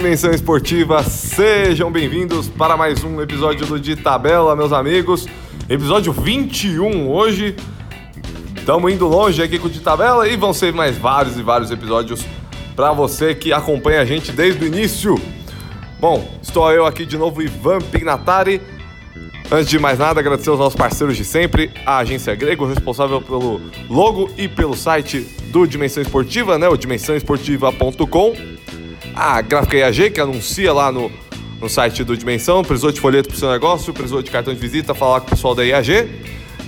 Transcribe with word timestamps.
Dimensão 0.00 0.30
Esportiva, 0.30 1.02
sejam 1.02 1.92
bem-vindos 1.92 2.48
para 2.48 2.74
mais 2.74 3.04
um 3.04 3.20
episódio 3.20 3.66
do 3.66 3.78
De 3.78 3.94
Tabela, 3.94 4.56
meus 4.56 4.72
amigos. 4.72 5.28
Episódio 5.68 6.10
21 6.10 7.06
hoje. 7.06 7.54
Estamos 8.56 8.90
indo 8.90 9.06
longe 9.06 9.42
aqui 9.42 9.58
com 9.58 9.66
o 9.66 9.70
De 9.70 9.78
Tabela 9.80 10.26
e 10.26 10.38
vão 10.38 10.54
ser 10.54 10.72
mais 10.72 10.96
vários 10.96 11.36
e 11.36 11.42
vários 11.42 11.70
episódios 11.70 12.24
para 12.74 12.92
você 12.92 13.34
que 13.34 13.52
acompanha 13.52 14.00
a 14.00 14.06
gente 14.06 14.32
desde 14.32 14.64
o 14.64 14.66
início. 14.66 15.20
Bom, 16.00 16.26
estou 16.40 16.72
eu 16.72 16.86
aqui 16.86 17.04
de 17.04 17.18
novo, 17.18 17.42
Ivan 17.42 17.80
Pignatari. 17.80 18.58
Antes 19.52 19.68
de 19.68 19.78
mais 19.78 19.98
nada, 19.98 20.18
agradecer 20.18 20.48
aos 20.48 20.58
nossos 20.58 20.76
parceiros 20.76 21.14
de 21.14 21.26
sempre, 21.26 21.70
a 21.84 21.98
Agência 21.98 22.34
Grego, 22.34 22.64
responsável 22.64 23.20
pelo 23.20 23.60
logo 23.90 24.30
e 24.38 24.48
pelo 24.48 24.74
site 24.74 25.20
do 25.52 25.66
Dimensão 25.66 26.02
Esportiva, 26.02 26.56
né? 26.56 26.70
O 26.70 26.76
dimensãoesportiva.com. 26.78 28.60
A 29.14 29.40
Gráfica 29.42 29.76
IAG, 29.76 30.10
que 30.10 30.20
anuncia 30.20 30.72
lá 30.72 30.90
no, 30.90 31.10
no 31.60 31.68
site 31.68 32.04
do 32.04 32.16
Dimensão, 32.16 32.62
precisou 32.62 32.92
de 32.92 33.00
folheto 33.00 33.28
para 33.28 33.36
o 33.36 33.38
seu 33.38 33.50
negócio, 33.50 33.92
precisou 33.92 34.22
de 34.22 34.30
cartão 34.30 34.54
de 34.54 34.60
visita, 34.60 34.94
falar 34.94 35.20
com 35.20 35.26
o 35.26 35.30
pessoal 35.30 35.54
da 35.54 35.64
IAG. 35.64 36.08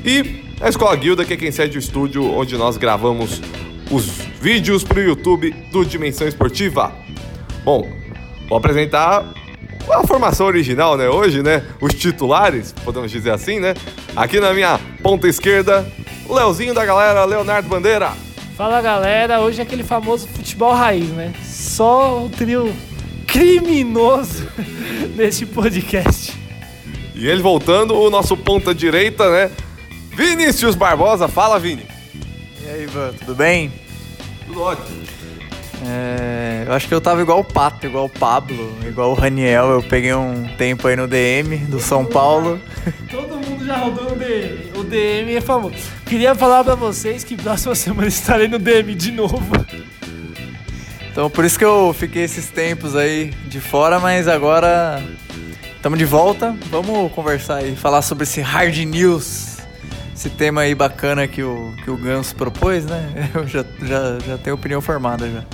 E 0.04 0.42
a 0.60 0.68
Escola 0.68 0.94
Guilda, 0.96 1.24
que 1.24 1.32
é 1.32 1.36
quem 1.36 1.50
cede 1.50 1.78
o 1.78 1.80
estúdio 1.80 2.24
onde 2.24 2.56
nós 2.56 2.76
gravamos 2.76 3.40
os 3.90 4.06
vídeos 4.40 4.82
para 4.82 4.98
o 4.98 5.02
YouTube 5.02 5.50
do 5.70 5.84
Dimensão 5.84 6.26
Esportiva. 6.26 6.92
Bom, 7.64 7.88
vou 8.48 8.58
apresentar 8.58 9.24
a 9.90 10.06
formação 10.06 10.46
original, 10.46 10.96
né? 10.96 11.08
Hoje, 11.08 11.42
né? 11.42 11.64
Os 11.80 11.94
titulares, 11.94 12.72
podemos 12.84 13.10
dizer 13.10 13.30
assim, 13.30 13.60
né? 13.60 13.74
Aqui 14.16 14.40
na 14.40 14.52
minha 14.52 14.78
ponta 15.02 15.28
esquerda, 15.28 15.86
Leozinho 16.28 16.74
da 16.74 16.84
galera, 16.84 17.24
Leonardo 17.24 17.68
Bandeira. 17.68 18.12
Fala 18.56 18.82
galera, 18.82 19.40
hoje 19.40 19.60
é 19.60 19.62
aquele 19.62 19.82
famoso 19.82 20.28
futebol 20.28 20.74
raiz, 20.74 21.08
né? 21.08 21.32
Só 21.42 22.22
o 22.22 22.28
trio 22.28 22.74
criminoso 23.26 24.46
neste 25.16 25.46
podcast. 25.46 26.38
E 27.14 27.26
ele 27.26 27.40
voltando, 27.40 27.94
o 27.94 28.10
nosso 28.10 28.36
ponta 28.36 28.74
direita, 28.74 29.30
né? 29.30 29.50
Vinícius 30.14 30.74
Barbosa, 30.74 31.28
fala 31.28 31.58
Vini. 31.58 31.86
E 32.62 32.68
aí, 32.68 32.82
Ivan, 32.84 33.12
tudo 33.18 33.34
bem? 33.34 33.72
Tudo 34.46 34.60
ótimo. 34.60 35.02
É, 35.84 36.64
eu 36.66 36.74
acho 36.74 36.86
que 36.86 36.94
eu 36.94 37.00
tava 37.00 37.22
igual 37.22 37.40
o 37.40 37.44
Pato, 37.44 37.86
igual 37.86 38.04
o 38.04 38.08
Pablo, 38.08 38.76
igual 38.86 39.10
o 39.10 39.14
Raniel. 39.14 39.70
Eu 39.70 39.82
peguei 39.82 40.12
um 40.14 40.46
tempo 40.56 40.86
aí 40.86 40.94
no 40.94 41.08
DM 41.08 41.56
do 41.56 41.80
São 41.80 42.04
Paulo. 42.04 42.60
Todo 43.10 43.41
mundo 43.62 43.66
já 43.66 43.76
rodou 43.76 44.10
no 44.10 44.16
DM. 44.16 44.72
O 44.76 44.84
DM 44.84 45.34
é 45.36 45.40
famoso. 45.40 45.76
Queria 46.04 46.34
falar 46.34 46.64
pra 46.64 46.74
vocês 46.74 47.24
que 47.24 47.36
próxima 47.36 47.74
semana 47.76 48.08
estarei 48.08 48.48
no 48.48 48.58
DM 48.58 48.94
de 48.94 49.12
novo. 49.12 49.38
Então 51.10 51.30
por 51.30 51.44
isso 51.44 51.58
que 51.58 51.64
eu 51.64 51.94
fiquei 51.98 52.24
esses 52.24 52.48
tempos 52.48 52.96
aí 52.96 53.30
de 53.46 53.60
fora, 53.60 54.00
mas 54.00 54.28
agora 54.28 55.02
estamos 55.76 55.98
de 55.98 56.04
volta. 56.04 56.56
Vamos 56.70 57.12
conversar 57.12 57.64
e 57.64 57.76
falar 57.76 58.02
sobre 58.02 58.24
esse 58.24 58.40
hard 58.40 58.76
news. 58.78 59.58
Esse 60.14 60.30
tema 60.30 60.62
aí 60.62 60.74
bacana 60.74 61.26
que 61.26 61.42
o, 61.42 61.74
que 61.82 61.90
o 61.90 61.96
Ganso 61.96 62.34
propôs, 62.34 62.84
né? 62.84 63.30
Eu 63.34 63.46
já, 63.46 63.64
já, 63.82 64.18
já 64.26 64.38
tenho 64.38 64.56
opinião 64.56 64.80
formada 64.80 65.28
já. 65.28 65.44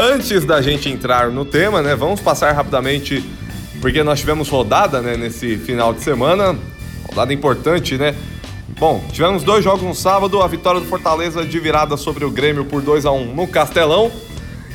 Antes 0.00 0.44
da 0.44 0.62
gente 0.62 0.88
entrar 0.88 1.30
no 1.30 1.44
tema, 1.44 1.82
né, 1.82 1.96
vamos 1.96 2.20
passar 2.20 2.52
rapidamente, 2.52 3.24
porque 3.80 4.00
nós 4.04 4.20
tivemos 4.20 4.48
rodada, 4.48 5.00
né, 5.00 5.16
nesse 5.16 5.56
final 5.56 5.92
de 5.92 6.02
semana, 6.02 6.56
rodada 7.08 7.32
importante, 7.32 7.96
né? 7.96 8.14
Bom, 8.78 9.04
tivemos 9.12 9.42
dois 9.42 9.64
jogos 9.64 9.82
no 9.82 9.94
sábado, 9.94 10.40
a 10.40 10.46
vitória 10.46 10.80
do 10.80 10.86
Fortaleza 10.86 11.44
de 11.44 11.58
virada 11.58 11.96
sobre 11.96 12.24
o 12.24 12.30
Grêmio 12.30 12.64
por 12.64 12.80
2 12.80 13.06
a 13.06 13.10
1 13.10 13.34
no 13.34 13.48
Castelão 13.48 14.12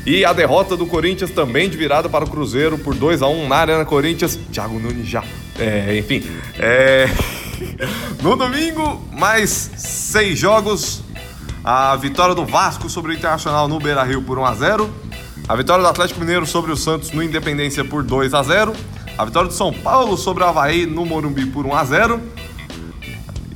e 0.06 0.26
a 0.26 0.34
derrota 0.34 0.76
do 0.76 0.86
Corinthians 0.86 1.32
também 1.32 1.70
de 1.70 1.78
virada 1.78 2.10
para 2.10 2.26
o 2.26 2.30
Cruzeiro 2.30 2.78
por 2.78 2.94
2 2.94 3.22
a 3.22 3.28
1 3.28 3.48
na 3.48 3.56
Arena 3.56 3.86
Corinthians. 3.86 4.38
Thiago 4.52 4.78
Nunes 4.78 5.08
já. 5.08 5.24
É, 5.58 5.98
enfim, 5.98 6.22
é... 6.60 7.08
no 8.22 8.36
domingo, 8.36 9.02
mais 9.12 9.72
seis 9.78 10.38
jogos. 10.38 11.02
A 11.64 11.96
vitória 11.96 12.36
do 12.36 12.46
Vasco 12.46 12.90
sobre 12.90 13.14
o 13.14 13.16
Internacional 13.16 13.70
no 13.70 13.80
Beira-Rio 13.80 14.22
por 14.22 14.38
1 14.38 14.46
a 14.46 14.54
0 14.54 14.94
a 15.48 15.56
vitória 15.58 15.84
do 15.84 15.90
Atlético 15.90 16.22
Mineiro 16.22 16.46
sobre 16.46 16.72
o 16.72 16.78
Santos 16.78 17.12
no 17.12 17.22
Independência 17.22 17.84
por 17.84 18.02
2 18.02 18.34
a 18.34 18.44
0 18.44 18.74
A 19.18 19.26
vitória 19.26 19.48
do 19.48 19.54
São 19.54 19.72
Paulo 19.72 20.18
sobre 20.18 20.44
o 20.44 20.48
Havaí 20.48 20.86
no 20.86 21.06
Morumbi 21.06 21.46
por 21.46 21.66
1 21.66 21.76
a 21.76 21.84
0 21.86 22.22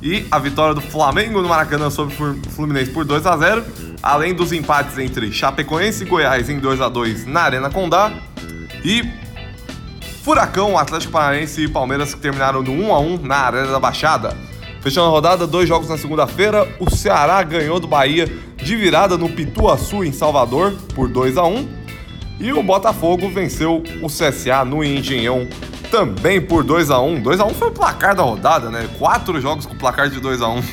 E 0.03 0.25
a 0.29 0.38
vitória 0.38 0.75
do 0.75 0.81
Flamengo 0.81 1.41
no 1.41 1.50
Maracanã 1.50 1.90
sobre 1.90 2.13
o 2.13 2.35
Fluminense 2.51 2.91
por 2.91 3.03
2 3.03 3.25
a 3.25 3.35
0 3.35 3.66
Além 4.03 4.35
dos 4.35 4.51
empates 4.51 4.97
entre 5.00 5.31
Chapecoense 5.31 6.03
e 6.03 6.07
Goiás 6.07 6.50
em 6.50 6.59
2 6.59 6.79
a 6.79 6.90
2 6.90 7.25
na 7.25 7.41
Arena 7.41 7.69
Condá. 7.72 8.12
E 8.85 9.03
Furacão, 10.23 10.78
Atlético 10.78 11.13
Paranaense 11.13 11.63
e 11.63 11.68
Palmeiras 11.68 12.13
que 12.13 12.19
terminaram 12.19 12.62
no 12.62 12.72
1 12.72 12.94
a 12.94 13.00
1 13.00 13.18
na 13.24 13.38
Arena 13.38 13.72
da 13.72 13.79
Baixada. 13.79 14.38
Fechando 14.81 15.07
a 15.07 15.09
rodada, 15.09 15.47
dois 15.47 15.68
jogos 15.68 15.89
na 15.89 15.97
segunda-feira, 15.97 16.68
o 16.79 16.89
Ceará 16.89 17.41
ganhou 17.41 17.79
do 17.79 17.88
Bahia 17.88 18.31
de 18.57 18.75
virada 18.75 19.18
no 19.18 19.29
Pituaçu, 19.29 20.03
em 20.03 20.12
Salvador, 20.12 20.74
por 20.94 21.09
2 21.09 21.38
a 21.38 21.44
1 21.44 21.86
E 22.39 22.53
o 22.53 22.61
Botafogo 22.61 23.29
venceu 23.29 23.83
o 24.01 24.07
CSA 24.07 24.63
no 24.63 24.83
Engenhão, 24.83 25.47
também 25.89 26.39
por 26.39 26.63
2 26.63 26.91
a 26.91 26.99
1 26.99 27.21
2 27.21 27.39
a 27.39 27.45
1 27.45 27.53
foi 27.55 27.69
o 27.69 27.71
placar 27.71 28.15
da 28.15 28.23
rodada, 28.23 28.69
né? 28.69 28.87
Quatro 28.99 29.39
jogos 29.41 29.65
com 29.65 29.75
placar 29.75 30.09
de 30.09 30.19
2 30.19 30.41
a 30.41 30.49
1 30.49 30.63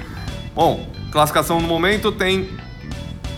Bom, 0.54 0.88
classificação 1.10 1.60
no 1.60 1.68
momento 1.68 2.10
tem 2.10 2.48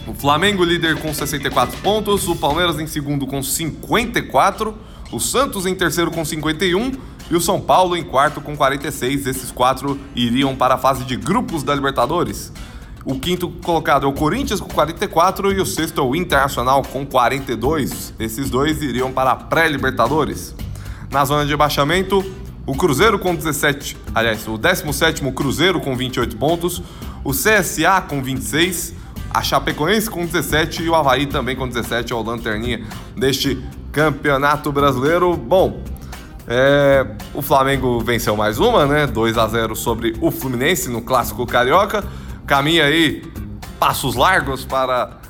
o 0.06 0.14
Flamengo 0.14 0.64
líder 0.64 0.98
com 0.98 1.12
64 1.12 1.78
pontos, 1.78 2.28
o 2.28 2.36
Palmeiras 2.36 2.78
em 2.78 2.86
segundo 2.86 3.26
com 3.26 3.42
54, 3.42 4.76
o 5.10 5.20
Santos 5.20 5.66
em 5.66 5.74
terceiro 5.74 6.10
com 6.10 6.24
51 6.24 6.92
e 7.30 7.36
o 7.36 7.40
São 7.40 7.60
Paulo 7.60 7.96
em 7.96 8.02
quarto 8.02 8.40
com 8.40 8.56
46. 8.56 9.26
Esses 9.26 9.50
quatro 9.50 9.98
iriam 10.14 10.54
para 10.54 10.74
a 10.74 10.78
fase 10.78 11.04
de 11.04 11.16
grupos 11.16 11.62
da 11.62 11.74
Libertadores. 11.74 12.52
O 13.04 13.18
quinto 13.18 13.48
colocado 13.48 14.06
é 14.06 14.08
o 14.08 14.12
Corinthians 14.12 14.60
com 14.60 14.68
44 14.68 15.52
e 15.52 15.60
o 15.60 15.66
sexto 15.66 16.00
é 16.00 16.04
o 16.04 16.14
Internacional 16.14 16.82
com 16.82 17.04
42. 17.04 18.14
Esses 18.18 18.48
dois 18.48 18.80
iriam 18.80 19.12
para 19.12 19.32
a 19.32 19.36
pré-Libertadores. 19.36 20.54
Na 21.10 21.24
zona 21.24 21.44
de 21.44 21.50
rebaixamento, 21.50 22.24
o 22.64 22.74
Cruzeiro 22.76 23.18
com 23.18 23.34
17, 23.34 23.96
aliás, 24.14 24.46
o 24.46 24.56
17 24.56 25.20
Cruzeiro 25.32 25.80
com 25.80 25.96
28 25.96 26.36
pontos, 26.36 26.80
o 27.24 27.32
CSA 27.32 28.00
com 28.08 28.22
26, 28.22 28.94
a 29.30 29.42
Chapecoense 29.42 30.08
com 30.08 30.24
17 30.24 30.82
e 30.82 30.88
o 30.88 30.94
Havaí 30.94 31.26
também 31.26 31.56
com 31.56 31.66
17, 31.66 32.12
é 32.12 32.16
o 32.16 32.22
lanterninha 32.22 32.86
deste 33.16 33.60
Campeonato 33.90 34.70
Brasileiro. 34.70 35.36
Bom, 35.36 35.82
é, 36.46 37.04
o 37.34 37.42
Flamengo 37.42 37.98
venceu 37.98 38.36
mais 38.36 38.60
uma, 38.60 38.86
né? 38.86 39.08
2 39.08 39.36
a 39.38 39.48
0 39.48 39.74
sobre 39.74 40.14
o 40.20 40.30
Fluminense 40.30 40.88
no 40.88 41.02
Clássico 41.02 41.44
Carioca 41.44 42.04
caminha 42.46 42.84
aí 42.84 43.22
passos 43.78 44.14
largos 44.14 44.64
para 44.64 45.20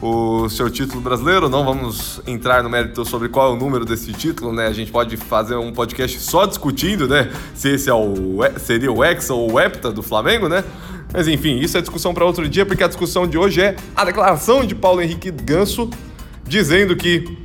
o 0.00 0.48
seu 0.48 0.70
título 0.70 1.00
brasileiro. 1.00 1.48
Não 1.48 1.64
vamos 1.64 2.20
entrar 2.26 2.62
no 2.62 2.70
mérito 2.70 3.04
sobre 3.04 3.28
qual 3.28 3.52
é 3.52 3.54
o 3.54 3.56
número 3.56 3.84
desse 3.84 4.12
título, 4.12 4.52
né? 4.52 4.66
A 4.66 4.72
gente 4.72 4.90
pode 4.90 5.16
fazer 5.16 5.56
um 5.56 5.72
podcast 5.72 6.18
só 6.20 6.46
discutindo, 6.46 7.06
né? 7.06 7.30
Se 7.54 7.70
esse 7.70 7.90
é 7.90 7.94
o, 7.94 8.38
seria 8.58 8.90
o 8.90 9.04
Hexa 9.04 9.34
ou 9.34 9.52
o 9.52 9.60
Hepta 9.60 9.92
do 9.92 10.02
Flamengo, 10.02 10.48
né? 10.48 10.64
Mas 11.12 11.26
enfim, 11.26 11.58
isso 11.58 11.76
é 11.76 11.80
discussão 11.80 12.14
para 12.14 12.24
outro 12.24 12.48
dia, 12.48 12.64
porque 12.64 12.84
a 12.84 12.88
discussão 12.88 13.26
de 13.26 13.36
hoje 13.36 13.60
é 13.60 13.76
a 13.96 14.04
declaração 14.04 14.64
de 14.64 14.74
Paulo 14.74 15.02
Henrique 15.02 15.30
Ganso 15.30 15.90
dizendo 16.44 16.96
que 16.96 17.38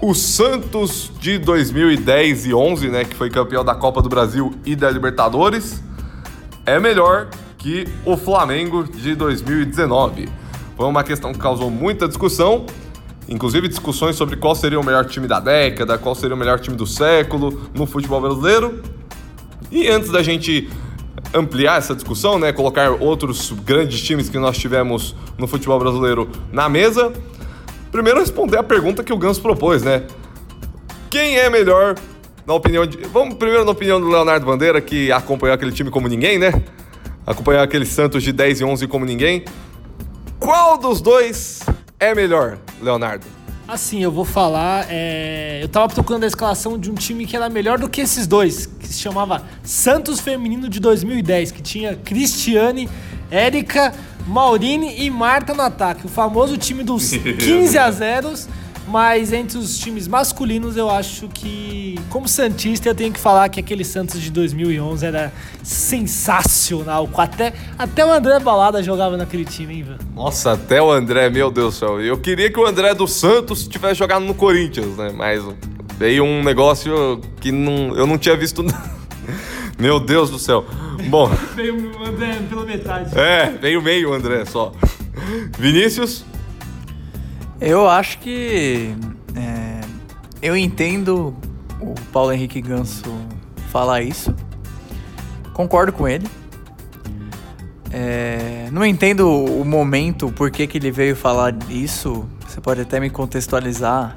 o 0.00 0.14
Santos 0.14 1.10
de 1.18 1.38
2010 1.38 2.46
e 2.46 2.54
11, 2.54 2.88
né, 2.88 3.04
que 3.04 3.14
foi 3.14 3.30
campeão 3.30 3.64
da 3.64 3.74
Copa 3.74 4.02
do 4.02 4.08
Brasil 4.08 4.54
e 4.64 4.76
da 4.76 4.90
Libertadores, 4.90 5.82
é 6.64 6.78
melhor 6.78 7.28
que 7.66 7.84
o 8.04 8.16
Flamengo 8.16 8.84
de 8.84 9.16
2019. 9.16 10.28
Foi 10.76 10.86
uma 10.86 11.02
questão 11.02 11.32
que 11.32 11.38
causou 11.40 11.68
muita 11.68 12.06
discussão, 12.06 12.64
inclusive 13.28 13.66
discussões 13.66 14.14
sobre 14.14 14.36
qual 14.36 14.54
seria 14.54 14.78
o 14.78 14.84
melhor 14.84 15.04
time 15.06 15.26
da 15.26 15.40
década, 15.40 15.98
qual 15.98 16.14
seria 16.14 16.36
o 16.36 16.38
melhor 16.38 16.60
time 16.60 16.76
do 16.76 16.86
século 16.86 17.68
no 17.74 17.84
futebol 17.84 18.20
brasileiro. 18.20 18.84
E 19.68 19.88
antes 19.88 20.12
da 20.12 20.22
gente 20.22 20.70
ampliar 21.34 21.78
essa 21.78 21.92
discussão, 21.92 22.38
né, 22.38 22.52
colocar 22.52 22.92
outros 23.02 23.50
grandes 23.50 24.00
times 24.00 24.28
que 24.28 24.38
nós 24.38 24.56
tivemos 24.56 25.16
no 25.36 25.48
futebol 25.48 25.80
brasileiro 25.80 26.30
na 26.52 26.68
mesa, 26.68 27.12
primeiro 27.90 28.20
responder 28.20 28.58
a 28.58 28.62
pergunta 28.62 29.02
que 29.02 29.12
o 29.12 29.18
Ganso 29.18 29.42
propôs, 29.42 29.82
né? 29.82 30.04
Quem 31.10 31.36
é 31.36 31.50
melhor 31.50 31.96
na 32.46 32.54
opinião 32.54 32.86
de. 32.86 32.98
Vamos 33.08 33.34
primeiro 33.34 33.64
na 33.64 33.72
opinião 33.72 34.00
do 34.00 34.08
Leonardo 34.08 34.46
Bandeira, 34.46 34.80
que 34.80 35.10
acompanhou 35.10 35.54
aquele 35.54 35.72
time 35.72 35.90
como 35.90 36.06
ninguém, 36.06 36.38
né? 36.38 36.52
Acompanhar 37.26 37.62
aquele 37.62 37.84
Santos 37.84 38.22
de 38.22 38.32
10 38.32 38.60
e 38.60 38.64
11 38.64 38.86
como 38.86 39.04
ninguém. 39.04 39.44
Qual 40.38 40.78
dos 40.78 41.00
dois 41.00 41.60
é 41.98 42.14
melhor, 42.14 42.58
Leonardo? 42.80 43.26
Assim, 43.66 44.00
eu 44.00 44.12
vou 44.12 44.24
falar. 44.24 44.86
É... 44.88 45.58
Eu 45.60 45.68
tava 45.68 45.92
procurando 45.92 46.22
a 46.22 46.26
escalação 46.26 46.78
de 46.78 46.90
um 46.90 46.94
time 46.94 47.26
que 47.26 47.34
era 47.34 47.48
melhor 47.48 47.78
do 47.78 47.88
que 47.88 48.00
esses 48.00 48.26
dois, 48.26 48.66
que 48.66 48.86
se 48.86 49.00
chamava 49.00 49.42
Santos 49.64 50.20
Feminino 50.20 50.68
de 50.68 50.78
2010, 50.78 51.50
que 51.50 51.62
tinha 51.62 51.96
Cristiane, 51.96 52.88
Érica, 53.28 53.92
Maurine 54.24 55.02
e 55.02 55.10
Marta 55.10 55.52
no 55.52 55.62
ataque. 55.62 56.06
O 56.06 56.08
famoso 56.08 56.56
time 56.56 56.84
dos 56.84 57.10
15 57.10 57.76
a 57.76 57.90
0 57.90 58.34
Mas 58.86 59.32
entre 59.32 59.58
os 59.58 59.78
times 59.78 60.06
masculinos, 60.06 60.76
eu 60.76 60.88
acho 60.88 61.28
que, 61.28 61.98
como 62.08 62.28
Santista, 62.28 62.88
eu 62.88 62.94
tenho 62.94 63.12
que 63.12 63.18
falar 63.18 63.48
que 63.48 63.58
aquele 63.58 63.84
Santos 63.84 64.20
de 64.20 64.30
2011 64.30 65.04
era 65.04 65.32
sensacional. 65.62 67.08
Até, 67.16 67.52
até 67.76 68.06
o 68.06 68.12
André 68.12 68.38
Balada 68.38 68.82
jogava 68.82 69.16
naquele 69.16 69.44
time, 69.44 69.74
hein, 69.74 69.82
velho? 69.82 69.98
Nossa, 70.14 70.52
até 70.52 70.80
o 70.80 70.90
André, 70.90 71.28
meu 71.28 71.50
Deus 71.50 71.74
do 71.74 71.78
céu. 71.78 72.00
Eu 72.00 72.18
queria 72.18 72.50
que 72.50 72.60
o 72.60 72.64
André 72.64 72.94
do 72.94 73.08
Santos 73.08 73.66
tivesse 73.66 73.96
jogado 73.96 74.24
no 74.24 74.34
Corinthians, 74.34 74.96
né? 74.96 75.12
Mas 75.12 75.42
veio 75.98 76.22
um 76.22 76.44
negócio 76.44 77.20
que 77.40 77.50
não, 77.50 77.96
eu 77.96 78.06
não 78.06 78.16
tinha 78.16 78.36
visto. 78.36 78.64
meu 79.76 79.98
Deus 79.98 80.30
do 80.30 80.38
céu. 80.38 80.64
Bom. 81.08 81.28
veio 81.56 81.74
o 81.98 82.04
André 82.04 82.38
pela 82.48 82.64
metade. 82.64 83.18
É, 83.18 83.50
veio 83.60 83.82
meio 83.82 84.10
o 84.10 84.12
André 84.12 84.44
só. 84.44 84.72
Vinícius? 85.58 86.24
Eu 87.66 87.88
acho 87.88 88.20
que. 88.20 88.94
É, 89.34 89.80
eu 90.40 90.56
entendo 90.56 91.36
o 91.80 91.94
Paulo 92.12 92.32
Henrique 92.32 92.60
Ganso 92.60 93.02
falar 93.72 94.02
isso. 94.02 94.32
Concordo 95.52 95.92
com 95.92 96.06
ele. 96.06 96.28
É, 97.90 98.68
não 98.70 98.86
entendo 98.86 99.28
o 99.28 99.64
momento, 99.64 100.30
por 100.30 100.48
que, 100.48 100.64
que 100.68 100.78
ele 100.78 100.92
veio 100.92 101.16
falar 101.16 101.52
isso. 101.68 102.24
Você 102.46 102.60
pode 102.60 102.82
até 102.82 103.00
me 103.00 103.10
contextualizar. 103.10 104.16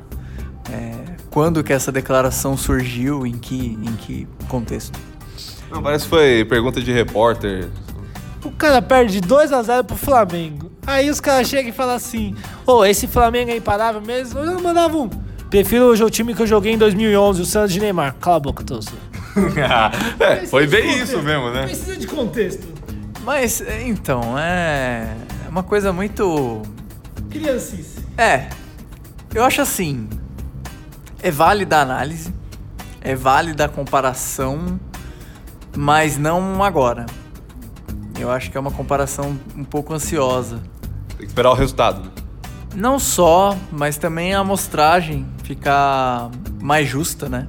É, 0.72 1.16
quando 1.32 1.64
que 1.64 1.74
essa 1.74 1.92
declaração 1.92 2.56
surgiu, 2.56 3.26
em 3.26 3.40
que, 3.40 3.80
em 3.82 3.96
que 3.96 4.28
contexto? 4.48 5.00
Não, 5.72 5.82
parece 5.82 6.04
que 6.04 6.12
foi 6.12 6.46
pergunta 6.46 6.80
de 6.80 6.92
repórter. 6.92 7.68
O 8.46 8.52
cara 8.52 8.80
perde 8.80 9.20
2 9.20 9.52
a 9.52 9.64
0 9.64 9.84
pro 9.86 9.96
Flamengo. 9.96 10.69
Aí 10.86 11.10
os 11.10 11.20
caras 11.20 11.48
chegam 11.48 11.70
e 11.70 11.74
falam 11.74 11.96
assim: 11.96 12.36
Ô, 12.66 12.78
oh, 12.78 12.86
esse 12.86 13.08
Flamengo 13.08 13.52
é 13.52 13.58
imparável 13.58 14.02
mesmo? 14.02 14.40
Eu 14.40 14.60
mandava 14.60 14.98
um. 14.98 15.10
Prefiro 15.50 15.92
o 15.92 16.10
time 16.10 16.36
que 16.36 16.42
eu 16.42 16.48
joguei 16.48 16.74
em 16.74 16.78
2011, 16.78 17.42
o 17.42 17.46
Santos 17.46 17.74
de 17.74 17.80
Neymar. 17.80 18.16
Cala 18.16 18.38
a 18.38 18.40
boca, 18.40 18.64
Tosso. 18.64 18.94
é, 20.20 20.46
foi 20.46 20.68
bem 20.68 21.00
isso 21.00 21.22
mesmo, 21.24 21.50
né? 21.50 21.64
Precisa 21.64 21.98
de 21.98 22.06
contexto. 22.06 22.68
Mas, 23.24 23.62
então, 23.62 24.38
é. 24.38 25.16
É 25.46 25.50
uma 25.50 25.64
coisa 25.64 25.92
muito. 25.92 26.62
Criancice. 27.30 28.06
É. 28.18 28.50
Eu 29.34 29.44
acho 29.44 29.62
assim. 29.62 30.08
É 31.22 31.32
válida 31.32 31.78
a 31.78 31.82
análise. 31.82 32.34
É 33.02 33.16
válida 33.16 33.66
a 33.66 33.70
comparação. 33.70 34.80
Mas 35.76 36.18
não 36.18 36.64
agora. 36.64 37.08
Eu 38.20 38.32
acho 38.32 38.52
que 38.52 38.58
é 38.58 38.60
uma 38.60 38.72
comparação 38.72 39.40
um 39.56 39.64
pouco 39.64 39.94
ansiosa. 39.94 40.62
Tem 41.10 41.20
que 41.20 41.26
esperar 41.26 41.52
o 41.52 41.54
resultado. 41.54 42.12
Não 42.76 43.00
só, 43.00 43.58
mas 43.72 43.98
também 43.98 44.34
a 44.34 44.40
amostragem 44.40 45.26
ficar 45.44 46.30
mais 46.62 46.88
justa, 46.88 47.28
né? 47.28 47.48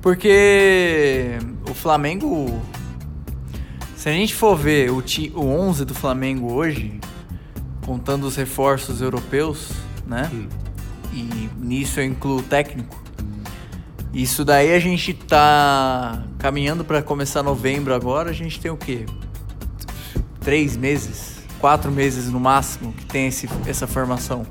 Porque 0.00 1.38
o 1.70 1.74
Flamengo. 1.74 2.60
Se 3.96 4.08
a 4.08 4.12
gente 4.12 4.34
for 4.34 4.56
ver 4.56 4.90
o, 4.90 5.00
ti, 5.00 5.32
o 5.34 5.44
11 5.44 5.84
do 5.84 5.94
Flamengo 5.94 6.52
hoje, 6.52 6.98
contando 7.86 8.26
os 8.26 8.34
reforços 8.34 9.00
europeus, 9.00 9.70
né? 10.04 10.28
Hum. 10.32 10.48
E 11.12 11.50
nisso 11.58 12.00
eu 12.00 12.04
incluo 12.04 12.38
o 12.38 12.42
técnico. 12.42 13.00
Isso 14.12 14.44
daí 14.44 14.74
a 14.74 14.80
gente 14.80 15.14
tá 15.14 16.22
caminhando 16.38 16.84
para 16.84 17.00
começar 17.00 17.42
novembro 17.42 17.94
agora, 17.94 18.30
a 18.30 18.32
gente 18.32 18.60
tem 18.60 18.70
o 18.70 18.76
quê? 18.76 19.06
Três 20.42 20.76
meses, 20.76 21.36
quatro 21.58 21.90
meses 21.90 22.30
no 22.30 22.40
máximo 22.40 22.92
que 22.92 23.06
tem 23.06 23.28
esse, 23.28 23.48
essa 23.66 23.86
formação. 23.86 24.46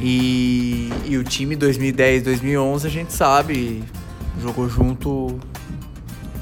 E, 0.00 0.90
e 1.06 1.18
o 1.18 1.24
time 1.24 1.54
2010, 1.54 2.22
2011 2.22 2.86
a 2.86 2.90
gente 2.90 3.12
sabe, 3.12 3.82
jogou 4.40 4.68
junto 4.68 5.38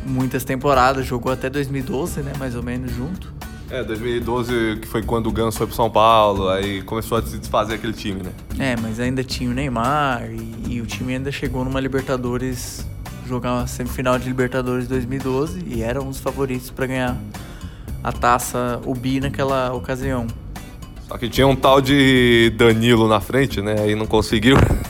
muitas 0.07 0.45
temporadas, 0.45 1.05
jogou 1.05 1.33
até 1.33 1.51
2012, 1.51 2.21
né, 2.21 2.33
mais 2.39 2.55
ou 2.55 2.63
menos 2.63 2.93
junto. 2.93 3.37
É, 3.71 3.83
2012 3.85 4.79
que 4.81 4.89
foi 4.89 5.03
quando 5.03 5.27
o 5.27 5.33
Ganso 5.33 5.59
foi 5.59 5.67
pro 5.67 5.77
São 5.77 5.91
Paulo, 5.91 6.49
aí 6.49 6.81
começou 6.83 7.19
a 7.19 7.23
se 7.23 7.37
desfazer 7.37 7.75
aquele 7.75 7.93
time, 7.93 8.23
né? 8.23 8.31
É, 8.59 8.77
mas 8.81 8.99
ainda 8.99 9.23
tinha 9.23 9.51
o 9.51 9.53
Neymar 9.53 10.31
e, 10.31 10.75
e 10.75 10.81
o 10.81 10.87
time 10.87 11.15
ainda 11.15 11.31
chegou 11.31 11.65
numa 11.65 11.79
Libertadores, 11.79 12.87
jogar 13.27 13.53
uma 13.53 13.67
semifinal 13.67 14.19
de 14.19 14.27
Libertadores 14.27 14.89
2012 14.89 15.65
e 15.67 15.83
era 15.83 16.01
um 16.01 16.09
dos 16.09 16.19
favoritos 16.19 16.71
para 16.71 16.87
ganhar 16.87 17.17
a 18.03 18.13
taça 18.13 18.81
Ubi 18.87 19.21
naquela 19.21 19.73
ocasião. 19.73 20.27
Só 21.07 21.17
que 21.17 21.29
tinha 21.29 21.47
um 21.47 21.57
tal 21.57 21.81
de 21.81 22.53
Danilo 22.57 23.09
na 23.09 23.21
frente, 23.21 23.63
né? 23.63 23.77
Aí 23.81 23.95
não 23.95 24.07
conseguiu. 24.07 24.57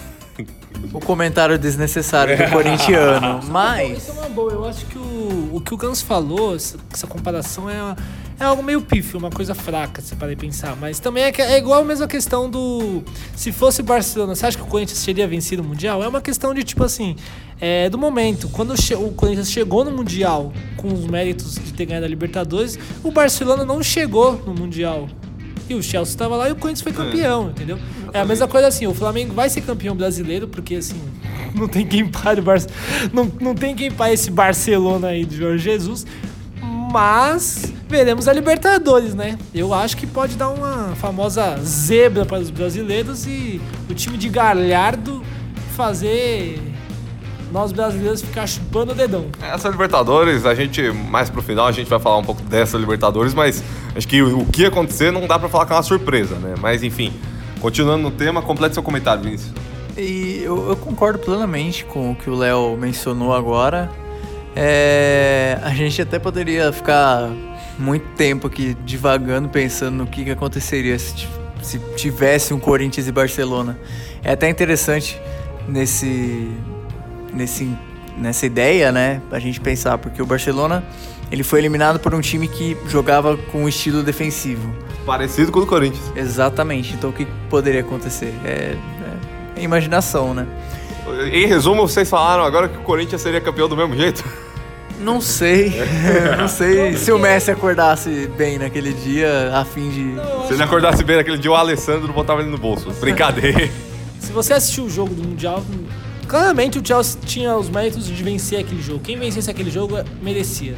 O 0.92 1.00
comentário 1.00 1.58
desnecessário 1.58 2.36
do 2.36 2.50
corintiano, 2.50 3.40
mas... 3.50 3.98
Isso 3.98 4.10
é 4.10 4.14
uma 4.14 4.28
boa, 4.28 4.52
eu 4.52 4.64
acho 4.64 4.86
que 4.86 4.98
o, 4.98 5.50
o 5.52 5.60
que 5.60 5.74
o 5.74 5.76
Gans 5.76 6.00
falou, 6.00 6.54
essa, 6.54 6.78
essa 6.92 7.06
comparação 7.06 7.68
é, 7.68 7.96
é 8.40 8.44
algo 8.44 8.62
meio 8.62 8.80
pífio, 8.80 9.18
uma 9.18 9.30
coisa 9.30 9.54
fraca, 9.54 10.00
se 10.00 10.14
para 10.14 10.34
pensar. 10.36 10.76
Mas 10.76 11.00
também 11.00 11.24
é, 11.24 11.32
é 11.36 11.58
igual 11.58 11.80
a 11.80 11.84
mesma 11.84 12.06
questão 12.06 12.48
do... 12.48 13.02
Se 13.34 13.50
fosse 13.50 13.82
Barcelona, 13.82 14.34
você 14.34 14.46
acha 14.46 14.56
que 14.56 14.62
o 14.62 14.66
Corinthians 14.66 15.04
teria 15.04 15.26
vencido 15.26 15.62
o 15.62 15.64
Mundial? 15.64 16.02
É 16.02 16.08
uma 16.08 16.20
questão 16.20 16.54
de, 16.54 16.62
tipo 16.62 16.84
assim, 16.84 17.16
é, 17.60 17.90
do 17.90 17.98
momento. 17.98 18.48
Quando 18.48 18.72
o 18.72 19.10
Corinthians 19.12 19.50
chegou 19.50 19.84
no 19.84 19.90
Mundial 19.90 20.52
com 20.76 20.88
os 20.88 21.06
méritos 21.06 21.54
de 21.54 21.72
ter 21.72 21.86
ganhado 21.86 22.06
a 22.06 22.08
Libertadores, 22.08 22.78
o 23.02 23.10
Barcelona 23.10 23.64
não 23.64 23.82
chegou 23.82 24.40
no 24.46 24.54
Mundial. 24.54 25.08
E 25.68 25.74
o 25.74 25.82
Chelsea 25.82 26.12
estava 26.12 26.36
lá 26.36 26.48
e 26.48 26.52
o 26.52 26.56
Corinthians 26.56 26.82
foi 26.82 26.92
campeão, 26.92 27.48
é. 27.48 27.50
entendeu? 27.50 27.78
É 28.12 28.20
a 28.20 28.24
mesma 28.24 28.48
coisa 28.48 28.68
assim, 28.68 28.86
o 28.86 28.94
Flamengo 28.94 29.34
vai 29.34 29.50
ser 29.50 29.60
campeão 29.60 29.94
brasileiro, 29.94 30.48
porque 30.48 30.76
assim, 30.76 31.00
não 31.54 31.68
tem 31.68 31.86
quem 31.86 32.06
pare 32.06 32.40
o 32.40 32.42
Bar... 32.42 32.58
não, 33.12 33.30
não 33.40 33.54
tem 33.54 33.74
quem 33.74 33.90
pare 33.90 34.14
esse 34.14 34.30
Barcelona 34.30 35.08
aí 35.08 35.24
de 35.24 35.36
Jorge 35.36 35.62
Jesus. 35.62 36.06
Mas 36.90 37.70
veremos 37.86 38.26
a 38.28 38.32
Libertadores, 38.32 39.14
né? 39.14 39.38
Eu 39.54 39.74
acho 39.74 39.94
que 39.94 40.06
pode 40.06 40.36
dar 40.36 40.48
uma 40.48 40.94
famosa 40.96 41.58
zebra 41.62 42.24
para 42.24 42.38
os 42.38 42.48
brasileiros 42.48 43.26
e 43.26 43.60
o 43.90 43.94
time 43.94 44.16
de 44.16 44.30
Galhardo 44.30 45.22
fazer 45.76 46.58
nós 47.50 47.72
brasileiros 47.72 48.22
ficar 48.22 48.46
chupando 48.46 48.92
o 48.92 48.94
dedão. 48.94 49.26
Essa 49.40 49.68
Libertadores, 49.68 50.44
a 50.44 50.54
gente, 50.54 50.82
mais 50.90 51.30
pro 51.30 51.42
final, 51.42 51.66
a 51.66 51.72
gente 51.72 51.88
vai 51.88 51.98
falar 51.98 52.18
um 52.18 52.24
pouco 52.24 52.42
dessa 52.42 52.76
Libertadores, 52.76 53.34
mas 53.34 53.62
acho 53.96 54.06
que 54.06 54.22
o, 54.22 54.40
o 54.40 54.46
que 54.46 54.64
acontecer 54.64 55.10
não 55.10 55.26
dá 55.26 55.38
para 55.38 55.48
falar 55.48 55.66
que 55.66 55.72
é 55.72 55.76
uma 55.76 55.82
surpresa, 55.82 56.36
né? 56.36 56.54
Mas 56.60 56.82
enfim, 56.82 57.12
continuando 57.60 58.02
no 58.02 58.10
tema, 58.10 58.42
complete 58.42 58.74
seu 58.74 58.82
comentário, 58.82 59.22
Vinícius. 59.22 59.52
E 59.96 60.42
eu, 60.44 60.68
eu 60.68 60.76
concordo 60.76 61.18
plenamente 61.18 61.84
com 61.84 62.12
o 62.12 62.14
que 62.14 62.30
o 62.30 62.34
Léo 62.34 62.76
mencionou 62.76 63.34
agora. 63.34 63.90
É, 64.54 65.58
a 65.62 65.70
gente 65.70 66.00
até 66.00 66.18
poderia 66.18 66.72
ficar 66.72 67.30
muito 67.78 68.06
tempo 68.16 68.46
aqui 68.46 68.76
divagando, 68.84 69.48
pensando 69.48 69.96
no 69.96 70.06
que, 70.06 70.24
que 70.24 70.30
aconteceria 70.30 70.98
se, 70.98 71.28
se 71.62 71.78
tivesse 71.96 72.52
um 72.52 72.60
Corinthians 72.60 73.08
e 73.08 73.12
Barcelona. 73.12 73.78
É 74.22 74.32
até 74.32 74.48
interessante 74.48 75.20
nesse, 75.68 76.48
nesse, 77.32 77.70
nessa 78.16 78.46
ideia, 78.46 78.92
né? 78.92 79.20
A 79.30 79.38
gente 79.38 79.60
pensar, 79.60 79.98
porque 79.98 80.20
o 80.20 80.26
Barcelona 80.26 80.84
ele 81.30 81.42
foi 81.42 81.58
eliminado 81.58 82.00
por 82.00 82.14
um 82.14 82.20
time 82.20 82.48
que 82.48 82.76
jogava 82.88 83.36
com 83.36 83.64
um 83.64 83.68
estilo 83.68 84.02
defensivo. 84.02 84.74
Parecido 85.04 85.52
com 85.52 85.58
o 85.58 85.62
do 85.62 85.68
Corinthians. 85.68 86.12
Exatamente. 86.16 86.94
Então 86.94 87.10
o 87.10 87.12
que 87.12 87.26
poderia 87.50 87.80
acontecer? 87.80 88.32
É, 88.44 88.76
é 89.56 89.62
imaginação, 89.62 90.34
né? 90.34 90.46
Em 91.32 91.46
resumo, 91.46 91.88
vocês 91.88 92.08
falaram 92.08 92.44
agora 92.44 92.68
que 92.68 92.76
o 92.76 92.82
Corinthians 92.82 93.20
seria 93.20 93.40
campeão 93.40 93.68
do 93.68 93.76
mesmo 93.76 93.96
jeito? 93.96 94.24
Não 95.00 95.20
sei. 95.20 95.72
não 96.36 96.48
sei 96.48 96.96
se 96.96 97.12
o 97.12 97.18
Messi 97.18 97.50
acordasse 97.50 98.28
bem 98.36 98.58
naquele 98.58 98.92
dia, 98.92 99.50
a 99.54 99.64
fim 99.64 99.88
de. 99.90 100.00
Não, 100.00 100.46
se 100.46 100.52
ele 100.54 100.62
acordasse 100.62 101.04
bem 101.04 101.16
naquele 101.16 101.38
dia, 101.38 101.50
o 101.50 101.54
Alessandro 101.54 102.12
botava 102.12 102.40
ele 102.40 102.50
no 102.50 102.58
bolso. 102.58 102.90
Brincadeira. 103.00 103.70
Se 104.18 104.32
você 104.32 104.52
assistiu 104.52 104.84
o 104.84 104.90
jogo 104.90 105.14
do 105.14 105.22
Mundial, 105.22 105.62
Claramente 106.28 106.78
o 106.78 106.86
Chelsea 106.86 107.18
tinha 107.24 107.56
os 107.56 107.70
méritos 107.70 108.06
de 108.06 108.22
vencer 108.22 108.60
aquele 108.60 108.82
jogo. 108.82 109.00
Quem 109.00 109.18
vencesse 109.18 109.50
aquele 109.50 109.70
jogo 109.70 109.96
merecia. 110.22 110.76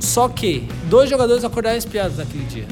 Só 0.00 0.28
que 0.28 0.66
dois 0.88 1.10
jogadores 1.10 1.44
acordaram 1.44 1.76
inspirados 1.76 2.16
naquele 2.16 2.44
dia. 2.46 2.66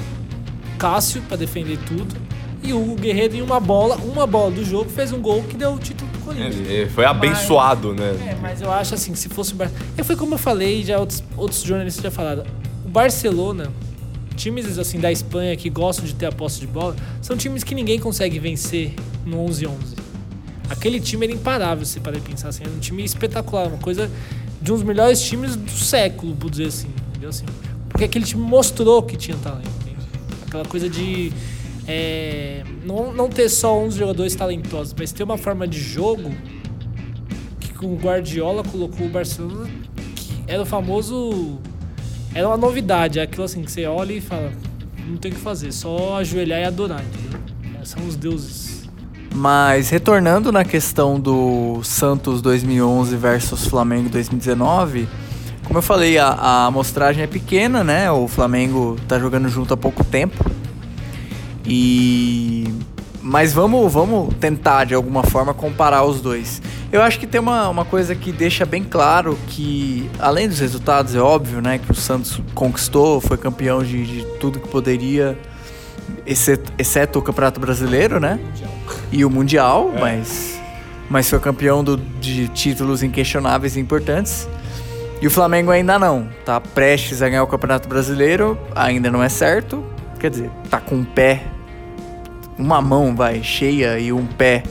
Cássio 0.78 1.21
para 1.23 1.37
defender 1.37 1.78
tudo 1.87 2.16
e 2.62 2.73
o 2.73 2.83
Hugo 2.83 2.97
Guerreiro 2.97 3.37
em 3.37 3.43
uma 3.43 3.61
bola, 3.61 3.97
uma 3.97 4.26
bola 4.26 4.50
do 4.50 4.64
jogo 4.64 4.90
fez 4.90 5.12
um 5.12 5.21
gol 5.21 5.43
que 5.43 5.57
deu 5.57 5.75
o 5.75 5.78
título 5.78 6.11
do 6.11 6.19
Corinthians. 6.21 6.57
Ele 6.57 6.88
foi 6.88 7.05
abençoado, 7.05 7.88
mas, 7.88 8.19
né? 8.19 8.31
É, 8.31 8.35
mas 8.40 8.62
eu 8.62 8.73
acho 8.73 8.95
assim, 8.95 9.14
se 9.14 9.28
fosse 9.28 9.52
o 9.52 9.57
Barcelona, 9.57 10.05
foi 10.05 10.16
como 10.16 10.35
eu 10.35 10.38
falei, 10.38 10.83
já 10.83 10.99
outros, 10.99 11.23
outros 11.37 11.62
jornalistas 11.62 12.02
já 12.02 12.11
falaram. 12.11 12.45
O 12.85 12.88
Barcelona, 12.88 13.71
times 14.37 14.78
assim 14.78 14.99
da 14.99 15.12
Espanha 15.12 15.55
que 15.55 15.69
gostam 15.69 16.07
de 16.07 16.14
ter 16.14 16.26
a 16.26 16.33
posse 16.33 16.61
de 16.61 16.66
bola, 16.66 16.97
são 17.21 17.37
times 17.37 17.62
que 17.62 17.75
ninguém 17.75 18.00
consegue 18.00 18.38
vencer 18.38 18.95
no 19.25 19.45
11-11. 19.45 20.05
Aquele 20.68 21.00
time 21.00 21.26
era 21.26 21.35
imparável, 21.35 21.85
se 21.85 22.00
para 22.00 22.18
pensar 22.20 22.49
assim. 22.49 22.64
Era 22.64 22.73
um 22.73 22.78
time 22.78 23.04
espetacular, 23.04 23.68
uma 23.68 23.78
coisa 23.78 24.11
de 24.61 24.73
um 24.73 24.75
dos 24.75 24.85
melhores 24.85 25.20
times 25.20 25.56
do 25.56 25.70
século, 25.70 26.35
por 26.35 26.50
dizer 26.50 26.66
assim. 26.66 26.88
Entendeu? 27.11 27.30
assim 27.30 27.44
porque 27.96 28.04
aquele 28.04 28.26
time 28.26 28.42
mostrou 28.42 29.02
que 29.02 29.16
tinha 29.16 29.37
talento. 29.38 29.70
Entende? 29.80 30.06
Aquela 30.46 30.66
coisa 30.66 30.87
de 30.87 31.32
é, 31.88 32.62
não, 32.85 33.12
não 33.12 33.30
ter 33.30 33.49
só 33.49 33.82
uns 33.82 33.94
jogadores 33.94 34.35
talentosos, 34.35 34.94
mas 34.96 35.12
ter 35.12 35.23
uma 35.23 35.38
forma 35.38 35.66
de 35.66 35.80
jogo 35.80 36.30
que 37.58 37.73
com 37.73 37.87
o 37.87 37.96
Guardiola 37.96 38.62
colocou 38.62 39.06
o 39.06 39.08
Barcelona, 39.08 39.66
que 40.14 40.44
era 40.46 40.62
o 40.62 40.66
famoso. 40.66 41.58
Era 42.35 42.49
uma 42.49 42.58
novidade, 42.58 43.18
é 43.18 43.23
aquilo 43.23 43.44
assim 43.44 43.62
que 43.62 43.73
você 43.73 43.87
olha 43.87 44.12
e 44.12 44.20
fala, 44.20 44.52
não 45.08 45.16
tem 45.16 45.32
o 45.32 45.35
que 45.35 45.40
fazer, 45.40 45.73
só 45.73 46.18
ajoelhar 46.18 46.61
e 46.61 46.64
adorar, 46.64 47.02
entendeu? 47.02 47.40
São 47.82 48.06
os 48.06 48.14
deuses. 48.14 48.65
Mas 49.35 49.90
retornando 49.90 50.50
na 50.50 50.64
questão 50.64 51.21
do 51.21 51.80
Santos 51.83 52.40
2011 52.40 53.16
versus 53.16 53.66
Flamengo 53.66 54.09
2019, 54.09 55.09
como 55.64 55.78
eu 55.78 55.83
falei, 55.83 56.16
a, 56.16 56.28
a 56.28 56.66
amostragem 56.66 57.25
é 57.25 57.26
pequena, 57.26 57.83
né? 57.83 58.11
O 58.11 58.28
Flamengo 58.28 58.97
tá 59.09 59.18
jogando 59.18 59.49
junto 59.49 59.75
há 59.75 59.76
pouco 59.76 60.04
tempo. 60.04 60.45
E 61.64 62.73
mas 63.28 63.52
vamos, 63.52 63.92
vamos 63.92 64.33
tentar 64.37 64.85
de 64.85 64.95
alguma 64.95 65.25
forma 65.25 65.52
comparar 65.52 66.04
os 66.04 66.21
dois. 66.21 66.62
Eu 66.92 67.02
acho 67.02 67.18
que 67.18 67.26
tem 67.26 67.40
uma, 67.40 67.68
uma 67.68 67.85
coisa 67.85 68.14
que 68.14 68.30
deixa 68.30 68.64
bem 68.64 68.85
claro 68.85 69.37
que, 69.49 70.09
além 70.21 70.49
dos 70.49 70.61
resultados, 70.61 71.12
é 71.16 71.18
óbvio, 71.18 71.61
né? 71.61 71.78
Que 71.78 71.90
o 71.90 71.95
Santos 71.95 72.40
conquistou, 72.54 73.21
foi 73.21 73.37
campeão 73.37 73.83
de, 73.83 74.06
de 74.06 74.25
tudo 74.38 74.61
que 74.61 74.68
poderia, 74.68 75.37
exceto, 76.26 76.73
exceto, 76.78 77.18
o 77.18 77.23
Campeonato 77.23 77.61
Brasileiro, 77.61 78.18
né? 78.21 78.38
E 79.12 79.25
o 79.25 79.30
Mundial, 79.30 79.92
é. 79.95 80.00
mas, 80.00 80.61
mas 81.09 81.30
foi 81.30 81.38
campeão 81.38 81.83
do, 81.83 81.97
de 81.97 82.49
títulos 82.49 83.02
inquestionáveis 83.02 83.76
e 83.76 83.80
importantes. 83.80 84.49
E 85.21 85.26
o 85.26 85.30
Flamengo 85.30 85.71
ainda 85.71 85.99
não. 85.99 86.28
Tá 86.45 86.61
prestes 86.61 87.23
a 87.23 87.28
ganhar 87.28 87.42
o 87.42 87.47
Campeonato 87.47 87.88
Brasileiro, 87.88 88.59
ainda 88.75 89.11
não 89.11 89.23
é 89.23 89.28
certo. 89.28 89.85
Quer 90.18 90.30
dizer, 90.30 90.50
tá 90.68 90.80
com 90.80 90.97
um 90.97 91.04
pé 91.04 91.45
uma 92.59 92.80
mão, 92.80 93.14
vai, 93.14 93.42
cheia 93.42 93.99
e 93.99 94.12
um 94.12 94.26
pé. 94.26 94.62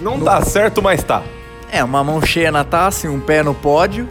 Não 0.00 0.18
no... 0.18 0.24
dá 0.24 0.40
certo, 0.42 0.82
mas 0.82 1.02
tá. 1.02 1.22
É, 1.70 1.82
uma 1.82 2.04
mão 2.04 2.22
cheia 2.22 2.52
na 2.52 2.64
taça 2.64 3.06
e 3.06 3.10
um 3.10 3.20
pé 3.20 3.42
no 3.42 3.54
pódio. 3.54 4.08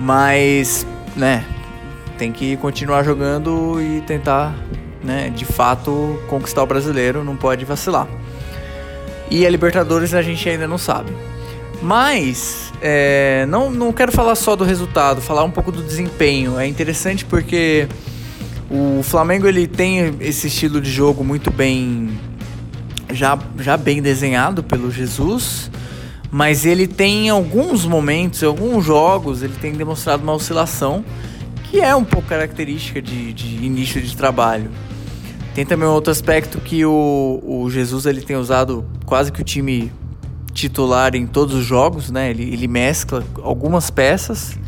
Mas, 0.00 0.86
né, 1.14 1.44
tem 2.18 2.32
que 2.32 2.56
continuar 2.56 3.02
jogando 3.02 3.80
e 3.80 4.00
tentar, 4.02 4.54
né, 5.02 5.30
de 5.30 5.44
fato 5.44 6.18
conquistar 6.28 6.62
o 6.62 6.66
brasileiro, 6.66 7.24
não 7.24 7.36
pode 7.36 7.64
vacilar. 7.64 8.06
E 9.30 9.46
a 9.46 9.50
Libertadores 9.50 10.14
a 10.14 10.22
gente 10.22 10.48
ainda 10.48 10.66
não 10.68 10.78
sabe. 10.78 11.12
Mas, 11.80 12.72
é, 12.80 13.44
não, 13.48 13.70
não 13.70 13.92
quero 13.92 14.12
falar 14.12 14.34
só 14.34 14.54
do 14.54 14.62
resultado, 14.62 15.20
falar 15.20 15.42
um 15.42 15.50
pouco 15.50 15.72
do 15.72 15.82
desempenho. 15.82 16.58
É 16.58 16.66
interessante 16.66 17.24
porque 17.24 17.88
o 18.70 19.02
Flamengo 19.02 19.46
ele 19.46 19.66
tem 19.66 20.16
esse 20.20 20.46
estilo 20.46 20.80
de 20.80 20.90
jogo 20.90 21.24
muito 21.24 21.50
bem 21.50 22.10
já, 23.12 23.38
já 23.58 23.76
bem 23.76 24.00
desenhado 24.00 24.62
pelo 24.62 24.90
Jesus, 24.90 25.70
mas 26.30 26.64
ele 26.64 26.86
tem 26.86 27.28
alguns 27.28 27.84
momentos, 27.84 28.42
alguns 28.42 28.84
jogos, 28.84 29.42
ele 29.42 29.54
tem 29.60 29.72
demonstrado 29.72 30.22
uma 30.22 30.32
oscilação 30.32 31.04
que 31.64 31.80
é 31.80 31.94
um 31.96 32.04
pouco 32.04 32.28
característica 32.28 33.00
de, 33.00 33.32
de 33.32 33.64
início 33.64 34.00
de 34.00 34.14
trabalho. 34.16 34.70
Tem 35.54 35.66
também 35.66 35.86
outro 35.86 36.10
aspecto 36.10 36.60
que 36.60 36.84
o, 36.84 37.42
o 37.42 37.70
Jesus 37.70 38.06
ele 38.06 38.22
tem 38.22 38.36
usado 38.36 38.84
quase 39.04 39.30
que 39.30 39.40
o 39.40 39.44
time 39.44 39.92
titular 40.54 41.14
em 41.14 41.26
todos 41.26 41.54
os 41.54 41.64
jogos, 41.64 42.10
né? 42.10 42.30
Ele, 42.30 42.44
ele 42.44 42.66
mescla 42.66 43.24
algumas 43.42 43.90
peças 43.90 44.58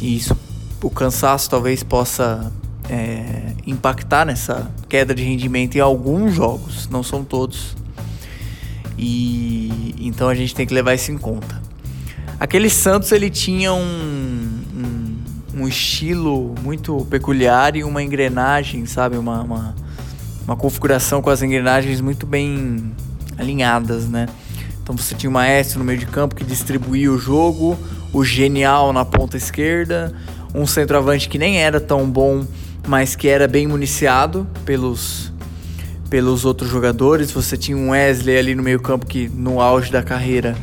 e 0.00 0.16
isso 0.16 0.36
o 0.82 0.88
cansaço 0.88 1.50
talvez 1.50 1.82
possa 1.82 2.50
é, 2.88 3.52
impactar 3.66 4.24
nessa 4.24 4.70
queda 4.88 5.14
de 5.14 5.22
rendimento 5.22 5.76
em 5.76 5.80
alguns 5.80 6.34
jogos, 6.34 6.88
não 6.88 7.02
são 7.02 7.22
todos. 7.22 7.76
E 8.96 9.94
então 10.00 10.28
a 10.28 10.34
gente 10.34 10.54
tem 10.54 10.66
que 10.66 10.72
levar 10.72 10.94
isso 10.94 11.12
em 11.12 11.18
conta. 11.18 11.60
Aquele 12.38 12.70
Santos 12.70 13.12
ele 13.12 13.28
tinha 13.28 13.72
um, 13.72 14.60
um, 14.74 15.60
um 15.62 15.68
estilo 15.68 16.54
muito 16.62 17.06
peculiar 17.10 17.76
e 17.76 17.84
uma 17.84 18.02
engrenagem, 18.02 18.86
sabe, 18.86 19.18
uma, 19.18 19.42
uma, 19.42 19.74
uma 20.44 20.56
configuração 20.56 21.22
com 21.22 21.30
as 21.30 21.42
engrenagens 21.42 22.00
muito 22.00 22.26
bem 22.26 22.92
alinhadas, 23.38 24.08
né? 24.08 24.26
Então 24.82 24.96
você 24.96 25.14
tinha 25.14 25.30
o 25.30 25.32
maestro 25.32 25.78
no 25.78 25.84
meio 25.84 25.98
de 25.98 26.06
campo 26.06 26.34
que 26.34 26.44
distribuía 26.44 27.12
o 27.12 27.18
jogo, 27.18 27.78
o 28.12 28.24
genial 28.24 28.92
na 28.92 29.04
ponta 29.04 29.36
esquerda, 29.36 30.12
um 30.54 30.66
centroavante 30.66 31.28
que 31.28 31.38
nem 31.38 31.58
era 31.58 31.80
tão 31.80 32.10
bom 32.10 32.44
mas 32.86 33.14
que 33.14 33.28
era 33.28 33.46
bem 33.46 33.66
municiado 33.66 34.46
pelos, 34.64 35.32
pelos 36.08 36.44
outros 36.44 36.70
jogadores. 36.70 37.30
Você 37.30 37.56
tinha 37.56 37.76
um 37.76 37.90
Wesley 37.90 38.38
ali 38.38 38.54
no 38.54 38.62
meio-campo 38.62 39.06
que, 39.06 39.28
no 39.28 39.60
auge 39.60 39.90
da 39.92 40.02
carreira, 40.02 40.56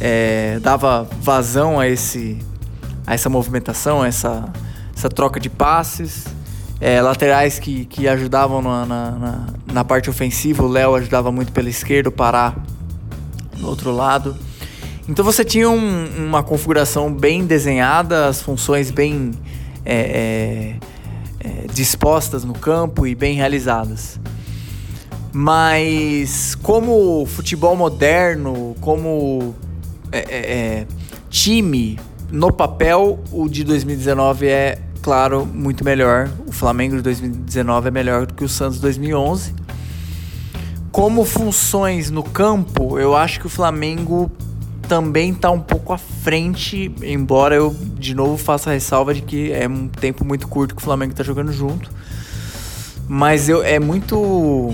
é, 0.00 0.58
dava 0.60 1.08
vazão 1.20 1.80
a, 1.80 1.88
esse, 1.88 2.38
a 3.06 3.14
essa 3.14 3.28
movimentação, 3.28 4.02
a 4.02 4.06
essa, 4.06 4.52
essa 4.96 5.08
troca 5.08 5.40
de 5.40 5.48
passes. 5.48 6.26
É, 6.86 7.00
laterais 7.00 7.58
que, 7.58 7.86
que 7.86 8.06
ajudavam 8.06 8.60
na, 8.60 8.84
na, 8.84 9.46
na 9.72 9.84
parte 9.86 10.10
ofensiva, 10.10 10.62
o 10.62 10.68
Léo 10.68 10.94
ajudava 10.96 11.32
muito 11.32 11.50
pela 11.50 11.70
esquerda, 11.70 12.10
o 12.10 12.12
Pará 12.12 12.54
no 13.56 13.68
outro 13.68 13.90
lado. 13.90 14.36
Então 15.08 15.24
você 15.24 15.42
tinha 15.42 15.70
um, 15.70 16.26
uma 16.26 16.42
configuração 16.42 17.10
bem 17.10 17.46
desenhada, 17.46 18.26
as 18.26 18.42
funções 18.42 18.90
bem 18.90 19.30
é, 19.82 20.76
é, 21.42 21.48
é, 21.48 21.66
dispostas 21.72 22.44
no 22.44 22.52
campo 22.52 23.06
e 23.06 23.14
bem 23.14 23.34
realizadas. 23.34 24.20
Mas 25.32 26.54
como 26.56 27.24
futebol 27.24 27.74
moderno, 27.74 28.76
como 28.82 29.54
é, 30.12 30.18
é, 30.18 30.86
time 31.30 31.98
no 32.30 32.52
papel, 32.52 33.20
o 33.32 33.48
de 33.48 33.64
2019 33.64 34.48
é, 34.48 34.78
claro, 35.04 35.44
muito 35.44 35.84
melhor. 35.84 36.30
O 36.46 36.52
Flamengo 36.52 36.96
de 36.96 37.02
2019 37.02 37.88
é 37.88 37.90
melhor 37.90 38.24
do 38.24 38.32
que 38.32 38.42
o 38.42 38.48
Santos 38.48 38.76
de 38.76 38.80
2011. 38.80 39.54
Como 40.90 41.26
funções 41.26 42.10
no 42.10 42.22
campo, 42.22 42.98
eu 42.98 43.14
acho 43.14 43.38
que 43.38 43.46
o 43.46 43.50
Flamengo 43.50 44.32
também 44.88 45.32
está 45.32 45.50
um 45.50 45.60
pouco 45.60 45.92
à 45.92 45.98
frente, 45.98 46.90
embora 47.02 47.54
eu 47.54 47.76
de 47.98 48.14
novo 48.14 48.38
faça 48.38 48.70
a 48.70 48.72
ressalva 48.72 49.12
de 49.12 49.20
que 49.20 49.52
é 49.52 49.68
um 49.68 49.88
tempo 49.88 50.24
muito 50.24 50.48
curto 50.48 50.74
que 50.74 50.80
o 50.80 50.84
Flamengo 50.84 51.12
está 51.12 51.22
jogando 51.22 51.52
junto. 51.52 51.90
Mas 53.06 53.50
eu, 53.50 53.62
é 53.62 53.78
muito. 53.78 54.72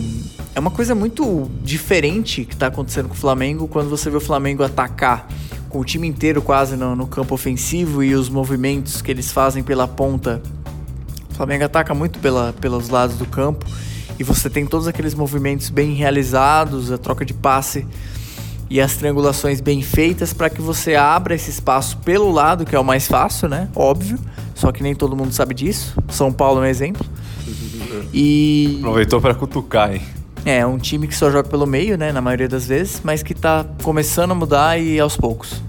É 0.55 0.61
uma 0.61 0.71
coisa 0.71 0.95
muito 0.95 1.51
diferente 1.61 2.45
que 2.45 2.55
está 2.55 2.69
acontecendo 2.69 3.09
com 3.09 3.15
o 3.15 3.19
Flamengo 3.19 3.67
quando 3.67 3.91
você 3.91 4.09
vê 4.09 4.17
o 4.17 4.21
Flamengo 4.21 4.63
atacar 4.63 5.27
com 5.71 5.79
o 5.79 5.85
time 5.85 6.07
inteiro 6.07 6.43
quase 6.43 6.77
no, 6.77 6.95
no 6.95 7.07
campo 7.07 7.35
ofensivo 7.35 8.03
e 8.03 8.15
os 8.15 8.29
movimentos 8.29 9.01
que 9.01 9.11
eles 9.11 9.33
fazem 9.33 9.63
pela 9.63 9.89
ponta. 9.89 10.43
O 11.31 11.35
Flamengo 11.35 11.65
ataca 11.65 11.95
muito 11.95 12.19
pela, 12.19 12.53
pelos 12.61 12.89
lados 12.91 13.17
do 13.17 13.25
campo 13.25 13.65
e 14.19 14.25
você 14.25 14.51
tem 14.51 14.67
todos 14.67 14.87
aqueles 14.87 15.15
movimentos 15.15 15.71
bem 15.71 15.95
realizados, 15.95 16.93
a 16.93 16.99
troca 16.99 17.25
de 17.25 17.33
passe 17.33 17.87
e 18.69 18.81
as 18.81 18.97
triangulações 18.97 19.61
bem 19.61 19.81
feitas 19.81 20.33
para 20.33 20.51
que 20.51 20.61
você 20.61 20.95
abra 20.95 21.35
esse 21.35 21.51
espaço 21.51 21.97
pelo 21.99 22.31
lado, 22.31 22.65
que 22.65 22.77
é 22.77 22.79
o 22.79 22.85
mais 22.85 23.07
fácil, 23.07 23.49
né? 23.49 23.69
Óbvio. 23.75 24.19
Só 24.55 24.71
que 24.71 24.83
nem 24.83 24.95
todo 24.95 25.17
mundo 25.17 25.33
sabe 25.33 25.55
disso. 25.55 25.97
São 26.09 26.31
Paulo 26.33 26.61
é 26.61 26.63
um 26.65 26.67
exemplo. 26.67 27.05
E. 28.13 28.77
Aproveitou 28.81 29.21
para 29.21 29.35
cutucar, 29.35 29.95
hein? 29.95 30.03
É, 30.45 30.65
um 30.65 30.79
time 30.79 31.07
que 31.07 31.15
só 31.15 31.31
joga 31.31 31.49
pelo 31.49 31.67
meio, 31.67 31.99
né? 31.99 32.13
Na 32.13 32.21
maioria 32.21 32.49
das 32.49 32.67
vezes, 32.67 33.01
mas 33.05 33.23
que 33.23 33.35
tá 33.35 33.65
começando 33.83 34.33
a 34.33 34.35
mudar 34.35 34.79
e 34.79 34.99
aos 34.99 35.17
poucos. 35.17 35.63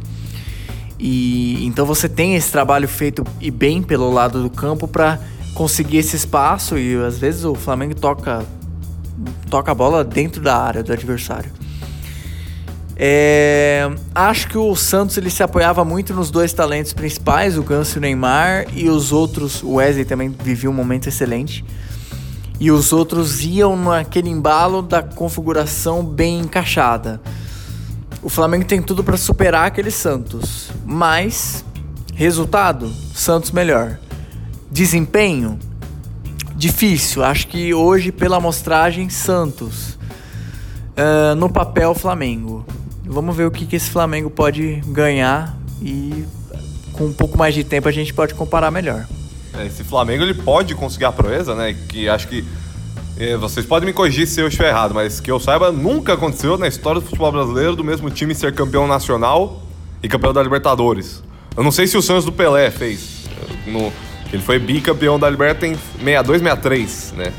E 0.97 1.65
então 1.65 1.85
você 1.85 2.07
tem 2.07 2.35
esse 2.35 2.51
trabalho 2.51 2.87
feito 2.87 3.23
e 3.39 3.49
bem 3.49 3.81
pelo 3.81 4.11
lado 4.11 4.41
do 4.41 4.49
campo 4.49 4.87
para 4.87 5.19
conseguir 5.53 5.97
esse 5.97 6.15
espaço 6.15 6.77
e 6.77 6.95
às 6.95 7.17
vezes 7.17 7.43
o 7.43 7.55
Flamengo 7.55 7.95
toca 7.95 8.45
toca 9.49 9.71
a 9.71 9.75
bola 9.75 10.03
dentro 10.03 10.41
da 10.41 10.55
área 10.55 10.83
do 10.83 10.93
adversário. 10.93 11.51
É, 12.95 13.89
acho 14.13 14.47
que 14.47 14.57
o 14.57 14.75
Santos 14.75 15.17
ele 15.17 15.31
se 15.31 15.41
apoiava 15.41 15.83
muito 15.83 16.13
nos 16.13 16.29
dois 16.29 16.53
talentos 16.53 16.93
principais, 16.93 17.57
o 17.57 17.63
Ganso 17.63 17.97
e 17.97 17.99
o 17.99 18.01
Neymar, 18.01 18.67
e 18.75 18.87
os 18.87 19.11
outros, 19.11 19.63
o 19.63 19.73
Wesley 19.73 20.05
também 20.05 20.29
vivia 20.29 20.69
um 20.69 20.73
momento 20.73 21.09
excelente. 21.09 21.65
E 22.62 22.70
os 22.70 22.94
outros 22.94 23.44
iam 23.44 23.75
naquele 23.75 24.30
embalo 24.30 24.84
da 24.84 25.01
configuração 25.01 26.06
bem 26.06 26.41
encaixada. 26.41 27.20
O 28.22 28.30
Flamengo 28.30 28.65
tem 28.65 28.80
tudo 28.80 29.03
para 29.03 29.18
superar 29.18 29.65
aquele 29.65 29.89
Santos, 29.89 30.70
mas 30.86 31.65
resultado, 32.13 32.94
Santos 33.15 33.50
melhor. 33.50 33.98
Desempenho 34.70 35.58
difícil. 36.56 37.24
Acho 37.24 37.48
que 37.48 37.74
hoje 37.74 38.12
pela 38.12 38.38
amostragem 38.38 39.10
Santos. 39.10 39.98
Uh, 40.91 41.34
no 41.36 41.50
papel 41.50 41.96
Flamengo. 41.96 42.63
Vamos 43.03 43.36
ver 43.36 43.48
o 43.48 43.51
que, 43.51 43.65
que 43.65 43.75
esse 43.75 43.89
Flamengo 43.89 44.30
pode 44.30 44.84
ganhar 44.86 45.58
e 45.82 46.27
com 46.94 47.06
um 47.06 47.13
pouco 47.13 47.39
mais 47.39 47.56
de 47.56 47.63
tempo 47.63 47.89
a 47.89 47.91
gente 47.91 48.13
pode 48.13 48.36
comparar 48.36 48.70
melhor. 48.70 49.08
É, 49.58 49.65
esse 49.65 49.84
Flamengo 49.84 50.24
ele 50.24 50.34
pode 50.34 50.74
conseguir 50.75 51.05
a 51.05 51.12
proeza, 51.12 51.53
né? 51.55 51.75
Que 51.89 52.08
acho 52.10 52.27
que 52.27 52.43
É, 53.17 53.36
vocês 53.38 53.65
podem 53.65 53.86
me 53.86 53.93
corrigir 53.93 54.25
se 54.25 54.39
eu 54.39 54.48
estiver 54.48 54.70
errado, 54.70 54.96
mas 54.96 55.20
que 55.20 55.29
eu 55.29 55.39
saiba, 55.39 55.72
nunca 55.72 56.13
aconteceu 56.13 56.58
na 56.58 56.67
história 56.67 57.00
do 57.00 57.05
futebol 57.05 57.31
brasileiro 57.31 57.75
do 57.75 57.84
mesmo 57.84 58.10
time 58.10 58.34
ser 58.34 58.55
campeão 58.55 58.88
nacional 58.88 59.62
e 60.01 60.08
campeão 60.08 60.34
da 60.34 60.41
Libertadores. 60.41 61.22
Eu 61.55 61.63
não 61.63 61.72
sei 61.72 61.86
se 61.86 61.98
o 61.98 62.01
Santos 62.01 62.25
do 62.25 62.31
Pelé 62.31 62.72
fez. 62.72 63.25
No, 63.67 63.91
ele 64.31 64.41
foi 64.41 64.58
bicampeão 64.58 65.20
da 65.20 65.29
Libertadores 65.29 65.77
em 65.77 66.00
62, 66.00 66.41
63, 66.41 67.13
né? 67.17 67.34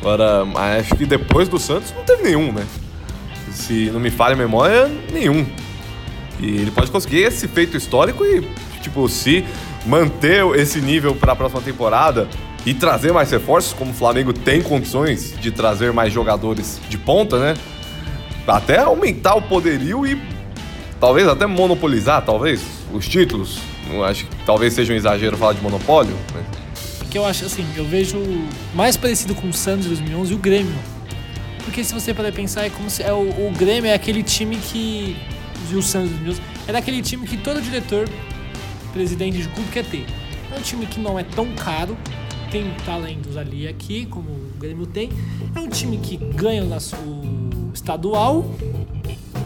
Agora, 0.00 0.44
acho 0.78 0.94
que 0.94 1.06
depois 1.06 1.48
do 1.48 1.58
Santos 1.58 1.92
não 1.96 2.04
teve 2.04 2.22
nenhum, 2.22 2.52
né? 2.52 2.64
Se 3.50 3.90
não 3.90 3.98
me 3.98 4.10
falha 4.10 4.34
a 4.34 4.38
memória, 4.38 4.88
nenhum. 5.12 5.44
E 6.38 6.46
ele 6.46 6.70
pode 6.70 6.90
conseguir 6.90 7.22
esse 7.22 7.48
feito 7.48 7.76
histórico 7.76 8.24
e, 8.24 8.46
tipo, 8.82 9.08
se 9.08 9.44
manter 9.86 10.44
esse 10.56 10.80
nível 10.80 11.14
para 11.14 11.32
a 11.32 11.36
próxima 11.36 11.60
temporada 11.60 12.28
e 12.64 12.72
trazer 12.72 13.12
mais 13.12 13.30
reforços, 13.30 13.72
como 13.72 13.90
o 13.90 13.94
Flamengo 13.94 14.32
tem 14.32 14.62
condições 14.62 15.34
de 15.40 15.50
trazer 15.50 15.92
mais 15.92 16.12
jogadores 16.12 16.80
de 16.88 16.96
ponta, 16.96 17.38
né? 17.38 17.54
Até 18.46 18.78
aumentar 18.78 19.34
o 19.34 19.42
poderio 19.42 20.06
e 20.06 20.20
talvez 21.00 21.26
até 21.26 21.46
monopolizar, 21.46 22.24
talvez, 22.24 22.62
os 22.92 23.08
títulos. 23.08 23.58
Não 23.90 24.04
acho 24.04 24.26
que 24.26 24.36
talvez 24.46 24.72
seja 24.72 24.92
um 24.92 24.96
exagero 24.96 25.36
falar 25.36 25.54
de 25.54 25.60
monopólio. 25.60 26.14
Né? 26.34 26.44
Que 27.10 27.18
eu 27.18 27.26
acho 27.26 27.44
assim, 27.44 27.66
eu 27.76 27.84
vejo 27.84 28.18
mais 28.74 28.96
parecido 28.96 29.34
com 29.34 29.48
o 29.48 29.52
Santos 29.52 29.84
de 29.84 29.88
2011 29.90 30.32
e 30.32 30.34
o 30.34 30.38
Grêmio. 30.38 30.74
Porque 31.64 31.84
se 31.84 31.92
você 31.92 32.14
puder 32.14 32.32
pensar, 32.32 32.64
é 32.64 32.70
como 32.70 32.88
se 32.88 33.02
é 33.02 33.12
o, 33.12 33.18
o 33.18 33.52
Grêmio 33.56 33.90
é 33.90 33.94
aquele 33.94 34.22
time 34.22 34.56
que 34.56 35.16
e 35.70 35.76
o 35.76 35.82
Santos 35.82 36.10
de 36.10 36.16
2011 36.24 36.42
é 36.68 36.72
daquele 36.72 37.02
time 37.02 37.26
que 37.26 37.36
todo 37.36 37.60
diretor, 37.60 38.08
presidente 38.92 39.38
de 39.38 39.48
clube 39.48 39.70
quer 39.70 39.84
ter. 39.84 40.06
É 40.54 40.58
um 40.58 40.62
time 40.62 40.86
que 40.86 41.00
não 41.00 41.18
é 41.18 41.24
tão 41.24 41.46
caro, 41.54 41.96
tem 42.50 42.70
talentos 42.84 43.36
ali 43.36 43.62
e 43.62 43.68
aqui, 43.68 44.06
como 44.06 44.28
o 44.28 44.52
Grêmio 44.58 44.86
tem. 44.86 45.10
É 45.54 45.58
um 45.58 45.68
time 45.68 45.96
que 45.96 46.16
ganha 46.16 46.62
o 46.62 47.72
estadual. 47.72 48.44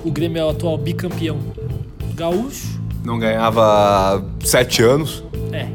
O 0.05 0.11
Grêmio 0.11 0.41
é 0.41 0.45
o 0.45 0.51
atual 0.51 0.77
bicampeão 0.77 1.39
gaúcho. 2.15 2.81
Não 3.05 3.19
ganhava 3.19 4.25
sete 4.43 4.83
anos. 4.83 5.23
É. 5.53 5.69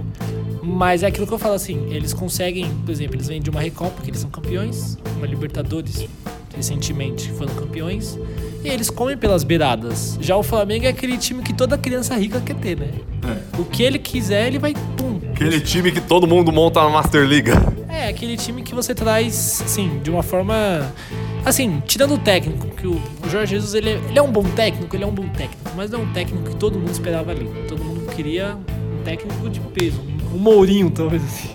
Mas 0.62 1.04
é 1.04 1.08
aquilo 1.08 1.25
que 1.25 1.34
eu 1.34 1.40
falo 1.40 1.54
assim, 1.54 1.88
eles 1.92 2.13
conseguem, 2.13 2.70
por 2.86 2.92
exemplo, 2.92 3.16
eles 3.16 3.28
vêm 3.28 3.42
de 3.42 3.50
uma 3.50 3.62
Recopa, 3.62 4.01
que 4.01 4.10
eles 4.10 4.20
são 4.20 4.30
campeões, 4.30 4.98
uma 5.18 5.28
Libertadores, 5.28 6.08
recentemente 6.56 7.32
foram 7.32 7.54
campeões, 7.56 8.18
e 8.63 8.68
eles 8.68 8.90
comem 8.90 9.18
pelas 9.18 9.44
beiradas. 9.44 10.18
Já 10.20 10.36
o 10.36 10.44
Flamengo 10.44 10.86
é 10.86 10.90
aquele 10.90 11.18
time 11.18 11.42
que 11.42 11.54
toda 11.54 11.78
criança 11.78 12.16
rica 12.16 12.42
quer 12.42 12.56
ter, 12.56 12.78
né? 12.78 12.92
O 13.58 13.65
que 13.65 13.84
ele 13.84 14.00
quiser, 14.00 14.48
ele 14.48 14.60
vai 14.60 14.74
pum. 14.74 15.20
Aquele 15.31 15.60
time 15.60 15.91
que 15.91 16.01
todo 16.01 16.27
mundo 16.27 16.51
monta 16.51 16.81
na 16.84 16.89
Master 16.89 17.25
Liga. 17.25 17.53
É, 17.91 18.08
aquele 18.08 18.38
time 18.38 18.63
que 18.63 18.74
você 18.74 18.96
traz, 18.96 19.62
assim, 19.63 20.00
de 20.01 20.10
uma 20.10 20.24
forma. 20.24 20.91
Assim, 21.46 21.84
tirando 21.86 22.15
o 22.15 22.17
técnico, 22.17 22.67
que 22.70 22.88
o 22.88 23.00
Jorge 23.29 23.55
Jesus 23.55 23.75
ele 23.75 23.89
é, 23.89 24.01
ele 24.10 24.17
é 24.17 24.22
um 24.22 24.31
bom 24.31 24.43
técnico, 24.43 24.96
ele 24.96 25.03
é 25.03 25.08
um 25.08 25.12
bom 25.12 25.27
técnico, 25.27 25.70
mas 25.75 25.91
não 25.91 26.00
é 26.00 26.03
um 26.03 26.13
técnico 26.13 26.50
que 26.50 26.55
todo 26.55 26.79
mundo 26.79 26.89
esperava 26.89 27.31
ali. 27.31 27.46
Todo 27.67 27.84
mundo 27.84 28.10
queria 28.15 28.58
um 29.00 29.03
técnico 29.03 29.50
de 29.50 29.60
peso, 29.60 30.01
um 30.34 30.38
Mourinho, 30.38 30.89
talvez 30.89 31.22
assim. 31.24 31.50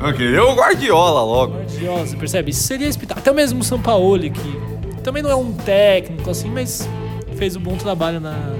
Eu 0.00 0.12
queria 0.12 0.44
o 0.44 0.54
Guardiola 0.54 1.22
logo. 1.22 1.54
Guardiola, 1.54 2.06
você 2.06 2.16
percebe? 2.16 2.50
Isso 2.50 2.64
seria 2.64 2.86
espetáculo. 2.86 3.22
Até 3.22 3.32
mesmo 3.32 3.60
o 3.60 3.64
Sampaoli, 3.64 4.30
que 4.30 4.60
também 5.02 5.22
não 5.22 5.30
é 5.30 5.36
um 5.36 5.52
técnico 5.52 6.30
assim, 6.30 6.50
mas 6.50 6.88
fez 7.36 7.56
um 7.56 7.60
bom 7.60 7.76
trabalho 7.76 8.20
na, 8.20 8.54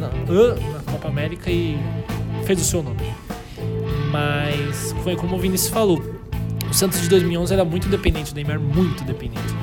na 0.00 0.08
Copa 1.06 1.08
América 1.08 1.50
e 1.50 1.78
fez 2.44 2.60
o 2.60 2.64
seu 2.64 2.82
nome. 2.82 3.14
Mas 4.10 4.94
foi 5.04 5.14
como 5.14 5.36
o 5.36 5.38
Vinícius 5.38 5.70
falou. 5.70 6.02
O 6.68 6.74
Santos 6.74 7.00
de 7.00 7.08
2011 7.08 7.52
era 7.52 7.64
muito 7.64 7.88
dependente 7.88 8.32
do 8.32 8.36
Neymar, 8.36 8.58
muito 8.58 9.04
dependente. 9.04 9.54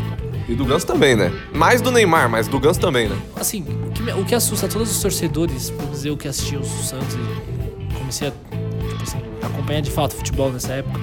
E 0.47 0.55
do 0.55 0.65
Ganso 0.65 0.85
também, 0.85 1.15
né? 1.15 1.31
Mais 1.53 1.81
do 1.81 1.91
Neymar, 1.91 2.29
mas 2.29 2.47
do 2.47 2.59
Ganso 2.59 2.79
também, 2.79 3.09
né? 3.09 3.17
Assim, 3.35 3.65
o 3.87 3.91
que, 3.91 4.11
o 4.11 4.25
que 4.25 4.35
assusta 4.35 4.67
todos 4.67 4.89
os 4.89 5.01
torcedores, 5.01 5.69
por 5.69 5.85
dizer 5.87 6.11
o 6.11 6.17
que 6.17 6.27
assistiam 6.27 6.61
o 6.61 6.65
Santos 6.65 7.15
e 7.15 7.93
comecei 7.93 8.29
a 8.29 8.31
tipo 8.31 9.03
assim, 9.03 9.19
acompanhar 9.41 9.81
de 9.81 9.91
fato 9.91 10.15
futebol 10.15 10.51
nessa 10.51 10.73
época, 10.73 10.99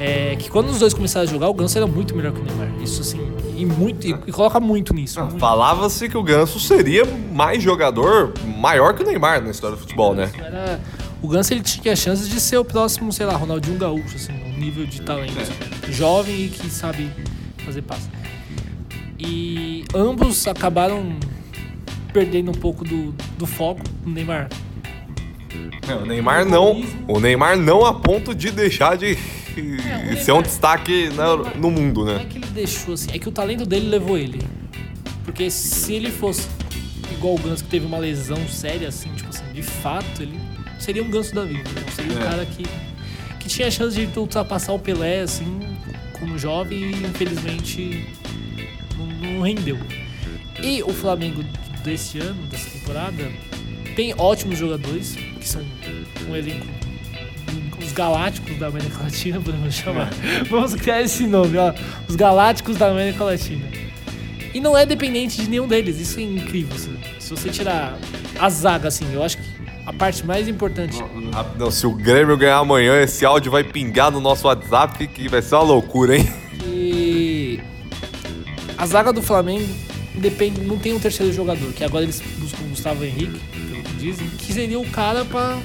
é 0.00 0.36
que 0.36 0.50
quando 0.50 0.70
os 0.70 0.78
dois 0.78 0.92
começaram 0.92 1.26
a 1.26 1.30
jogar, 1.30 1.48
o 1.48 1.54
Ganso 1.54 1.76
era 1.78 1.86
muito 1.86 2.14
melhor 2.14 2.32
que 2.32 2.40
o 2.40 2.44
Neymar. 2.44 2.82
Isso 2.82 3.00
assim, 3.00 3.20
e 3.56 3.64
muito 3.64 4.06
e, 4.06 4.10
e 4.26 4.32
coloca 4.32 4.58
muito 4.60 4.92
nisso. 4.92 5.20
Ah, 5.20 5.28
Falava-se 5.38 6.08
que 6.08 6.16
o 6.16 6.22
Ganso 6.22 6.58
seria 6.58 7.04
mais 7.32 7.62
jogador, 7.62 8.32
maior 8.58 8.94
que 8.94 9.02
o 9.02 9.06
Neymar 9.06 9.42
na 9.42 9.50
história 9.50 9.76
do 9.76 9.80
futebol, 9.80 10.14
né? 10.14 10.30
Era, 10.38 10.80
o 11.22 11.28
Ganso 11.28 11.54
ele 11.54 11.62
tinha 11.62 11.92
a 11.92 11.96
chance 11.96 12.28
de 12.28 12.40
ser 12.40 12.58
o 12.58 12.64
próximo, 12.64 13.12
sei 13.12 13.26
lá, 13.26 13.34
Ronaldinho 13.34 13.78
Gaúcho, 13.78 14.16
assim, 14.16 14.32
um 14.32 14.58
nível 14.58 14.86
de 14.86 15.00
talento. 15.00 15.32
É. 15.38 15.92
Jovem 15.92 16.44
e 16.44 16.48
que 16.48 16.68
sabe 16.68 17.10
fazer 17.64 17.82
passe. 17.82 18.08
E 19.18 19.84
ambos 19.94 20.46
acabaram 20.46 21.16
perdendo 22.12 22.50
um 22.50 22.54
pouco 22.54 22.84
do, 22.84 23.14
do 23.38 23.46
foco 23.46 23.80
no 24.04 24.12
Neymar. 24.12 24.48
É, 25.88 25.94
o 25.94 26.04
Neymar 26.04 26.44
não. 26.44 26.82
O 27.08 27.20
Neymar 27.20 27.56
não 27.56 27.84
a 27.84 27.94
ponto 27.94 28.34
de 28.34 28.50
deixar 28.50 28.96
de 28.96 29.16
é, 29.60 30.16
ser 30.16 30.32
um 30.32 30.42
destaque 30.42 31.10
no 31.56 31.70
mundo, 31.70 32.04
né? 32.04 32.14
Não 32.14 32.20
é 32.20 32.24
que 32.24 32.38
ele 32.38 32.46
deixou 32.46 32.94
assim, 32.94 33.10
é 33.12 33.18
que 33.18 33.28
o 33.28 33.32
talento 33.32 33.66
dele 33.66 33.88
levou 33.88 34.18
ele. 34.18 34.40
Porque 35.24 35.50
se 35.50 35.94
ele 35.94 36.10
fosse 36.10 36.46
igual 37.12 37.34
o 37.34 37.38
Ganso 37.38 37.64
que 37.64 37.70
teve 37.70 37.86
uma 37.86 37.98
lesão 37.98 38.46
séria, 38.48 38.88
assim, 38.88 39.10
tipo 39.14 39.28
assim, 39.28 39.44
de 39.52 39.62
fato, 39.62 40.22
ele 40.22 40.38
seria 40.78 41.02
um 41.02 41.10
Ganso 41.10 41.34
da 41.34 41.44
vida. 41.44 41.68
Né? 41.70 41.86
Seria 41.94 42.12
é. 42.12 42.16
um 42.16 42.20
cara 42.20 42.46
que, 42.46 42.64
que 43.40 43.48
tinha 43.48 43.68
a 43.68 43.70
chance 43.70 43.94
de 43.94 44.18
ultrapassar 44.18 44.72
o 44.72 44.78
Pelé, 44.78 45.20
assim, 45.20 45.60
como 46.18 46.38
jovem 46.38 46.78
e 46.78 47.06
infelizmente 47.06 48.06
não, 48.96 49.06
não 49.06 49.40
rendeu. 49.42 49.78
E 50.62 50.82
o 50.82 50.92
Flamengo 50.92 51.44
desse 51.82 52.18
ano, 52.18 52.42
dessa 52.46 52.70
temporada, 52.70 53.30
tem 53.96 54.14
ótimos 54.18 54.58
jogadores, 54.58 55.14
que 55.14 55.48
são 55.48 55.62
um 56.28 56.34
elenco 56.34 56.66
Galácticos 57.94 58.58
da 58.58 58.66
América 58.66 59.02
Latina, 59.02 59.40
podemos 59.44 59.74
chamar. 59.74 60.10
Vamos 60.50 60.74
criar 60.74 61.00
esse 61.02 61.26
nome, 61.26 61.56
ó. 61.56 61.72
Os 62.08 62.16
Galácticos 62.16 62.76
da 62.76 62.88
América 62.88 63.24
Latina. 63.24 63.66
E 64.52 64.60
não 64.60 64.76
é 64.76 64.84
dependente 64.86 65.40
de 65.40 65.48
nenhum 65.48 65.66
deles, 65.66 65.98
isso 65.98 66.20
é 66.20 66.22
incrível. 66.22 66.76
Assim. 66.76 66.96
Se 67.18 67.30
você 67.30 67.48
tirar 67.48 67.98
a 68.38 68.48
zaga, 68.48 68.88
assim, 68.88 69.12
eu 69.12 69.22
acho 69.22 69.38
que 69.38 69.44
a 69.86 69.92
parte 69.92 70.24
mais 70.24 70.48
importante. 70.48 71.02
Não, 71.58 71.70
se 71.70 71.86
o 71.86 71.92
Grêmio 71.92 72.36
ganhar 72.36 72.58
amanhã, 72.58 73.00
esse 73.02 73.24
áudio 73.24 73.50
vai 73.50 73.64
pingar 73.64 74.10
no 74.10 74.20
nosso 74.20 74.46
WhatsApp, 74.46 75.06
que 75.08 75.28
vai 75.28 75.42
ser 75.42 75.56
uma 75.56 75.64
loucura, 75.64 76.16
hein? 76.16 76.32
E 76.66 77.60
a 78.78 78.86
zaga 78.86 79.12
do 79.12 79.22
Flamengo 79.22 79.66
depende, 80.14 80.60
não 80.60 80.78
tem 80.78 80.92
um 80.92 81.00
terceiro 81.00 81.32
jogador, 81.32 81.72
que 81.72 81.84
agora 81.84 82.04
eles 82.04 82.22
buscam 82.38 82.64
o 82.64 82.68
Gustavo 82.68 83.04
Henrique, 83.04 83.40
pelo 83.68 83.82
que 83.82 83.94
dizem, 83.94 84.28
que 84.28 84.52
seria 84.52 84.78
o 84.78 84.88
cara 84.88 85.24
para 85.24 85.58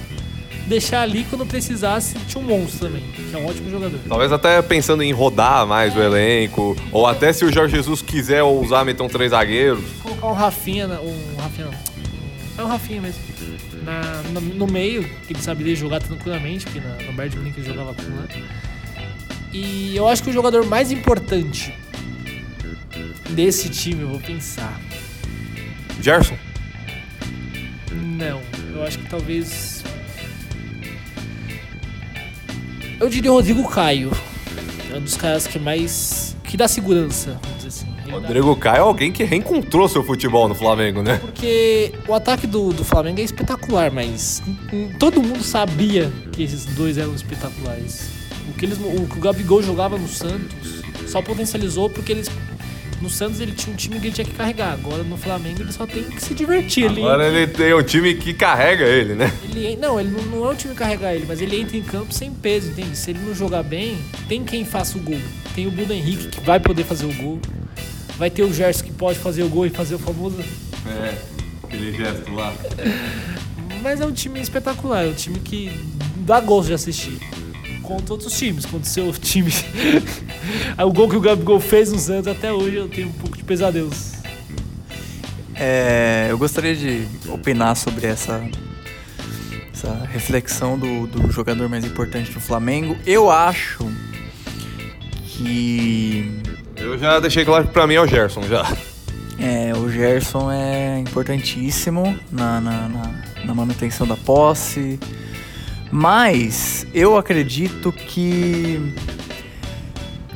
deixar 0.70 1.02
ali 1.02 1.26
quando 1.26 1.46
precisasse, 1.46 2.16
tinha 2.28 2.42
um 2.42 2.46
monstro 2.46 2.88
também, 2.88 3.02
que 3.12 3.36
é 3.36 3.38
um 3.38 3.46
ótimo 3.48 3.70
jogador. 3.72 4.00
Talvez 4.08 4.32
até 4.32 4.62
pensando 4.62 5.02
em 5.02 5.12
rodar 5.12 5.66
mais 5.66 5.96
o 5.96 6.00
elenco, 6.00 6.78
ou 6.92 7.08
até 7.08 7.34
se 7.34 7.44
o 7.44 7.52
Jorge 7.52 7.76
Jesus 7.76 8.04
quiser 8.04 8.44
usar, 8.44 8.86
meter 8.86 9.02
um 9.02 9.10
três 9.10 9.32
zagueiros. 9.32 9.84
Colocar 10.02 10.28
um 10.28 10.34
Rafinha, 10.34 10.88
um 10.88 11.36
Rafinha 11.42 11.68
não, 11.68 12.64
é 12.64 12.64
um 12.64 12.68
Rafinha 12.68 13.02
mesmo. 13.02 13.22
Na, 13.84 14.22
no, 14.32 14.42
no, 14.42 14.68
meio, 14.68 15.04
que 15.26 15.34
ele 15.34 15.42
saberia 15.42 15.76
jogar 15.76 16.00
tranquilamente, 16.02 16.66
porque 16.66 16.80
na, 16.80 17.12
no 17.12 17.30
de 17.30 17.38
Munique 17.38 17.60
ele 17.60 17.68
jogava 17.68 17.94
com 17.94 18.04
né? 18.04 18.28
E 19.52 19.96
eu 19.96 20.08
acho 20.08 20.22
que 20.22 20.30
o 20.30 20.34
jogador 20.34 20.64
mais 20.66 20.92
importante 20.92 21.74
desse 23.32 23.70
time, 23.70 24.02
eu 24.02 24.10
vou 24.10 24.20
pensar. 24.20 24.80
Gerson? 26.00 26.38
Não, 27.92 28.42
eu 28.76 28.84
acho 28.84 29.00
que 29.00 29.10
talvez 29.10 29.79
Eu 33.00 33.08
diria 33.08 33.32
o 33.32 33.36
Rodrigo 33.36 33.68
Caio. 33.70 34.12
É 34.92 34.98
um 34.98 35.02
dos 35.02 35.16
caras 35.16 35.48
que 35.48 35.58
mais. 35.58 36.36
que 36.44 36.58
dá 36.58 36.68
segurança, 36.68 37.40
vamos 37.42 37.64
dizer 37.64 37.68
assim. 37.70 38.12
Rodrigo. 38.12 38.56
Caio 38.56 38.78
é 38.78 38.80
alguém 38.80 39.12
que 39.12 39.24
reencontrou 39.24 39.88
seu 39.88 40.04
futebol 40.04 40.50
no 40.50 40.56
Flamengo, 40.56 41.02
né? 41.02 41.18
Porque 41.20 41.94
o 42.08 42.14
ataque 42.14 42.48
do, 42.48 42.74
do 42.74 42.84
Flamengo 42.84 43.22
é 43.22 43.24
espetacular, 43.24 43.92
mas 43.92 44.42
todo 44.98 45.22
mundo 45.22 45.44
sabia 45.44 46.12
que 46.32 46.44
esses 46.44 46.66
dois 46.66 46.98
eram 46.98 47.14
espetaculares. 47.14 48.10
O 48.50 48.54
que, 48.54 48.66
eles, 48.66 48.80
o 48.80 49.08
que 49.08 49.18
o 49.18 49.22
Gabigol 49.22 49.62
jogava 49.62 49.98
no 49.98 50.08
Santos 50.08 50.82
só 51.08 51.22
potencializou 51.22 51.90
porque 51.90 52.12
eles 52.12 52.30
no 53.02 53.10
Santos 53.10 53.40
ele 53.40 53.52
tinha 53.52 53.74
um 53.74 53.78
time 53.78 54.00
que 54.00 54.08
ele 54.08 54.14
tinha 54.14 54.26
que 54.26 54.34
carregar. 54.34 54.74
Agora 54.74 55.04
no 55.04 55.18
Flamengo 55.18 55.62
ele 55.62 55.72
só 55.72 55.86
tem 55.86 56.04
que 56.04 56.22
se 56.22 56.34
divertir 56.34 56.88
ali. 56.88 57.02
Agora 57.02 57.28
ele 57.28 57.48
tem 57.48 57.74
um 57.74 57.84
time 57.84 58.14
que 58.16 58.34
carrega 58.34 58.86
ele, 58.86 59.16
né? 59.16 59.32
Ele, 59.44 59.76
não, 59.76 60.00
ele 60.00 60.10
não, 60.10 60.22
não 60.24 60.46
é 60.46 60.52
um 60.52 60.56
time 60.56 60.74
que 60.74 60.80
carregar 60.80 61.14
ele, 61.14 61.26
mas 61.28 61.42
ele 61.42 61.60
entra 61.60 61.78
em 61.78 61.84
campo 61.84 62.14
sem 62.14 62.32
peso, 62.32 62.72
entende? 62.72 62.96
Se 62.98 63.12
ele 63.12 63.20
não 63.20 63.34
jogar 63.34 63.64
bem, 63.64 63.98
tem 64.28 64.44
quem 64.44 64.66
faça 64.66 64.98
o 64.98 65.02
gol. 65.02 65.20
Tem 65.56 65.68
o 65.68 65.72
Bruno 65.72 65.94
Henrique 65.94 66.28
que 66.28 66.42
vai 66.42 66.60
poder 66.60 66.84
fazer 66.84 67.06
o 67.06 67.14
gol. 67.14 67.40
Vai 68.18 68.30
ter 68.30 68.44
o 68.44 68.54
Gerson 68.54 68.84
que 68.84 68.92
pode 68.92 69.18
fazer 69.18 69.44
o 69.44 69.50
gol 69.50 69.66
e 69.66 69.70
fazer 69.70 69.96
o 69.96 70.00
famoso. 70.00 70.38
É, 70.86 71.16
aquele 71.64 71.96
gesto 71.96 72.32
lá. 72.34 72.54
Mas 73.82 74.02
é 74.02 74.06
um 74.06 74.12
time 74.12 74.42
espetacular, 74.42 75.06
é 75.06 75.08
um 75.08 75.14
time 75.14 75.40
que 75.40 75.72
dá 76.18 76.40
gosto 76.42 76.68
de 76.68 76.74
assistir. 76.74 77.18
Contra 77.90 78.14
outros 78.14 78.38
times, 78.38 78.66
contra 78.66 78.82
o 78.82 78.86
seu 78.86 79.12
time. 79.14 79.52
o 80.78 80.94
gol 80.94 81.10
que 81.10 81.16
o 81.16 81.20
Gabigol 81.20 81.60
fez 81.60 81.92
no 81.92 81.98
Santos, 81.98 82.28
até 82.28 82.54
hoje 82.54 82.76
eu 82.76 82.88
tenho 82.88 83.08
um 83.08 83.14
pouco 83.14 83.36
de 83.36 83.44
pesadelos. 83.44 84.14
É, 85.56 86.28
eu 86.30 86.38
gostaria 86.38 86.76
de 86.76 87.08
opinar 87.28 87.76
sobre 87.76 88.06
essa, 88.06 88.48
essa 89.74 90.08
reflexão 90.12 90.78
do, 90.78 91.08
do 91.08 91.32
jogador 91.32 91.68
mais 91.68 91.84
importante 91.84 92.32
do 92.32 92.40
Flamengo. 92.40 92.96
Eu 93.08 93.32
acho 93.32 93.84
que. 95.26 96.42
Eu 96.78 96.98
já 96.98 97.20
deixei 97.20 97.44
claro 97.44 97.68
que 97.68 97.74
pra 97.74 97.88
mim 97.88 97.96
é 97.96 98.02
o 98.02 98.08
Gerson 98.08 98.44
já. 98.44 98.72
É, 99.40 99.74
o 99.76 99.90
Gerson 99.90 100.52
é 100.52 101.00
importantíssimo 101.00 102.18
na, 102.32 102.62
na, 102.62 102.88
na, 102.88 103.22
na 103.46 103.56
manutenção 103.56 104.06
da 104.06 104.16
posse. 104.16 105.00
Mas 105.92 106.86
eu 106.94 107.18
acredito 107.18 107.92
que 107.92 108.94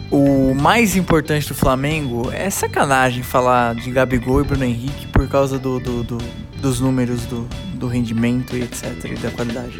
o 0.09 0.53
mais 0.53 0.95
importante 0.95 1.47
do 1.47 1.55
Flamengo 1.55 2.31
é 2.31 2.49
sacanagem 2.49 3.23
falar 3.23 3.75
de 3.75 3.91
Gabigol 3.91 4.41
e 4.41 4.43
Bruno 4.43 4.63
Henrique 4.63 5.07
por 5.07 5.27
causa 5.27 5.57
do, 5.59 5.79
do, 5.79 6.03
do, 6.03 6.17
dos 6.59 6.79
números 6.79 7.25
do, 7.25 7.47
do 7.75 7.87
rendimento 7.87 8.55
e 8.55 8.63
etc. 8.63 9.05
e 9.05 9.15
da 9.15 9.31
qualidade. 9.31 9.79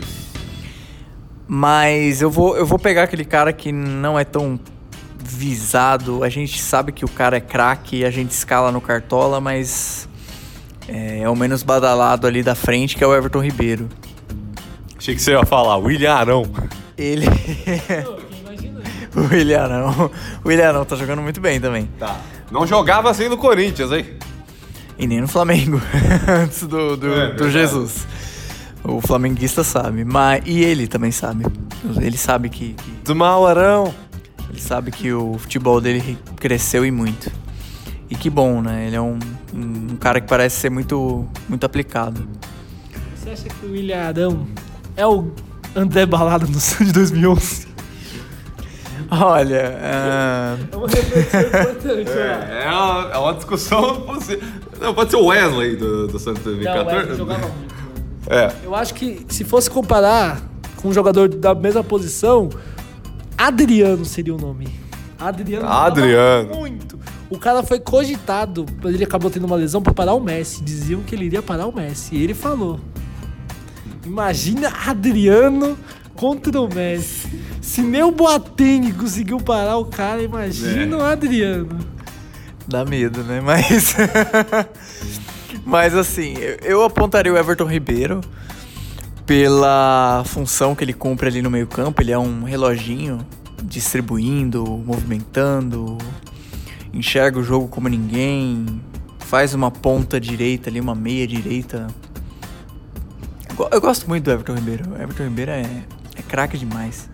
Mas 1.47 2.21
eu 2.21 2.29
vou, 2.29 2.57
eu 2.57 2.65
vou 2.65 2.79
pegar 2.79 3.03
aquele 3.03 3.25
cara 3.25 3.53
que 3.53 3.71
não 3.71 4.17
é 4.17 4.23
tão 4.23 4.59
visado. 5.23 6.23
A 6.23 6.29
gente 6.29 6.61
sabe 6.61 6.91
que 6.91 7.05
o 7.05 7.09
cara 7.09 7.37
é 7.37 7.41
craque 7.41 7.97
e 7.97 8.05
a 8.05 8.11
gente 8.11 8.31
escala 8.31 8.71
no 8.71 8.81
cartola, 8.81 9.39
mas 9.39 10.07
é, 10.87 11.21
é, 11.21 11.29
o 11.29 11.35
menos 11.35 11.63
badalado 11.63 12.27
ali 12.27 12.43
da 12.43 12.55
frente, 12.55 12.95
que 12.95 13.03
é 13.03 13.07
o 13.07 13.15
Everton 13.15 13.41
Ribeiro. 13.41 13.89
Achei 15.03 15.15
que 15.15 15.21
você 15.21 15.31
ia 15.31 15.45
falar, 15.45 15.75
William 15.75 16.13
Arão. 16.13 16.45
Ele. 16.97 17.25
o 19.13 19.19
William 19.35 19.61
Arão. 19.61 20.09
O 20.41 20.47
William 20.47 20.69
Arão 20.69 20.85
tá 20.85 20.95
jogando 20.95 21.21
muito 21.21 21.41
bem 21.41 21.59
também. 21.59 21.89
Tá. 21.99 22.21
Não 22.49 22.65
jogava 22.65 23.09
assim 23.09 23.27
no 23.27 23.35
Corinthians, 23.35 23.91
hein? 23.91 24.05
E 24.97 25.05
nem 25.05 25.19
no 25.19 25.27
Flamengo, 25.27 25.81
antes 26.25 26.65
do, 26.65 26.95
do, 26.95 27.13
é, 27.15 27.33
do 27.33 27.51
Jesus. 27.51 28.07
O 28.81 29.01
flamenguista 29.01 29.61
sabe, 29.61 30.05
mas 30.05 30.41
e 30.45 30.63
ele 30.63 30.87
também 30.87 31.11
sabe. 31.11 31.47
Ele 32.01 32.17
sabe 32.17 32.47
que. 32.47 32.71
que... 32.71 32.91
Do 33.03 33.13
mal, 33.13 33.45
Arão. 33.45 33.93
Ele 34.49 34.61
sabe 34.61 34.89
que 34.89 35.11
o 35.11 35.37
futebol 35.37 35.81
dele 35.81 36.17
cresceu 36.37 36.85
e 36.85 36.91
muito. 36.91 37.29
E 38.09 38.15
que 38.15 38.29
bom, 38.29 38.61
né? 38.61 38.87
Ele 38.87 38.95
é 38.95 39.01
um, 39.01 39.19
um 39.53 39.97
cara 39.97 40.21
que 40.21 40.29
parece 40.29 40.61
ser 40.61 40.69
muito, 40.69 41.27
muito 41.49 41.65
aplicado. 41.65 42.25
Você 43.17 43.31
acha 43.31 43.49
que 43.49 43.65
o 43.65 43.71
William 43.73 44.01
Arão 44.01 44.47
é 44.95 45.05
o 45.05 45.31
André 45.75 46.05
Balada 46.05 46.45
no 46.45 46.59
Santos 46.59 46.87
de 46.87 46.93
2011? 46.93 47.67
Olha, 49.11 49.77
uh... 49.79 50.67
é 50.71 50.75
uma 50.75 50.87
reflexão 50.87 51.41
importante. 51.41 52.09
É, 52.13 52.63
é, 52.65 52.71
uma, 52.71 53.11
é 53.13 53.17
uma 53.17 53.33
discussão. 53.33 54.01
Pode 54.01 54.39
não, 54.79 54.93
pode 54.93 55.11
ser 55.11 55.17
o 55.17 55.25
Wesley 55.25 55.75
do, 55.75 56.07
do 56.07 56.19
Santos 56.19 56.43
2014. 56.43 56.85
Não, 56.85 56.93
o 56.93 56.97
Wesley 56.97 57.17
jogava 57.17 57.47
muito. 57.47 57.75
É. 58.29 58.51
Eu 58.63 58.73
acho 58.73 58.93
que 58.93 59.25
se 59.29 59.43
fosse 59.43 59.69
comparar 59.69 60.41
com 60.77 60.89
um 60.89 60.93
jogador 60.93 61.29
da 61.29 61.53
mesma 61.53 61.83
posição, 61.83 62.49
Adriano 63.37 64.03
seria 64.05 64.33
o 64.33 64.37
nome. 64.37 64.67
Adriano. 65.19 65.67
Adriano. 65.67 66.55
Muito. 66.55 66.99
O 67.29 67.37
cara 67.37 67.63
foi 67.63 67.79
cogitado, 67.79 68.65
ele 68.83 69.03
acabou 69.03 69.31
tendo 69.31 69.45
uma 69.45 69.55
lesão 69.55 69.81
para 69.81 69.93
parar 69.93 70.13
o 70.13 70.19
Messi. 70.19 70.63
Diziam 70.63 71.01
que 71.01 71.15
ele 71.15 71.25
iria 71.25 71.41
parar 71.41 71.65
o 71.65 71.71
Messi. 71.73 72.15
E 72.15 72.23
ele 72.23 72.33
falou. 72.33 72.79
Imagina 74.05 74.71
Adriano 74.87 75.77
contra 76.15 76.59
o 76.59 76.73
Messi. 76.73 77.29
Se 77.61 77.81
nem 77.81 78.03
o 78.03 78.11
Boateng 78.11 78.91
conseguiu 78.93 79.37
parar 79.37 79.77
o 79.77 79.85
cara, 79.85 80.21
imagina 80.21 80.95
é. 80.95 80.99
o 80.99 81.01
Adriano. 81.01 81.79
Dá 82.67 82.85
medo, 82.85 83.23
né? 83.23 83.41
Mas. 83.41 83.95
Mas 85.65 85.95
assim, 85.95 86.33
eu 86.61 86.83
apontaria 86.83 87.31
o 87.31 87.37
Everton 87.37 87.65
Ribeiro 87.65 88.19
pela 89.25 90.23
função 90.25 90.75
que 90.75 90.83
ele 90.83 90.93
cumpre 90.93 91.27
ali 91.27 91.41
no 91.41 91.49
meio-campo. 91.49 92.01
Ele 92.01 92.11
é 92.11 92.17
um 92.17 92.43
reloginho 92.43 93.25
distribuindo, 93.63 94.65
movimentando, 94.65 95.97
enxerga 96.93 97.39
o 97.39 97.43
jogo 97.43 97.67
como 97.67 97.87
ninguém, 97.87 98.81
faz 99.19 99.53
uma 99.53 99.71
ponta 99.71 100.19
direita 100.19 100.69
ali, 100.69 100.79
uma 100.79 100.95
meia 100.95 101.25
direita. 101.25 101.87
Eu 103.71 103.81
gosto 103.81 104.07
muito 104.07 104.23
do 104.23 104.31
Everton 104.31 104.55
Ribeiro. 104.55 104.89
O 104.91 105.01
Everton 105.01 105.23
Ribeiro 105.23 105.51
é, 105.51 105.61
é 106.15 106.21
craque 106.27 106.57
demais. 106.57 107.09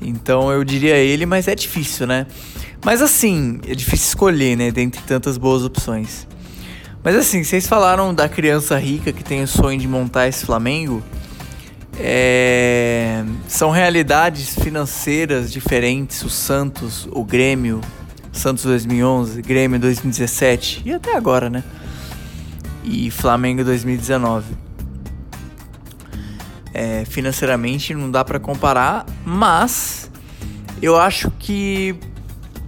Então 0.00 0.50
eu 0.50 0.62
diria 0.64 0.96
ele, 0.96 1.26
mas 1.26 1.48
é 1.48 1.54
difícil, 1.54 2.06
né? 2.06 2.26
Mas 2.84 3.02
assim, 3.02 3.60
é 3.66 3.74
difícil 3.74 4.08
escolher, 4.08 4.56
né? 4.56 4.70
Dentre 4.70 5.00
tantas 5.02 5.36
boas 5.38 5.64
opções. 5.64 6.26
Mas 7.02 7.14
assim, 7.16 7.42
vocês 7.42 7.66
falaram 7.66 8.14
da 8.14 8.28
criança 8.28 8.76
rica 8.78 9.12
que 9.12 9.22
tem 9.22 9.42
o 9.42 9.46
sonho 9.46 9.78
de 9.78 9.88
montar 9.88 10.28
esse 10.28 10.44
Flamengo. 10.44 11.02
É... 11.98 13.24
São 13.48 13.70
realidades 13.70 14.54
financeiras 14.54 15.52
diferentes. 15.52 16.22
O 16.22 16.28
Santos, 16.28 17.08
o 17.10 17.24
Grêmio, 17.24 17.80
Santos 18.32 18.64
2011, 18.64 19.40
Grêmio 19.42 19.78
2017 19.78 20.82
e 20.84 20.92
até 20.92 21.16
agora, 21.16 21.48
né? 21.48 21.64
E 22.84 23.10
Flamengo 23.10 23.64
2019. 23.64 24.65
É, 26.78 27.06
financeiramente 27.06 27.94
não 27.94 28.10
dá 28.10 28.22
para 28.22 28.38
comparar, 28.38 29.06
mas 29.24 30.10
eu 30.82 31.00
acho 31.00 31.30
que 31.38 31.96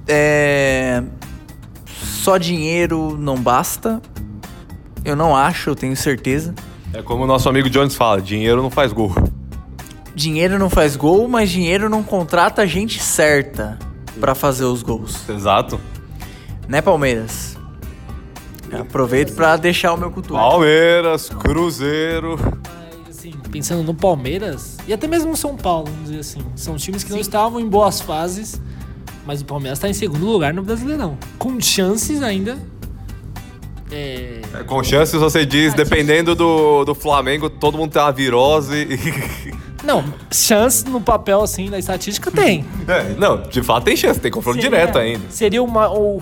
é, 0.07 1.03
só 1.85 2.39
dinheiro 2.39 3.19
não 3.19 3.37
basta 3.37 4.01
eu 5.05 5.17
não 5.17 5.35
acho, 5.35 5.71
eu 5.71 5.75
tenho 5.75 5.97
certeza. 5.97 6.55
É 6.93 7.03
como 7.03 7.25
o 7.25 7.27
nosso 7.27 7.49
amigo 7.49 7.71
Jones 7.71 7.95
fala: 7.95 8.21
dinheiro 8.21 8.63
não 8.63 8.71
faz 8.71 8.93
gol. 8.93 9.15
Dinheiro 10.15 10.59
não 10.59 10.69
faz 10.69 10.97
gol, 10.97 11.29
mas 11.29 11.51
dinheiro 11.51 11.89
não 11.89 12.03
contrata 12.03 12.63
a 12.63 12.67
gente 12.67 13.03
certa 13.03 13.79
para 14.21 14.35
fazer 14.35 14.65
os 14.65 14.83
gols. 14.83 15.29
Exato. 15.29 15.81
Né, 16.67 16.83
Palmeiras? 16.83 17.57
aproveito 18.71 19.35
para 19.35 19.57
deixar 19.57 19.95
o 19.95 19.97
meu 19.97 20.11
cultura. 20.11 20.39
Palmeiras, 20.39 21.31
Cruzeiro. 21.31 22.37
Assim, 23.29 23.51
pensando 23.51 23.83
no 23.83 23.95
Palmeiras 23.95 24.77
e 24.87 24.93
até 24.93 25.07
mesmo 25.07 25.31
no 25.31 25.37
São 25.37 25.57
Paulo, 25.57 25.87
vamos 25.87 26.11
dizer 26.11 26.21
assim, 26.21 26.41
são 26.57 26.77
times 26.77 27.03
que 27.03 27.11
Sim. 27.11 27.17
não 27.17 27.21
estavam 27.21 27.61
em 27.61 27.69
boas 27.69 28.01
fases, 28.01 28.61
mas 29.27 29.41
o 29.41 29.45
Palmeiras 29.45 29.79
está 29.79 29.89
em 29.89 29.95
segundo 29.95 30.27
lugar 30.27 30.55
no 30.55 30.63
Brasileirão, 30.63 31.19
com 31.39 31.61
chances 31.61 32.23
ainda 32.23 32.59
é... 33.91 34.41
É, 34.55 34.63
com 34.65 34.83
chances, 34.83 35.19
você 35.19 35.47
diz, 35.47 35.73
ah, 35.73 35.77
dependendo 35.77 36.35
do, 36.35 36.85
do 36.85 36.95
Flamengo, 36.95 37.49
todo 37.49 37.79
mundo 37.79 37.93
tem 37.93 38.03
uma 38.03 38.13
virose. 38.13 38.87
Não, 39.83 40.05
chance 40.31 40.85
no 40.87 41.01
papel, 41.01 41.41
assim, 41.41 41.71
na 41.71 41.79
estatística 41.79 42.31
tem. 42.31 42.65
É, 42.89 43.15
não, 43.19 43.43
de 43.43 43.63
fato 43.63 43.85
tem 43.85 43.97
chance, 43.97 44.19
tem 44.19 44.31
confronto 44.31 44.61
seria, 44.61 44.71
direto 44.71 44.99
ainda. 44.99 45.25
Seria 45.29 45.63
uma, 45.63 45.91
o, 45.93 46.21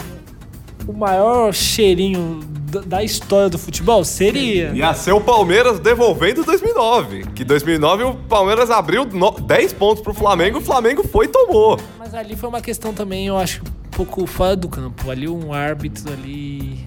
o 0.87 0.93
maior 0.93 1.55
cheirinho 1.55 2.41
da 2.81 3.03
história 3.03 3.49
do 3.49 3.59
futebol? 3.59 4.05
Seria. 4.05 4.73
Ia 4.75 4.95
ser 4.95 5.13
o 5.13 5.21
Palmeiras 5.21 5.79
devolvendo 5.79 6.45
2009. 6.45 7.25
Que 7.35 7.45
2009 7.45 8.05
o 8.05 8.15
Palmeiras 8.15 8.71
abriu 8.71 9.05
10 9.05 9.73
pontos 9.75 10.03
pro 10.03 10.13
Flamengo, 10.15 10.59
o 10.59 10.61
Flamengo 10.61 11.07
foi 11.07 11.27
e 11.27 11.29
tomou. 11.29 11.79
Mas 11.99 12.15
ali 12.15 12.37
foi 12.37 12.49
uma 12.49 12.61
questão 12.61 12.93
também, 12.93 13.27
eu 13.27 13.37
acho, 13.37 13.63
um 13.63 13.91
pouco 13.91 14.27
fora 14.27 14.57
do 14.57 14.69
campo. 14.69 15.11
Ali 15.11 15.29
um 15.29 15.53
árbitro 15.53 16.13
ali 16.13 16.85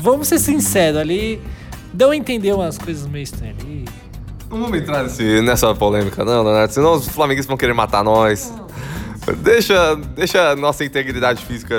vamos 0.00 0.28
ser 0.28 0.38
sinceros, 0.38 0.98
ali 0.98 1.40
deu 1.92 2.10
a 2.10 2.16
entender 2.16 2.52
umas 2.52 2.78
coisas 2.78 3.06
meio 3.06 3.22
estranhas 3.22 3.56
ali. 3.60 3.84
Não 4.50 4.60
vamos 4.60 4.78
entrar 4.78 5.04
nesse, 5.04 5.40
nessa 5.42 5.72
polêmica, 5.74 6.24
não, 6.24 6.42
Leonardo. 6.42 6.72
Senão 6.72 6.94
os 6.94 7.06
flamenguistas 7.06 7.46
vão 7.46 7.56
querer 7.56 7.72
matar 7.72 8.02
nós. 8.02 8.52
Deixa, 9.38 9.94
deixa 9.94 10.50
a 10.50 10.56
nossa 10.56 10.84
integridade 10.84 11.44
física 11.44 11.76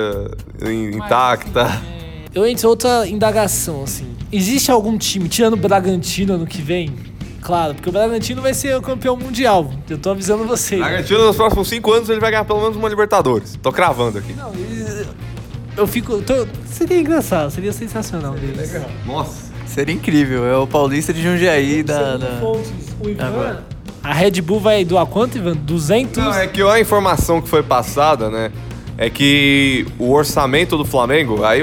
intacta. 0.62 1.64
Mas, 1.64 1.74
assim, 1.74 1.86
é... 1.98 2.01
Eu 2.34 2.46
entro 2.46 2.68
outra 2.68 3.06
indagação, 3.06 3.82
assim. 3.82 4.06
Existe 4.32 4.70
algum 4.70 4.96
time, 4.96 5.28
tirando 5.28 5.54
o 5.54 5.56
Bragantino 5.56 6.34
ano 6.34 6.46
que 6.46 6.62
vem? 6.62 6.94
Claro, 7.42 7.74
porque 7.74 7.88
o 7.88 7.92
Bragantino 7.92 8.40
vai 8.40 8.54
ser 8.54 8.76
o 8.76 8.80
campeão 8.80 9.16
mundial. 9.16 9.70
Eu 9.90 9.98
tô 9.98 10.10
avisando 10.10 10.44
vocês. 10.44 10.80
Bragantino, 10.80 11.26
nos 11.26 11.36
próximos 11.36 11.68
cinco 11.68 11.92
anos, 11.92 12.08
ele 12.08 12.20
vai 12.20 12.30
ganhar 12.30 12.44
pelo 12.44 12.60
menos 12.60 12.76
uma 12.76 12.88
Libertadores. 12.88 13.58
Tô 13.62 13.70
cravando 13.72 14.18
aqui. 14.18 14.32
Não, 14.32 14.52
eu 15.76 15.86
fico. 15.86 16.22
Tô, 16.22 16.46
seria 16.66 17.00
engraçado, 17.00 17.50
seria 17.50 17.72
sensacional 17.72 18.34
seria 18.34 18.56
Legal. 18.56 18.90
Nossa. 19.06 19.52
Seria 19.66 19.94
incrível, 19.94 20.44
é 20.44 20.56
o 20.56 20.66
Paulista 20.66 21.12
de 21.12 21.22
Jundiaí 21.22 21.82
da. 21.82 22.16
da... 22.18 22.40
O 22.42 23.08
Ivan, 23.08 23.26
Agora. 23.26 23.64
a 24.02 24.12
Red 24.12 24.42
Bull 24.42 24.60
vai 24.60 24.84
doar 24.84 25.06
quanto, 25.06 25.38
Ivan? 25.38 25.56
200? 25.56 26.22
Não, 26.22 26.34
é 26.34 26.46
que 26.46 26.62
a 26.62 26.78
informação 26.78 27.40
que 27.40 27.48
foi 27.48 27.62
passada, 27.62 28.28
né? 28.28 28.52
É 28.98 29.08
que 29.08 29.86
o 29.98 30.12
orçamento 30.12 30.76
do 30.76 30.84
Flamengo, 30.84 31.42
aí 31.42 31.62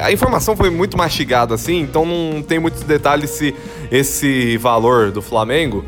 a 0.00 0.12
informação 0.12 0.56
foi 0.56 0.70
muito 0.70 0.96
mastigada 0.96 1.54
assim, 1.54 1.80
então 1.80 2.04
não 2.04 2.42
tem 2.42 2.58
muitos 2.58 2.82
detalhes 2.82 3.30
se 3.30 3.54
esse 3.90 4.56
valor 4.58 5.10
do 5.10 5.20
Flamengo 5.22 5.84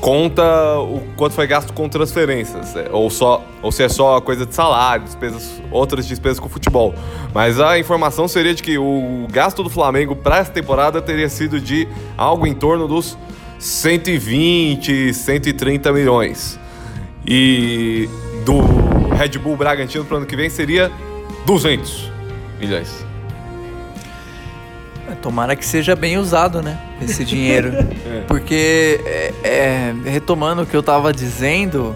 conta 0.00 0.42
o 0.80 1.02
quanto 1.16 1.34
foi 1.34 1.46
gasto 1.46 1.72
com 1.72 1.88
transferências, 1.88 2.76
é, 2.76 2.88
ou, 2.90 3.08
só, 3.08 3.42
ou 3.62 3.72
se 3.72 3.82
é 3.82 3.88
só 3.88 4.20
coisa 4.20 4.44
de 4.44 4.54
salário, 4.54 5.04
despesas, 5.04 5.62
outras 5.70 6.06
despesas 6.06 6.38
com 6.38 6.48
futebol. 6.48 6.94
Mas 7.32 7.58
a 7.58 7.78
informação 7.78 8.28
seria 8.28 8.54
de 8.54 8.62
que 8.62 8.76
o 8.76 9.26
gasto 9.30 9.62
do 9.62 9.70
Flamengo 9.70 10.14
para 10.14 10.38
essa 10.38 10.50
temporada 10.50 11.00
teria 11.00 11.28
sido 11.28 11.58
de 11.60 11.88
algo 12.18 12.46
em 12.46 12.54
torno 12.54 12.86
dos 12.86 13.16
120, 13.58 15.14
130 15.14 15.92
milhões. 15.92 16.60
E 17.26 18.06
do 18.44 18.60
Red 19.16 19.38
Bull 19.38 19.56
Bragantino 19.56 20.04
para 20.04 20.14
o 20.14 20.16
ano 20.18 20.26
que 20.26 20.36
vem 20.36 20.50
seria 20.50 20.92
200 21.46 22.12
milhões. 22.60 23.13
Tomara 25.14 25.56
que 25.56 25.64
seja 25.64 25.94
bem 25.96 26.18
usado, 26.18 26.62
né? 26.62 26.78
Esse 27.00 27.24
dinheiro. 27.24 27.72
é. 28.06 28.24
Porque, 28.26 29.00
é, 29.04 29.32
é, 29.42 29.94
retomando 30.04 30.62
o 30.62 30.66
que 30.66 30.76
eu 30.76 30.82
tava 30.82 31.12
dizendo, 31.12 31.94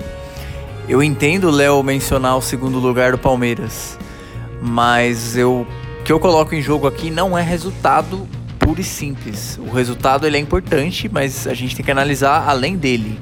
eu 0.88 1.02
entendo 1.02 1.48
o 1.48 1.50
Léo 1.50 1.82
mencionar 1.82 2.36
o 2.36 2.42
segundo 2.42 2.78
lugar 2.78 3.12
do 3.12 3.18
Palmeiras. 3.18 3.98
Mas 4.60 5.36
eu, 5.36 5.66
o 6.00 6.02
que 6.02 6.12
eu 6.12 6.18
coloco 6.18 6.54
em 6.54 6.62
jogo 6.62 6.86
aqui 6.86 7.10
não 7.10 7.36
é 7.36 7.42
resultado 7.42 8.26
puro 8.58 8.80
e 8.80 8.84
simples. 8.84 9.58
O 9.58 9.70
resultado 9.70 10.26
ele 10.26 10.36
é 10.36 10.40
importante, 10.40 11.08
mas 11.08 11.46
a 11.46 11.54
gente 11.54 11.76
tem 11.76 11.84
que 11.84 11.90
analisar 11.90 12.48
além 12.48 12.76
dele. 12.76 13.18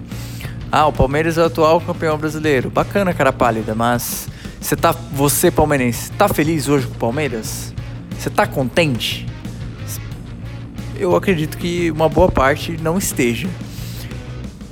Ah, 0.71 0.87
o 0.87 0.93
Palmeiras 0.93 1.39
é 1.39 1.43
o 1.43 1.47
atual 1.47 1.81
campeão 1.81 2.19
brasileiro. 2.19 2.71
Bacana, 2.71 3.15
cara 3.15 3.33
pálida, 3.33 3.75
mas 3.75 4.29
você 4.61 4.75
tá, 4.75 4.93
você 5.13 5.51
palmeirense, 5.51 6.11
tá 6.13 6.29
feliz 6.29 6.69
hoje 6.69 6.87
com 6.87 6.95
o 6.95 6.99
Palmeiras? 6.99 7.73
Você 8.19 8.29
tá 8.29 8.47
contente? 8.47 9.27
Eu 10.99 11.15
acredito 11.15 11.57
que 11.59 11.91
uma 11.91 12.09
boa 12.09 12.31
parte 12.31 12.77
não 12.81 12.99
esteja. 12.99 13.49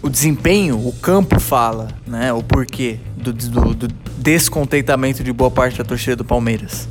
O 0.02 0.10
desempenho, 0.10 0.76
o 0.86 0.92
campo 0.92 1.40
fala, 1.40 1.88
né? 2.06 2.32
O 2.32 2.42
porquê 2.42 2.98
do, 3.16 3.32
do, 3.32 3.74
do 3.74 3.88
descontentamento 4.18 5.24
de 5.24 5.32
boa 5.32 5.50
parte 5.50 5.78
da 5.78 5.84
torcida 5.84 6.16
do 6.16 6.24
Palmeiras. 6.24 6.88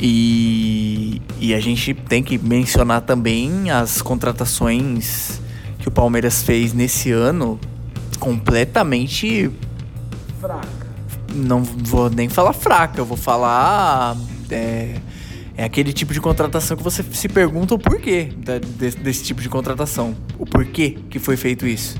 E, 0.00 1.22
e 1.38 1.54
a 1.54 1.60
gente 1.60 1.94
tem 1.94 2.22
que 2.22 2.36
mencionar 2.36 3.02
também 3.02 3.70
as 3.70 4.02
contratações 4.02 5.40
que 5.78 5.88
o 5.88 5.90
Palmeiras 5.90 6.42
fez 6.42 6.72
nesse 6.72 7.12
ano 7.12 7.60
completamente 8.18 9.50
fraca. 10.40 10.68
Não 11.32 11.62
vou 11.62 12.10
nem 12.10 12.28
falar 12.28 12.52
fraca, 12.52 13.00
eu 13.00 13.04
vou 13.04 13.16
falar 13.16 14.16
é, 14.50 14.96
é 15.56 15.64
aquele 15.64 15.92
tipo 15.92 16.12
de 16.12 16.20
contratação 16.20 16.76
que 16.76 16.82
você 16.82 17.02
se 17.02 17.28
pergunta 17.28 17.74
o 17.74 17.78
porquê 17.78 18.30
desse, 18.76 18.98
desse 18.98 19.24
tipo 19.24 19.40
de 19.40 19.48
contratação. 19.48 20.16
O 20.38 20.44
porquê 20.44 20.98
que 21.08 21.18
foi 21.18 21.36
feito 21.36 21.66
isso. 21.66 21.96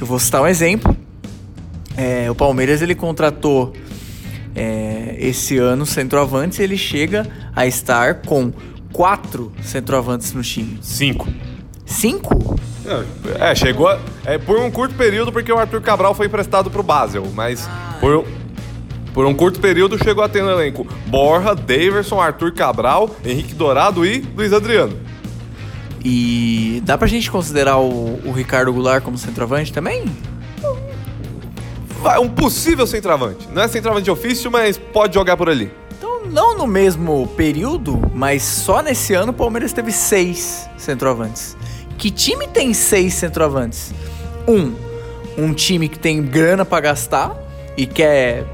Eu 0.00 0.06
vou 0.06 0.18
citar 0.18 0.42
um 0.42 0.46
exemplo. 0.46 0.96
É, 1.96 2.30
o 2.30 2.34
Palmeiras 2.34 2.82
ele 2.82 2.94
contratou 2.94 3.72
é, 4.54 5.14
esse 5.18 5.58
ano 5.58 5.86
centroavantes 5.86 6.58
e 6.58 6.62
ele 6.62 6.76
chega 6.76 7.26
a 7.54 7.66
estar 7.66 8.22
com 8.22 8.52
quatro 8.92 9.52
centroavantes 9.62 10.32
no 10.32 10.42
time. 10.42 10.78
Cinco. 10.82 11.28
Cinco? 11.86 12.56
É, 13.38 13.54
chegou 13.54 13.88
a, 13.88 13.98
é, 14.24 14.38
por 14.38 14.58
um 14.58 14.70
curto 14.70 14.94
período 14.96 15.32
porque 15.32 15.52
o 15.52 15.58
Arthur 15.58 15.80
Cabral 15.80 16.14
foi 16.14 16.26
emprestado 16.26 16.70
pro 16.70 16.82
Basel, 16.82 17.26
mas 17.34 17.66
ah, 17.68 17.96
por, 18.00 18.26
por 19.12 19.26
um 19.26 19.34
curto 19.34 19.60
período 19.60 20.02
chegou 20.02 20.24
a 20.24 20.28
ter 20.28 20.42
no 20.42 20.50
elenco 20.50 20.86
Borra, 21.06 21.54
Daverson, 21.54 22.20
Arthur 22.20 22.52
Cabral, 22.52 23.10
Henrique 23.24 23.54
Dourado 23.54 24.06
e 24.06 24.20
Luiz 24.34 24.52
Adriano. 24.52 24.96
E 26.04 26.82
dá 26.84 26.98
pra 26.98 27.06
gente 27.06 27.30
considerar 27.30 27.78
o, 27.78 28.18
o 28.24 28.32
Ricardo 28.32 28.72
Goulart 28.72 29.04
como 29.04 29.16
centroavante 29.16 29.72
também? 29.72 30.04
Um 32.20 32.28
possível 32.28 32.86
centroavante. 32.86 33.48
Não 33.52 33.62
é 33.62 33.68
centroavante 33.68 34.04
de 34.04 34.10
ofício, 34.10 34.50
mas 34.50 34.76
pode 34.76 35.14
jogar 35.14 35.36
por 35.36 35.48
ali. 35.48 35.70
Então, 35.96 36.26
não 36.26 36.56
no 36.56 36.66
mesmo 36.66 37.28
período, 37.36 38.00
mas 38.12 38.42
só 38.42 38.82
nesse 38.82 39.14
ano 39.14 39.30
o 39.30 39.34
Palmeiras 39.34 39.72
teve 39.72 39.92
seis 39.92 40.68
centroavantes. 40.76 41.56
Que 41.96 42.10
time 42.10 42.48
tem 42.48 42.74
seis 42.74 43.14
centroavantes? 43.14 43.94
Um, 44.48 44.74
um 45.38 45.54
time 45.54 45.88
que 45.88 45.98
tem 45.98 46.20
grana 46.20 46.64
para 46.64 46.80
gastar 46.80 47.36
e 47.76 47.86
quer 47.86 48.44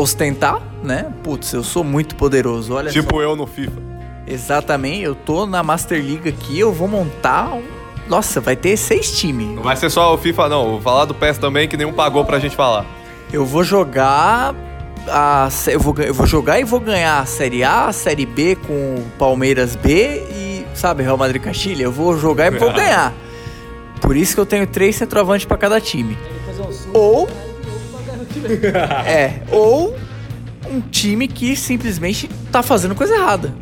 ostentar, 0.00 0.60
né? 0.82 1.06
Putz, 1.22 1.52
eu 1.52 1.62
sou 1.62 1.82
muito 1.84 2.14
poderoso, 2.16 2.74
olha 2.74 2.90
Tipo 2.90 3.16
só. 3.16 3.22
eu 3.22 3.36
no 3.36 3.46
FIFA. 3.46 3.80
Exatamente, 4.26 5.02
eu 5.02 5.14
tô 5.14 5.46
na 5.46 5.62
Master 5.62 6.02
League 6.02 6.28
aqui, 6.28 6.58
eu 6.58 6.72
vou 6.72 6.86
montar 6.88 7.54
um... 7.54 7.62
Nossa, 8.08 8.40
vai 8.40 8.56
ter 8.56 8.76
seis 8.76 9.18
times. 9.18 9.54
Não 9.54 9.62
vai 9.62 9.76
ser 9.76 9.90
só 9.90 10.14
o 10.14 10.18
FIFA 10.18 10.48
não, 10.48 10.70
vou 10.70 10.80
falar 10.80 11.04
do 11.04 11.14
PES 11.14 11.38
também 11.38 11.68
que 11.68 11.76
nenhum 11.76 11.92
pagou 11.92 12.24
pra 12.24 12.38
gente 12.38 12.56
falar. 12.56 12.86
Eu 13.32 13.44
vou 13.44 13.62
jogar 13.62 14.54
a, 15.08 15.48
eu, 15.66 15.80
vou, 15.80 15.94
eu 15.98 16.14
vou 16.14 16.26
jogar 16.26 16.58
e 16.60 16.64
vou 16.64 16.80
ganhar 16.80 17.20
a 17.20 17.26
Série 17.26 17.62
A, 17.62 17.86
a 17.86 17.92
Série 17.92 18.24
B 18.26 18.56
com 18.66 18.72
o 18.72 19.04
Palmeiras 19.18 19.76
B 19.76 20.22
e, 20.30 20.66
sabe, 20.74 21.02
Real 21.02 21.16
Madrid 21.16 21.42
Castilha. 21.42 21.82
Eu 21.84 21.92
vou 21.92 22.16
jogar 22.18 22.52
e 22.52 22.58
vou 22.58 22.72
ganhar. 22.74 23.12
Por 24.00 24.16
isso 24.16 24.34
que 24.34 24.40
eu 24.40 24.46
tenho 24.46 24.66
três 24.66 24.96
centroavantes 24.96 25.44
para 25.46 25.56
cada 25.58 25.80
time. 25.80 26.16
Ou 26.94 27.28
é, 29.06 29.42
ou 29.50 29.96
um 30.70 30.80
time 30.80 31.26
que 31.26 31.56
simplesmente 31.56 32.28
tá 32.50 32.62
fazendo 32.62 32.94
coisa 32.94 33.14
errada. 33.14 33.54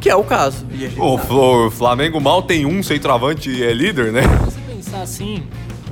Que 0.00 0.08
é 0.08 0.14
o 0.14 0.22
caso. 0.22 0.64
O, 0.96 1.70
Flamengo 1.70 2.20
mal 2.20 2.42
tem 2.42 2.64
um 2.64 2.82
centroavante 2.82 3.50
e 3.50 3.64
é 3.64 3.72
líder, 3.72 4.12
né? 4.12 4.22
Se 4.22 4.44
você 4.44 4.60
pensar 4.60 5.02
assim, 5.02 5.42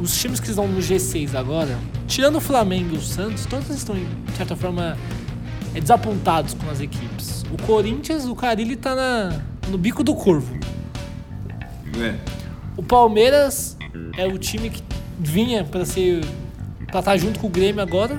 os 0.01 0.16
times 0.16 0.38
que 0.38 0.49
estão 0.49 0.68
no 0.68 0.79
G6 0.79 1.35
agora, 1.35 1.77
tirando 2.07 2.37
o 2.37 2.40
Flamengo 2.40 2.94
e 2.94 2.99
o 2.99 3.01
Santos, 3.01 3.46
todos 3.46 3.68
estão, 3.70 3.96
de 3.96 4.37
certa 4.37 4.55
forma, 4.55 4.96
é, 5.75 5.81
desapontados 5.81 6.55
com 6.55 6.70
as 6.70 6.81
equipes. 6.81 7.44
O 7.53 7.61
Corinthians, 7.62 8.27
o 8.27 8.35
Carilli 8.37 8.77
tá 8.77 8.94
na, 8.94 9.40
no 9.68 9.77
bico 9.77 10.05
do 10.05 10.14
corvo. 10.14 10.57
É. 12.01 12.14
O 12.77 12.83
Palmeiras 12.83 13.77
é 14.16 14.27
o 14.27 14.38
time 14.38 14.70
que 14.70 14.83
vinha 15.18 15.64
para 15.64 15.85
ser 15.85 16.20
pra 16.87 17.01
estar 17.01 17.12
tá 17.12 17.16
junto 17.16 17.38
com 17.38 17.46
o 17.46 17.51
Grêmio 17.51 17.83
agora, 17.83 18.18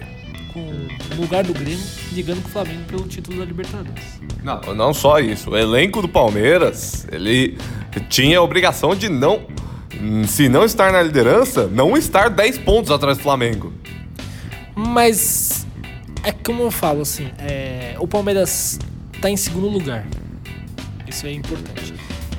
com 0.53 0.59
o 0.59 1.21
lugar 1.21 1.43
do 1.43 1.53
Grêmio, 1.53 1.83
ligando 2.11 2.41
com 2.41 2.49
o 2.49 2.51
Flamengo 2.51 2.83
pelo 2.87 3.07
título 3.07 3.39
da 3.39 3.45
Libertadores. 3.45 4.19
Não, 4.43 4.61
não 4.73 4.93
só 4.93 5.19
isso. 5.19 5.51
O 5.51 5.57
elenco 5.57 6.01
do 6.01 6.07
Palmeiras, 6.07 7.07
ele 7.11 7.57
tinha 8.09 8.39
a 8.39 8.41
obrigação 8.41 8.95
de 8.95 9.09
não, 9.09 9.41
se 10.27 10.49
não 10.49 10.63
estar 10.63 10.91
na 10.91 11.01
liderança, 11.01 11.67
não 11.67 11.97
estar 11.97 12.29
10 12.29 12.59
pontos 12.59 12.91
atrás 12.91 13.17
do 13.17 13.23
Flamengo. 13.23 13.73
Mas 14.75 15.65
é 16.23 16.31
como 16.31 16.61
eu 16.61 16.71
falo, 16.71 17.01
assim, 17.01 17.29
é, 17.39 17.95
o 17.99 18.07
Palmeiras 18.07 18.79
está 19.13 19.29
em 19.29 19.37
segundo 19.37 19.67
lugar. 19.67 20.05
Isso 21.07 21.25
é 21.25 21.31
importante. 21.31 21.93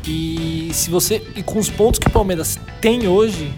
E 0.06 0.70
se 0.72 0.90
você. 0.90 1.22
E 1.36 1.42
com 1.42 1.58
os 1.58 1.68
pontos 1.68 1.98
que 1.98 2.06
o 2.06 2.10
Palmeiras 2.10 2.58
tem 2.80 3.08
hoje, 3.08 3.52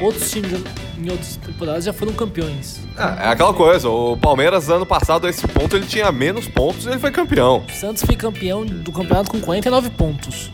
outros 0.00 0.30
times 0.30 0.52
em 0.98 1.10
outras 1.10 1.36
temporadas 1.36 1.84
já 1.84 1.92
foram 1.92 2.12
campeões. 2.12 2.80
É, 2.96 3.26
é 3.26 3.28
aquela 3.28 3.54
coisa, 3.54 3.88
o 3.88 4.16
Palmeiras 4.16 4.68
ano 4.68 4.86
passado 4.86 5.26
a 5.26 5.30
esse 5.30 5.46
ponto 5.48 5.76
ele 5.76 5.86
tinha 5.86 6.10
menos 6.12 6.48
pontos 6.48 6.86
e 6.86 6.90
ele 6.90 6.98
foi 6.98 7.10
campeão. 7.10 7.64
O 7.68 7.72
Santos 7.72 8.02
foi 8.04 8.16
campeão 8.16 8.64
do 8.64 8.92
campeonato 8.92 9.30
com 9.30 9.40
49 9.40 9.90
pontos. 9.90 10.50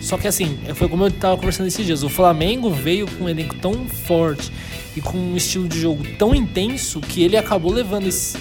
Só 0.00 0.16
que 0.16 0.28
assim, 0.28 0.58
foi 0.74 0.88
como 0.88 1.04
eu 1.04 1.10
tava 1.10 1.36
conversando 1.36 1.66
esses 1.66 1.84
dias, 1.84 2.02
o 2.02 2.08
Flamengo 2.08 2.70
veio 2.70 3.08
com 3.08 3.24
um 3.24 3.28
elenco 3.28 3.56
tão 3.56 3.88
forte 3.88 4.52
e 4.96 5.00
com 5.00 5.18
um 5.18 5.36
estilo 5.36 5.68
de 5.68 5.80
jogo 5.80 6.04
tão 6.16 6.34
intenso 6.34 7.00
que 7.00 7.22
ele 7.22 7.36
acabou 7.36 7.72
levando 7.72 8.06
esse. 8.06 8.38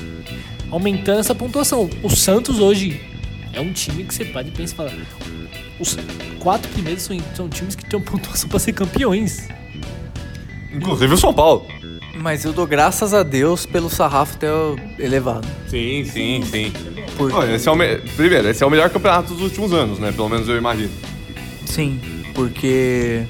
aumentando 0.71 1.19
essa 1.19 1.33
pontuação. 1.33 1.89
O 2.03 2.09
Santos 2.09 2.59
hoje 2.59 3.01
é 3.51 3.59
um 3.59 3.73
time 3.73 4.03
que 4.03 4.13
você 4.13 4.25
pode 4.25 4.51
pensar 4.51 4.73
e 4.73 4.75
falar. 4.75 5.05
Os 5.79 5.97
quatro 6.39 6.69
primeiros 6.71 7.03
são, 7.03 7.17
são 7.35 7.49
times 7.49 7.75
que 7.75 7.83
tinham 7.89 8.01
pontuação 8.01 8.47
para 8.47 8.59
ser 8.59 8.73
campeões. 8.73 9.47
Inclusive 10.75 11.13
o 11.13 11.17
São 11.17 11.33
Paulo. 11.33 11.65
Mas 12.15 12.45
eu 12.45 12.53
dou 12.53 12.65
graças 12.65 13.13
a 13.13 13.23
Deus 13.23 13.65
pelo 13.65 13.89
sarrafo 13.89 14.37
ter 14.37 14.49
elevado. 14.97 15.47
Sim, 15.67 16.05
sim, 16.05 16.41
sim. 16.49 16.73
Por... 17.17 17.31
esse 17.49 17.67
é 17.67 17.71
o 17.71 17.75
me... 17.75 17.97
Primeiro, 18.15 18.49
esse 18.49 18.63
é 18.63 18.65
o 18.65 18.69
melhor 18.69 18.89
campeonato 18.89 19.33
dos 19.33 19.43
últimos 19.43 19.73
anos, 19.73 19.99
né? 19.99 20.11
Pelo 20.11 20.29
menos 20.29 20.47
eu 20.47 20.57
imagino. 20.57 20.91
Sim, 21.65 21.99
porque 22.33 23.23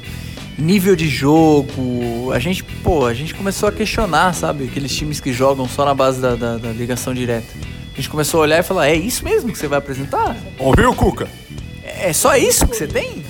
nível 0.58 0.96
de 0.96 1.08
jogo, 1.08 2.32
a 2.32 2.40
gente, 2.40 2.64
pô, 2.64 3.06
a 3.06 3.14
gente 3.14 3.34
começou 3.34 3.68
a 3.70 3.72
questionar, 3.72 4.34
sabe? 4.34 4.66
Aqueles 4.66 4.96
times 4.96 5.20
que 5.20 5.34
jogam 5.34 5.68
só 5.68 5.84
na 5.84 5.94
base 5.94 6.22
da, 6.22 6.36
da, 6.36 6.58
da 6.58 6.72
ligação 6.72 7.14
direta. 7.14 7.48
A 7.92 7.96
gente 7.96 8.10
começou 8.10 8.42
a 8.42 8.44
olhar 8.44 8.60
e 8.60 8.64
falar, 8.64 8.88
é 8.88 8.96
isso 8.96 9.24
mesmo 9.24 9.52
que 9.52 9.58
você 9.58 9.68
vai 9.68 9.80
apresentar? 9.80 10.36
Ouviu, 10.60 10.94
Cuca? 10.94 11.28
É 12.00 12.14
só 12.14 12.36
isso 12.36 12.68
que 12.68 12.76
você 12.76 12.88
tem? 12.88 13.26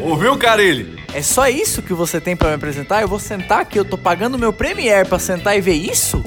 Ouviu, 0.00 0.36
Carilli? 0.36 0.98
É 1.12 1.22
só 1.22 1.48
isso 1.48 1.82
que 1.82 1.92
você 1.92 2.20
tem 2.20 2.36
para 2.36 2.48
me 2.48 2.54
apresentar? 2.54 3.02
Eu 3.02 3.08
vou 3.08 3.18
sentar 3.18 3.60
aqui, 3.60 3.78
eu 3.78 3.84
tô 3.84 3.98
pagando 3.98 4.38
meu 4.38 4.52
Premiere 4.52 5.08
para 5.08 5.18
sentar 5.18 5.56
e 5.56 5.60
ver 5.60 5.74
isso? 5.74 6.24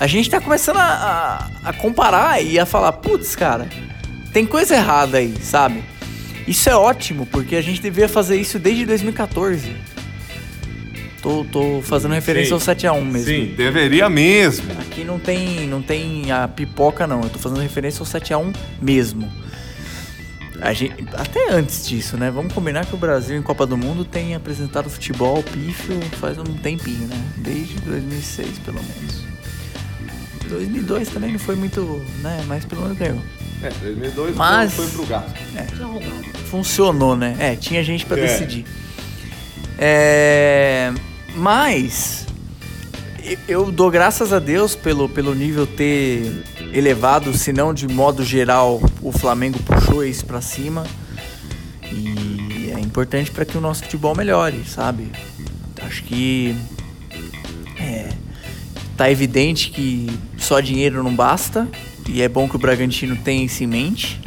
A 0.00 0.06
gente 0.06 0.28
tá 0.28 0.40
começando 0.40 0.78
a, 0.78 1.50
a, 1.62 1.68
a 1.68 1.72
comparar 1.72 2.42
e 2.42 2.58
a 2.58 2.66
falar, 2.66 2.92
putz, 2.92 3.36
cara, 3.36 3.68
tem 4.32 4.44
coisa 4.44 4.74
errada 4.74 5.18
aí, 5.18 5.34
sabe? 5.40 5.82
Isso 6.46 6.68
é 6.68 6.74
ótimo, 6.74 7.24
porque 7.26 7.54
a 7.54 7.62
gente 7.62 7.80
devia 7.80 8.08
fazer 8.08 8.36
isso 8.36 8.58
desde 8.58 8.84
2014. 8.84 9.76
Tô, 11.22 11.44
tô 11.44 11.80
fazendo 11.82 12.12
referência 12.14 12.58
Sim. 12.58 12.70
ao 12.70 12.76
7x1 12.76 13.04
mesmo. 13.04 13.28
Sim, 13.28 13.54
deveria 13.56 14.08
mesmo. 14.08 14.72
Aqui 14.80 15.04
não 15.04 15.20
tem, 15.20 15.68
não 15.68 15.80
tem 15.80 16.32
a 16.32 16.48
pipoca, 16.48 17.06
não. 17.06 17.22
Eu 17.22 17.30
tô 17.30 17.38
fazendo 17.38 17.60
referência 17.60 18.00
ao 18.00 18.06
7x1 18.06 18.56
mesmo. 18.80 19.30
A 20.64 20.72
gente, 20.72 20.94
até 21.14 21.50
antes 21.52 21.86
disso, 21.88 22.16
né? 22.16 22.30
Vamos 22.30 22.52
combinar 22.52 22.86
que 22.86 22.94
o 22.94 22.96
Brasil 22.98 23.36
em 23.36 23.42
Copa 23.42 23.66
do 23.66 23.76
Mundo 23.76 24.04
tem 24.04 24.34
apresentado 24.36 24.88
futebol 24.88 25.42
pífio 25.42 26.00
faz 26.20 26.38
um 26.38 26.44
tempinho, 26.44 27.08
né? 27.08 27.20
Desde 27.38 27.74
2006, 27.80 28.58
pelo 28.60 28.80
menos. 28.80 29.22
2002 30.48 31.08
também 31.08 31.32
não 31.32 31.38
foi 31.38 31.56
muito, 31.56 31.80
né? 32.22 32.44
Mas 32.46 32.64
pelo 32.64 32.82
menos 32.82 32.96
ganhou. 32.96 33.20
É, 33.62 33.70
2002 33.70 34.36
Mas- 34.36 34.72
foi 34.74 34.86
pro 34.88 35.06
gato. 35.06 35.32
Funcionou, 36.48 37.16
né? 37.16 37.34
É, 37.40 37.56
tinha 37.56 37.82
gente 37.82 38.06
pra 38.06 38.16
É. 38.18 38.22
decidir. 38.22 38.64
É, 39.78 40.92
mas 41.34 42.21
eu 43.46 43.70
dou 43.70 43.90
graças 43.90 44.32
a 44.32 44.38
Deus 44.38 44.74
pelo, 44.74 45.08
pelo 45.08 45.34
nível 45.34 45.66
ter 45.66 46.44
elevado, 46.72 47.36
se 47.36 47.52
não 47.52 47.72
de 47.72 47.86
modo 47.86 48.24
geral, 48.24 48.82
o 49.00 49.12
Flamengo 49.12 49.58
puxou 49.60 50.04
isso 50.04 50.24
pra 50.24 50.40
cima. 50.40 50.84
E 51.90 52.72
é 52.74 52.80
importante 52.80 53.30
para 53.30 53.44
que 53.44 53.56
o 53.56 53.60
nosso 53.60 53.82
futebol 53.82 54.14
melhore, 54.14 54.64
sabe? 54.66 55.10
Acho 55.82 56.02
que 56.04 56.56
é, 57.78 58.08
tá 58.96 59.10
evidente 59.10 59.70
que 59.70 60.08
só 60.38 60.60
dinheiro 60.60 61.02
não 61.02 61.14
basta 61.14 61.68
e 62.08 62.22
é 62.22 62.28
bom 62.28 62.48
que 62.48 62.56
o 62.56 62.58
Bragantino 62.58 63.16
tenha 63.16 63.44
isso 63.44 63.62
em 63.62 63.66
mente. 63.66 64.20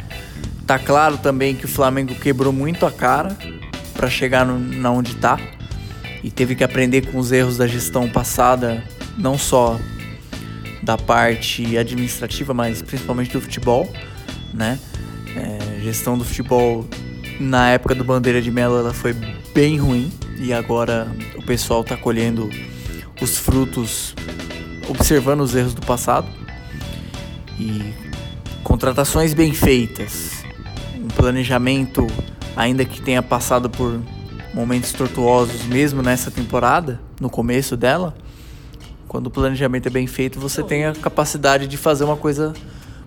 Tá 0.66 0.78
claro 0.78 1.18
também 1.18 1.54
que 1.54 1.64
o 1.64 1.68
Flamengo 1.68 2.14
quebrou 2.14 2.52
muito 2.52 2.86
a 2.86 2.90
cara 2.90 3.36
para 3.94 4.08
chegar 4.08 4.44
no, 4.44 4.58
na 4.58 4.90
onde 4.90 5.14
tá 5.16 5.38
e 6.26 6.30
teve 6.32 6.56
que 6.56 6.64
aprender 6.64 7.02
com 7.02 7.20
os 7.20 7.30
erros 7.30 7.56
da 7.56 7.68
gestão 7.68 8.08
passada, 8.08 8.82
não 9.16 9.38
só 9.38 9.78
da 10.82 10.98
parte 10.98 11.78
administrativa, 11.78 12.52
mas 12.52 12.82
principalmente 12.82 13.32
do 13.32 13.40
futebol, 13.40 13.88
né? 14.52 14.76
É, 15.36 15.80
gestão 15.82 16.18
do 16.18 16.24
futebol 16.24 16.84
na 17.38 17.70
época 17.70 17.94
do 17.94 18.02
Bandeira 18.02 18.42
de 18.42 18.50
Melo 18.50 18.76
ela 18.76 18.92
foi 18.92 19.14
bem 19.54 19.78
ruim. 19.78 20.10
E 20.36 20.52
agora 20.52 21.06
o 21.36 21.42
pessoal 21.42 21.84
tá 21.84 21.96
colhendo 21.96 22.50
os 23.22 23.38
frutos 23.38 24.12
observando 24.88 25.42
os 25.42 25.54
erros 25.54 25.74
do 25.74 25.86
passado. 25.86 26.26
E 27.56 27.94
contratações 28.64 29.32
bem 29.32 29.54
feitas, 29.54 30.44
um 30.98 31.06
planejamento 31.06 32.04
ainda 32.56 32.84
que 32.84 33.00
tenha 33.00 33.22
passado 33.22 33.70
por 33.70 34.00
momentos 34.56 34.90
tortuosos 34.90 35.66
mesmo 35.66 36.00
nessa 36.00 36.30
temporada, 36.30 36.98
no 37.20 37.28
começo 37.28 37.76
dela, 37.76 38.16
quando 39.06 39.26
o 39.26 39.30
planejamento 39.30 39.86
é 39.88 39.90
bem 39.90 40.06
feito, 40.06 40.40
você 40.40 40.62
tem 40.62 40.86
a 40.86 40.94
capacidade 40.94 41.66
de 41.66 41.76
fazer 41.76 42.04
uma 42.04 42.16
coisa, 42.16 42.54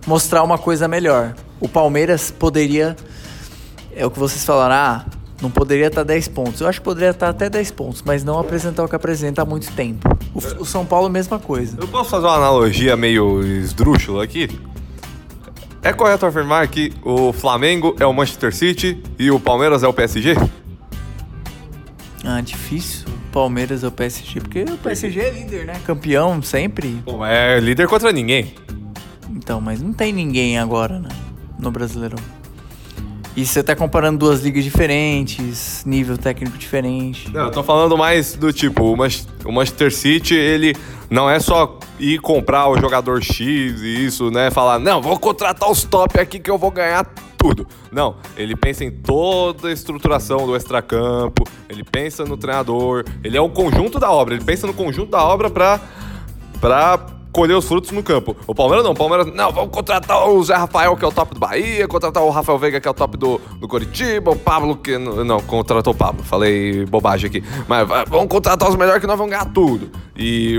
mostrar 0.06 0.44
uma 0.44 0.56
coisa 0.56 0.86
melhor. 0.86 1.34
O 1.58 1.68
Palmeiras 1.68 2.30
poderia, 2.30 2.96
é 3.92 4.06
o 4.06 4.10
que 4.12 4.18
vocês 4.18 4.44
falaram, 4.44 4.76
ah, 4.76 5.04
não 5.42 5.50
poderia 5.50 5.88
estar 5.88 6.04
10 6.04 6.28
pontos. 6.28 6.60
Eu 6.60 6.68
acho 6.68 6.78
que 6.78 6.84
poderia 6.84 7.10
estar 7.10 7.28
até 7.28 7.50
10 7.50 7.72
pontos, 7.72 8.02
mas 8.06 8.22
não 8.22 8.38
apresentar 8.38 8.84
o 8.84 8.88
que 8.88 8.94
apresenta 8.94 9.42
há 9.42 9.44
muito 9.44 9.72
tempo. 9.72 10.08
O, 10.32 10.62
o 10.62 10.64
São 10.64 10.86
Paulo, 10.86 11.10
mesma 11.10 11.40
coisa. 11.40 11.76
Eu 11.80 11.88
posso 11.88 12.10
fazer 12.10 12.26
uma 12.26 12.36
analogia 12.36 12.96
meio 12.96 13.42
esdrúxula 13.42 14.22
aqui? 14.22 14.48
É 15.82 15.92
correto 15.92 16.26
afirmar 16.26 16.68
que 16.68 16.92
o 17.02 17.32
Flamengo 17.32 17.96
é 17.98 18.06
o 18.06 18.12
Manchester 18.12 18.54
City 18.54 19.02
e 19.18 19.32
o 19.32 19.40
Palmeiras 19.40 19.82
é 19.82 19.88
o 19.88 19.92
PSG? 19.92 20.36
Ah, 22.24 22.40
difícil. 22.40 23.06
Palmeiras 23.32 23.84
é 23.84 23.88
o 23.88 23.92
PSG, 23.92 24.40
porque 24.40 24.62
o 24.62 24.76
PSG 24.76 25.20
é 25.20 25.30
líder, 25.30 25.66
né? 25.66 25.80
Campeão 25.86 26.42
sempre. 26.42 26.88
Bom, 27.04 27.24
é 27.24 27.58
líder 27.60 27.86
contra 27.88 28.12
ninguém. 28.12 28.54
Então, 29.30 29.60
mas 29.60 29.80
não 29.80 29.92
tem 29.92 30.12
ninguém 30.12 30.58
agora, 30.58 30.98
né? 30.98 31.08
No 31.58 31.70
Brasileirão. 31.70 32.18
E 33.36 33.46
você 33.46 33.62
tá 33.62 33.76
comparando 33.76 34.18
duas 34.18 34.42
ligas 34.42 34.64
diferentes, 34.64 35.84
nível 35.86 36.18
técnico 36.18 36.58
diferente. 36.58 37.30
Não, 37.32 37.42
eu 37.42 37.50
tô 37.50 37.62
falando 37.62 37.96
mais 37.96 38.34
do 38.34 38.52
tipo, 38.52 38.92
o 38.92 38.96
Manchester 39.52 39.94
City, 39.94 40.34
ele 40.34 40.74
não 41.08 41.30
é 41.30 41.38
só 41.38 41.78
ir 41.98 42.18
comprar 42.18 42.68
o 42.68 42.76
jogador 42.78 43.22
X 43.22 43.38
e 43.80 44.04
isso, 44.04 44.30
né? 44.32 44.50
Falar, 44.50 44.80
não, 44.80 45.00
vou 45.00 45.16
contratar 45.18 45.70
os 45.70 45.84
top 45.84 46.18
aqui 46.18 46.40
que 46.40 46.50
eu 46.50 46.58
vou 46.58 46.72
ganhar 46.72 47.06
tudo. 47.40 47.66
Não, 47.90 48.16
ele 48.36 48.54
pensa 48.54 48.84
em 48.84 48.90
toda 48.90 49.68
a 49.68 49.72
estruturação 49.72 50.46
do 50.46 50.54
extracampo, 50.54 51.44
ele 51.68 51.82
pensa 51.82 52.24
no 52.24 52.36
treinador, 52.36 53.04
ele 53.24 53.36
é 53.36 53.40
o 53.40 53.48
conjunto 53.48 53.98
da 53.98 54.10
obra, 54.10 54.34
ele 54.34 54.44
pensa 54.44 54.66
no 54.66 54.74
conjunto 54.74 55.10
da 55.10 55.24
obra 55.24 55.48
pra, 55.48 55.80
pra 56.60 57.06
colher 57.32 57.56
os 57.56 57.64
frutos 57.64 57.90
no 57.92 58.02
campo. 58.02 58.36
O 58.46 58.54
Palmeiras 58.54 58.84
não, 58.84 58.92
o 58.92 58.94
Palmeiras, 58.94 59.26
não, 59.32 59.50
vamos 59.50 59.70
contratar 59.70 60.28
o 60.28 60.42
Zé 60.44 60.54
Rafael, 60.54 60.94
que 60.96 61.04
é 61.04 61.08
o 61.08 61.12
top 61.12 61.32
do 61.32 61.40
Bahia, 61.40 61.88
contratar 61.88 62.22
o 62.22 62.30
Rafael 62.30 62.58
Veiga, 62.58 62.80
que 62.80 62.88
é 62.88 62.90
o 62.90 62.94
top 62.94 63.16
do, 63.16 63.40
do 63.58 63.66
Coritiba, 63.66 64.30
o 64.32 64.36
Pablo, 64.36 64.76
que. 64.76 64.98
Não, 64.98 65.24
não, 65.24 65.40
contratou 65.40 65.94
o 65.94 65.96
Pablo, 65.96 66.22
falei 66.22 66.84
bobagem 66.84 67.28
aqui. 67.28 67.42
Mas 67.66 67.88
vamos 68.08 68.28
contratar 68.28 68.68
os 68.68 68.76
melhores 68.76 69.00
que 69.00 69.06
nós 69.06 69.16
vamos 69.16 69.32
ganhar 69.32 69.46
tudo. 69.46 69.90
E, 70.16 70.56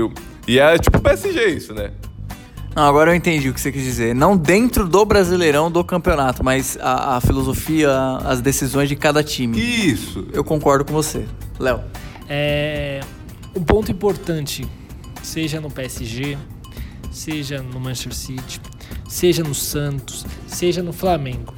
e 0.48 0.58
é 0.58 0.76
tipo 0.78 1.00
PSG 1.00 1.46
isso, 1.46 1.74
né? 1.74 1.92
Não, 2.74 2.84
agora 2.84 3.10
eu 3.10 3.14
entendi 3.14 3.50
o 3.50 3.54
que 3.54 3.60
você 3.60 3.70
quis 3.70 3.82
dizer. 3.82 4.14
Não 4.14 4.36
dentro 4.36 4.88
do 4.88 5.04
Brasileirão 5.04 5.70
do 5.70 5.84
campeonato, 5.84 6.42
mas 6.42 6.78
a, 6.80 7.16
a 7.16 7.20
filosofia, 7.20 7.90
as 8.24 8.40
decisões 8.40 8.88
de 8.88 8.96
cada 8.96 9.22
time. 9.22 9.58
Isso. 9.60 10.26
Eu 10.32 10.42
concordo 10.42 10.84
com 10.84 10.92
você. 10.92 11.26
Léo. 11.58 11.82
É, 12.28 13.00
um 13.54 13.62
ponto 13.62 13.92
importante, 13.92 14.66
seja 15.22 15.60
no 15.60 15.70
PSG, 15.70 16.38
seja 17.10 17.62
no 17.62 17.78
Manchester 17.78 18.14
City, 18.14 18.60
seja 19.06 19.42
no 19.42 19.54
Santos, 19.54 20.24
seja 20.46 20.82
no 20.82 20.94
Flamengo. 20.94 21.54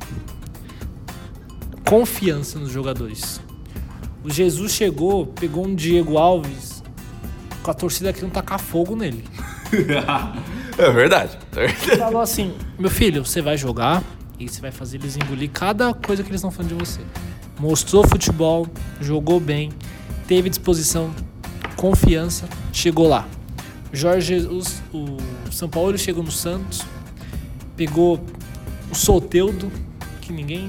Confiança 1.88 2.59
nos 2.59 2.72
jogadores. 2.72 3.40
O 4.24 4.31
Jesus 4.31 4.72
chegou, 4.72 5.27
pegou 5.29 5.64
um 5.64 5.74
Diego 5.77 6.18
Alves 6.18 6.83
com 7.62 7.70
a 7.70 7.74
torcida 7.74 8.12
querendo 8.12 8.33
tacar 8.33 8.59
fogo 8.59 8.96
nele. 8.96 9.24
É 10.78 10.90
verdade. 10.90 11.38
Falou 11.98 12.20
assim: 12.20 12.54
meu 12.78 12.90
filho, 12.90 13.24
você 13.24 13.40
vai 13.40 13.56
jogar 13.56 14.02
e 14.38 14.48
você 14.48 14.60
vai 14.60 14.72
fazer 14.72 14.98
eles 14.98 15.16
engolir 15.16 15.50
cada 15.50 15.94
coisa 15.94 16.22
que 16.22 16.28
eles 16.28 16.40
estão 16.40 16.50
falando 16.50 16.70
de 16.70 16.74
você. 16.74 17.00
Mostrou 17.58 18.06
futebol, 18.06 18.66
jogou 19.00 19.38
bem, 19.38 19.70
teve 20.26 20.50
disposição, 20.50 21.14
confiança, 21.76 22.48
chegou 22.72 23.08
lá. 23.08 23.26
Jorge 23.92 24.26
Jesus, 24.26 24.82
o 24.92 25.16
São 25.52 25.68
Paulo 25.68 25.96
chegou 25.96 26.24
no 26.24 26.32
Santos, 26.32 26.82
pegou 27.76 28.20
o 28.90 28.94
Soteudo, 28.94 29.70
que 30.20 30.32
ninguém 30.32 30.68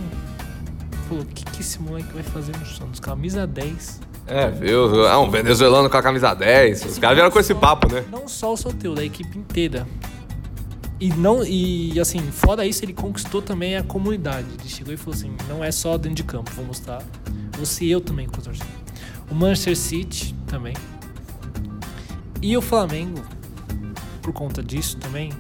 falou: 1.10 1.24
o 1.24 1.26
que, 1.26 1.44
que 1.46 1.62
esse 1.62 1.82
moleque 1.82 2.14
vai 2.14 2.24
fazer 2.24 2.56
no 2.58 2.66
Santos? 2.66 3.00
Camisa 3.00 3.48
10. 3.48 4.02
É, 4.28 4.50
viu? 4.50 5.06
Ah, 5.08 5.20
um 5.20 5.30
venezuelano 5.30 5.90
com 5.90 5.98
a 5.98 6.02
camisa 6.02 6.34
10. 6.34 6.86
Os 6.86 7.00
caras 7.00 7.16
vieram 7.16 7.32
com 7.32 7.40
esse 7.40 7.54
papo, 7.54 7.92
né? 7.92 8.04
Não 8.12 8.28
só 8.28 8.54
o 8.54 8.58
Soteudo, 8.58 9.02
a 9.02 9.04
equipe 9.04 9.38
inteira. 9.38 9.88
E 11.00 11.10
não 11.10 11.44
e 11.44 12.00
assim, 12.00 12.20
fora 12.32 12.66
isso, 12.66 12.84
ele 12.86 12.94
conquistou 12.94 13.42
também 13.42 13.76
a 13.76 13.84
comunidade. 13.84 14.48
Ele 14.60 14.70
chegou 14.70 14.94
e 14.94 14.98
falou 14.98 15.14
assim: 15.14 15.36
não 15.48 15.64
é 15.64 15.72
só 15.72 15.98
dentro 15.98 16.16
de 16.16 16.24
campo, 16.24 16.52
vou 16.52 16.66
mostrar. 16.66 17.04
Você 17.60 17.86
e 17.86 17.92
eu 17.92 18.02
também 18.02 18.28
com. 18.28 18.42
O 19.30 19.36
Manchester 19.36 19.76
City 19.76 20.36
também. 20.48 20.76
E 22.42 22.56
o 22.56 22.62
Flamengo, 22.62 23.22
por 24.22 24.32
conta 24.34 24.64
disso 24.64 24.98
também, 24.98 25.32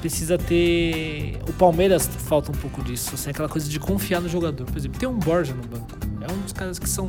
precisa 0.00 0.38
ter. 0.38 1.38
O 1.48 1.52
Palmeiras 1.52 2.06
falta 2.06 2.50
um 2.50 2.54
pouco 2.54 2.82
disso, 2.82 3.14
assim, 3.14 3.30
aquela 3.30 3.48
coisa 3.48 3.68
de 3.68 3.78
confiar 3.80 4.20
no 4.20 4.28
jogador. 4.28 4.64
Por 4.66 4.76
exemplo, 4.76 4.98
tem 4.98 5.08
um 5.08 5.18
Borja 5.18 5.54
no 5.54 5.62
banco. 5.66 5.88
É 6.20 6.32
um 6.32 6.40
dos 6.42 6.52
caras 6.52 6.78
que 6.78 6.88
são. 6.88 7.08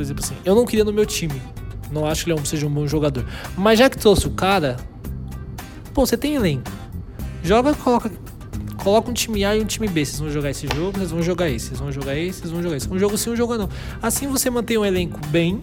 Por 0.00 0.04
exemplo, 0.04 0.24
assim, 0.24 0.34
eu 0.46 0.54
não 0.54 0.64
queria 0.64 0.82
no 0.82 0.94
meu 0.94 1.04
time. 1.04 1.42
Não 1.92 2.06
acho 2.06 2.24
que 2.24 2.32
ele 2.32 2.40
é 2.40 2.44
seja 2.46 2.66
um 2.66 2.70
bom 2.70 2.86
jogador. 2.86 3.22
Mas 3.54 3.78
já 3.78 3.90
que 3.90 3.98
trouxe 3.98 4.26
o 4.26 4.30
cara, 4.30 4.78
pô, 5.92 6.06
você 6.06 6.16
tem 6.16 6.36
elenco. 6.36 6.72
Joga, 7.42 7.74
coloca. 7.74 8.10
Coloca 8.78 9.10
um 9.10 9.12
time 9.12 9.44
A 9.44 9.54
e 9.54 9.60
um 9.60 9.66
time 9.66 9.86
B. 9.88 10.02
Vocês 10.02 10.18
vão 10.18 10.30
jogar 10.30 10.48
esse 10.48 10.66
jogo, 10.74 10.96
vocês 10.96 11.10
vão 11.10 11.22
jogar 11.22 11.50
esse, 11.50 11.66
vocês 11.66 11.80
vão 11.80 11.92
jogar 11.92 12.16
esse, 12.16 12.40
vocês 12.40 12.50
vão 12.50 12.62
jogar 12.62 12.76
esse. 12.78 12.90
Um 12.90 12.98
jogo 12.98 13.18
sim, 13.18 13.28
um 13.28 13.36
jogo 13.36 13.58
não. 13.58 13.68
Assim 14.00 14.26
você 14.26 14.48
mantém 14.48 14.78
um 14.78 14.86
elenco 14.86 15.20
bem, 15.26 15.60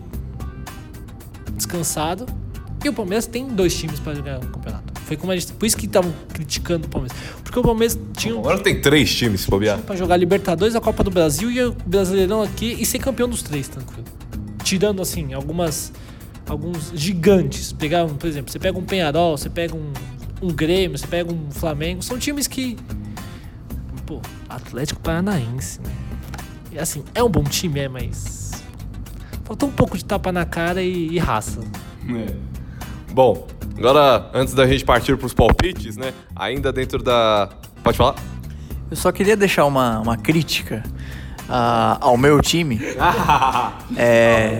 descansado. 1.56 2.28
E 2.86 2.90
o 2.90 2.94
Palmeiras 2.94 3.26
tem 3.26 3.48
dois 3.48 3.76
times 3.76 4.00
para 4.00 4.14
jogar 4.14 4.38
o 4.38 4.46
campeonato. 4.46 4.94
Foi 5.02 5.18
como 5.18 5.32
a 5.32 5.36
gente, 5.36 5.52
por 5.54 5.66
isso 5.66 5.76
que 5.76 5.88
estavam 5.88 6.14
criticando 6.32 6.86
o 6.86 6.90
Palmeiras. 6.92 7.18
Porque 7.44 7.58
o 7.58 7.64
Palmeiras 7.64 7.98
tinha 8.16 8.36
um 8.36 8.40
Agora 8.40 8.60
tem 8.60 8.80
três 8.80 9.16
times 9.16 9.42
se 9.42 9.50
bobear. 9.50 9.80
pra 9.80 9.96
jogar 9.96 10.16
Libertadores, 10.16 10.76
a 10.76 10.80
Copa 10.80 11.04
do 11.04 11.10
Brasil 11.10 11.50
e 11.50 11.60
o 11.64 11.72
Brasileirão 11.72 12.44
aqui 12.44 12.78
e 12.80 12.86
ser 12.86 13.00
campeão 13.00 13.28
dos 13.28 13.42
três, 13.42 13.68
tranquilo. 13.68 14.06
Tirando, 14.68 15.02
assim, 15.02 15.34
algumas. 15.34 15.94
Alguns 16.50 16.92
gigantes. 16.94 17.72
Pegar, 17.72 18.04
um, 18.04 18.16
por 18.16 18.28
exemplo, 18.28 18.52
você 18.52 18.60
pega 18.60 18.78
um 18.78 18.84
Penharol, 18.84 19.38
você 19.38 19.50
pega 19.50 19.74
um, 19.74 19.94
um 20.42 20.48
Grêmio, 20.50 20.98
você 20.98 21.08
pega 21.08 21.32
um 21.32 21.50
Flamengo. 21.50 22.02
São 22.04 22.20
times 22.20 22.48
que. 22.48 22.76
Pô, 24.06 24.22
Atlético 24.50 25.00
Paranaense, 25.00 25.80
né? 25.80 25.90
E, 26.74 26.78
assim, 26.78 27.02
é 27.16 27.24
um 27.24 27.30
bom 27.30 27.46
time, 27.46 27.80
é, 27.80 27.88
mas. 27.88 28.62
Faltou 29.46 29.70
um 29.70 29.72
pouco 29.72 29.98
de 29.98 30.04
tapa 30.04 30.34
na 30.34 30.44
cara 30.44 30.84
e, 30.84 31.14
e 31.14 31.18
raça. 31.18 31.62
É. 32.10 32.36
Bom, 33.14 33.48
agora 33.78 34.30
antes 34.34 34.54
da 34.54 34.68
gente 34.68 34.84
partir 34.84 35.16
para 35.16 35.28
os 35.28 35.34
palpites, 35.34 35.96
né? 35.96 36.14
Ainda 36.36 36.74
dentro 36.74 37.02
da. 37.02 37.50
Pode 37.82 37.98
falar? 37.98 38.16
Eu 38.92 38.98
só 38.98 39.14
queria 39.14 39.38
deixar 39.38 39.64
uma, 39.66 40.02
uma 40.02 40.18
crítica 40.18 40.84
ao 41.50 42.18
meu 42.18 42.42
time. 42.42 42.80
é, 43.96 44.60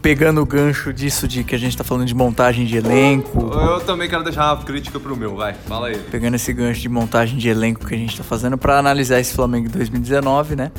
pegando 0.00 0.40
o 0.40 0.46
gancho 0.46 0.92
disso 0.92 1.26
de 1.26 1.44
que 1.44 1.54
a 1.54 1.58
gente 1.58 1.76
tá 1.76 1.84
falando 1.84 2.06
de 2.06 2.14
montagem 2.14 2.64
de 2.64 2.76
elenco. 2.76 3.50
Eu 3.52 3.80
também 3.80 4.08
quero 4.08 4.22
deixar 4.22 4.54
uma 4.54 4.64
crítica 4.64 4.98
pro 4.98 5.16
meu, 5.16 5.36
vai, 5.36 5.54
fala 5.54 5.88
aí. 5.88 5.98
Pegando 6.10 6.34
esse 6.34 6.52
gancho 6.52 6.80
de 6.80 6.88
montagem 6.88 7.38
de 7.38 7.48
elenco 7.48 7.84
que 7.86 7.94
a 7.94 7.98
gente 7.98 8.16
tá 8.16 8.24
fazendo 8.24 8.56
para 8.56 8.78
analisar 8.78 9.20
esse 9.20 9.34
Flamengo 9.34 9.68
2019, 9.68 10.56
né? 10.56 10.70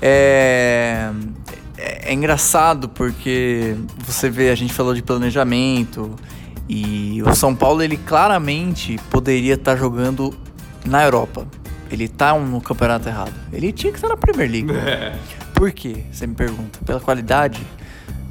É, 0.00 1.10
é, 1.78 2.10
é 2.10 2.12
engraçado 2.12 2.88
porque 2.88 3.76
você 4.04 4.28
vê, 4.28 4.50
a 4.50 4.54
gente 4.54 4.72
falou 4.72 4.94
de 4.94 5.02
planejamento 5.02 6.16
e 6.68 7.22
o 7.24 7.34
São 7.34 7.54
Paulo 7.54 7.82
ele 7.82 7.96
claramente 7.96 8.98
poderia 9.10 9.54
estar 9.54 9.72
tá 9.72 9.76
jogando 9.76 10.34
na 10.84 11.04
Europa. 11.04 11.46
Ele 11.92 12.08
tá 12.08 12.34
no 12.38 12.58
campeonato 12.60 13.06
errado. 13.06 13.34
Ele 13.52 13.70
tinha 13.70 13.92
que 13.92 13.98
estar 13.98 14.08
na 14.08 14.16
Premier 14.16 14.50
League. 14.50 14.72
É. 14.72 15.14
Por 15.54 15.70
quê? 15.70 16.04
Você 16.10 16.26
me 16.26 16.34
pergunta. 16.34 16.78
Pela 16.86 16.98
qualidade? 16.98 17.60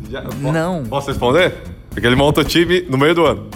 Já, 0.10 0.24
não. 0.24 0.84
Posso 0.86 1.10
responder? 1.10 1.54
Porque 1.92 2.08
ele 2.08 2.16
monta 2.16 2.42
o 2.42 2.44
time 2.44 2.82
no 2.90 2.98
meio 2.98 3.14
do 3.14 3.24
ano. 3.24 3.48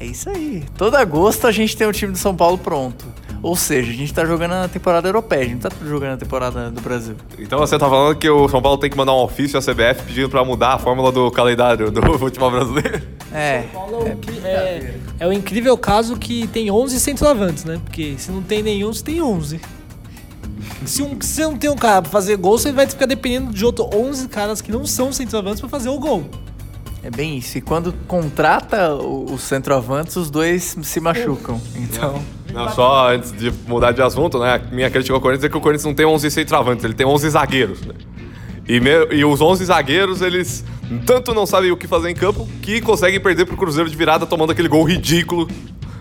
É 0.00 0.06
isso 0.06 0.30
aí. 0.30 0.64
Todo 0.78 0.96
agosto 0.96 1.46
a 1.46 1.52
gente 1.52 1.76
tem 1.76 1.86
o 1.86 1.92
time 1.92 2.12
do 2.12 2.18
São 2.18 2.34
Paulo 2.34 2.56
pronto. 2.56 3.04
Ou 3.46 3.54
seja, 3.54 3.92
a 3.92 3.94
gente 3.94 4.12
tá 4.12 4.24
jogando 4.24 4.54
a 4.54 4.66
temporada 4.66 5.06
europeia, 5.06 5.42
a 5.42 5.44
gente 5.44 5.62
não 5.62 5.70
tá 5.70 5.76
jogando 5.84 6.14
a 6.14 6.16
temporada 6.16 6.68
do 6.68 6.80
Brasil. 6.80 7.14
Então 7.38 7.60
você 7.60 7.78
tá 7.78 7.88
falando 7.88 8.16
que 8.16 8.28
o 8.28 8.48
São 8.48 8.60
Paulo 8.60 8.76
tem 8.76 8.90
que 8.90 8.96
mandar 8.96 9.12
um 9.12 9.22
ofício 9.22 9.56
à 9.56 9.62
CBF 9.62 10.02
pedindo 10.04 10.28
pra 10.28 10.44
mudar 10.44 10.72
a 10.72 10.78
fórmula 10.80 11.12
do 11.12 11.30
calendário 11.30 11.92
do 11.92 12.02
futebol 12.18 12.50
brasileiro? 12.50 13.00
É. 13.32 13.66
É, 14.42 14.48
é, 14.48 14.94
é 15.20 15.26
o 15.28 15.32
incrível 15.32 15.78
caso 15.78 16.16
que 16.16 16.48
tem 16.48 16.72
11 16.72 16.98
centroavantes, 16.98 17.64
né? 17.64 17.80
Porque 17.84 18.16
se 18.18 18.32
não 18.32 18.42
tem 18.42 18.64
nenhum, 18.64 18.92
você 18.92 19.04
tem 19.04 19.22
11. 19.22 19.60
Se, 20.84 21.04
um, 21.04 21.20
se 21.20 21.40
não 21.42 21.56
tem 21.56 21.70
um 21.70 21.76
cara 21.76 22.02
pra 22.02 22.10
fazer 22.10 22.36
gol, 22.38 22.58
você 22.58 22.72
vai 22.72 22.88
ficar 22.88 23.06
dependendo 23.06 23.52
de 23.52 23.64
outros 23.64 23.88
11 23.94 24.26
caras 24.26 24.60
que 24.60 24.72
não 24.72 24.84
são 24.84 25.12
centroavantes 25.12 25.60
pra 25.60 25.68
fazer 25.68 25.88
o 25.88 26.00
gol. 26.00 26.28
É 27.06 27.10
bem 27.10 27.38
isso. 27.38 27.56
E 27.56 27.60
quando 27.60 27.92
contrata 28.08 28.92
os 28.96 29.40
centroavantes, 29.42 30.16
os 30.16 30.28
dois 30.28 30.76
se 30.82 30.98
machucam. 30.98 31.60
Então. 31.76 32.20
Não, 32.52 32.68
só 32.70 33.14
antes 33.14 33.30
de 33.30 33.52
mudar 33.68 33.92
de 33.92 34.02
assunto, 34.02 34.40
né? 34.40 34.60
Minha 34.72 34.90
crítica 34.90 35.14
ao 35.14 35.20
Corinthians 35.20 35.44
é 35.44 35.48
que 35.48 35.56
o 35.56 35.60
Corinthians 35.60 35.84
não 35.84 35.94
tem 35.94 36.04
11 36.04 36.28
centroavantes, 36.32 36.84
ele 36.84 36.94
tem 36.94 37.06
11 37.06 37.30
zagueiros. 37.30 37.82
Né? 37.82 37.94
E, 38.66 38.80
me, 38.80 38.90
e 39.12 39.24
os 39.24 39.40
11 39.40 39.66
zagueiros, 39.66 40.20
eles 40.20 40.64
tanto 41.06 41.32
não 41.32 41.46
sabem 41.46 41.70
o 41.70 41.76
que 41.76 41.86
fazer 41.86 42.10
em 42.10 42.14
campo 42.14 42.48
que 42.60 42.80
conseguem 42.80 43.20
perder 43.20 43.46
pro 43.46 43.56
Cruzeiro 43.56 43.88
de 43.88 43.94
virada 43.94 44.26
tomando 44.26 44.50
aquele 44.50 44.68
gol 44.68 44.82
ridículo. 44.82 45.48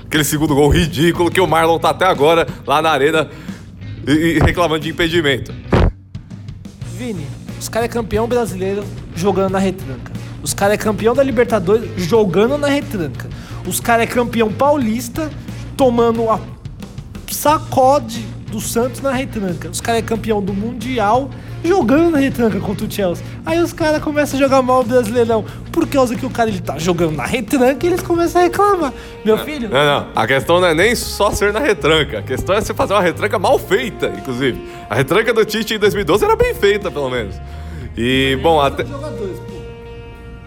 Aquele 0.08 0.24
segundo 0.24 0.56
gol 0.56 0.70
ridículo 0.70 1.30
que 1.30 1.40
o 1.40 1.46
Marlon 1.46 1.78
tá 1.78 1.92
até 1.92 2.06
agora 2.06 2.48
lá 2.66 2.82
na 2.82 2.90
arena 2.90 3.30
e, 4.08 4.12
e 4.12 4.40
reclamando 4.40 4.80
de 4.80 4.90
impedimento. 4.90 5.54
Vini, 6.98 7.28
os 7.60 7.70
caras 7.70 7.90
é 7.90 7.92
campeão 7.92 8.28
brasileiro 8.28 8.84
jogando 9.16 9.52
na 9.52 9.60
retranca. 9.60 10.15
Os 10.46 10.54
caras 10.54 10.76
é 10.76 10.78
campeão 10.78 11.16
da 11.16 11.24
Libertadores 11.24 11.90
jogando 11.98 12.56
na 12.56 12.68
retranca. 12.68 13.28
Os 13.66 13.80
caras 13.80 14.04
é 14.04 14.06
campeão 14.06 14.54
paulista 14.54 15.32
tomando 15.76 16.30
a 16.30 16.40
sacode 17.32 18.24
do 18.52 18.62
Santos 18.62 19.02
na 19.02 19.12
retranca. 19.12 19.70
Os 19.70 19.82
caras 19.82 20.04
é 20.04 20.06
campeão 20.06 20.44
do 20.44 20.54
Mundial 20.54 21.32
jogando 21.64 22.12
na 22.12 22.20
retranca 22.20 22.60
contra 22.60 22.86
o 22.86 22.92
Chelsea. 22.92 23.26
Aí 23.44 23.58
os 23.58 23.74
caras 23.74 24.04
começam 24.04 24.38
a 24.40 24.44
jogar 24.44 24.62
mal 24.62 24.82
o 24.82 24.84
Brasileirão. 24.84 25.44
Por 25.72 25.88
causa 25.88 26.16
que 26.16 26.28
o 26.28 26.30
cara 26.30 26.48
ele 26.48 26.62
tá 26.62 26.78
jogando 26.78 27.16
na 27.16 27.26
retranca, 27.26 27.84
eles 27.84 28.04
começam 28.04 28.40
a 28.40 28.44
reclamar. 28.44 28.94
Meu 29.26 29.40
filho. 29.40 29.68
Não, 29.68 29.84
não. 29.84 30.08
A 30.16 30.28
questão 30.28 30.62
não 30.62 30.68
é 30.68 30.76
nem 30.76 30.94
só 30.94 31.32
ser 31.32 31.54
na 31.54 31.60
retranca. 31.60 32.20
A 32.20 32.22
questão 32.22 32.56
é 32.56 32.62
você 32.62 32.72
fazer 32.72 32.94
uma 32.94 33.02
retranca 33.02 33.40
mal 33.40 33.58
feita, 33.58 34.14
inclusive. 34.16 34.62
A 34.92 34.94
retranca 34.94 35.34
do 35.34 35.44
Tite 35.44 35.74
em 35.74 35.80
2012 35.80 36.24
era 36.24 36.36
bem 36.36 36.54
feita, 36.54 36.92
pelo 36.92 37.10
menos. 37.10 37.36
E, 37.98 38.38
bom, 38.44 38.62
até. 38.62 38.86
Jogadores. 38.86 39.55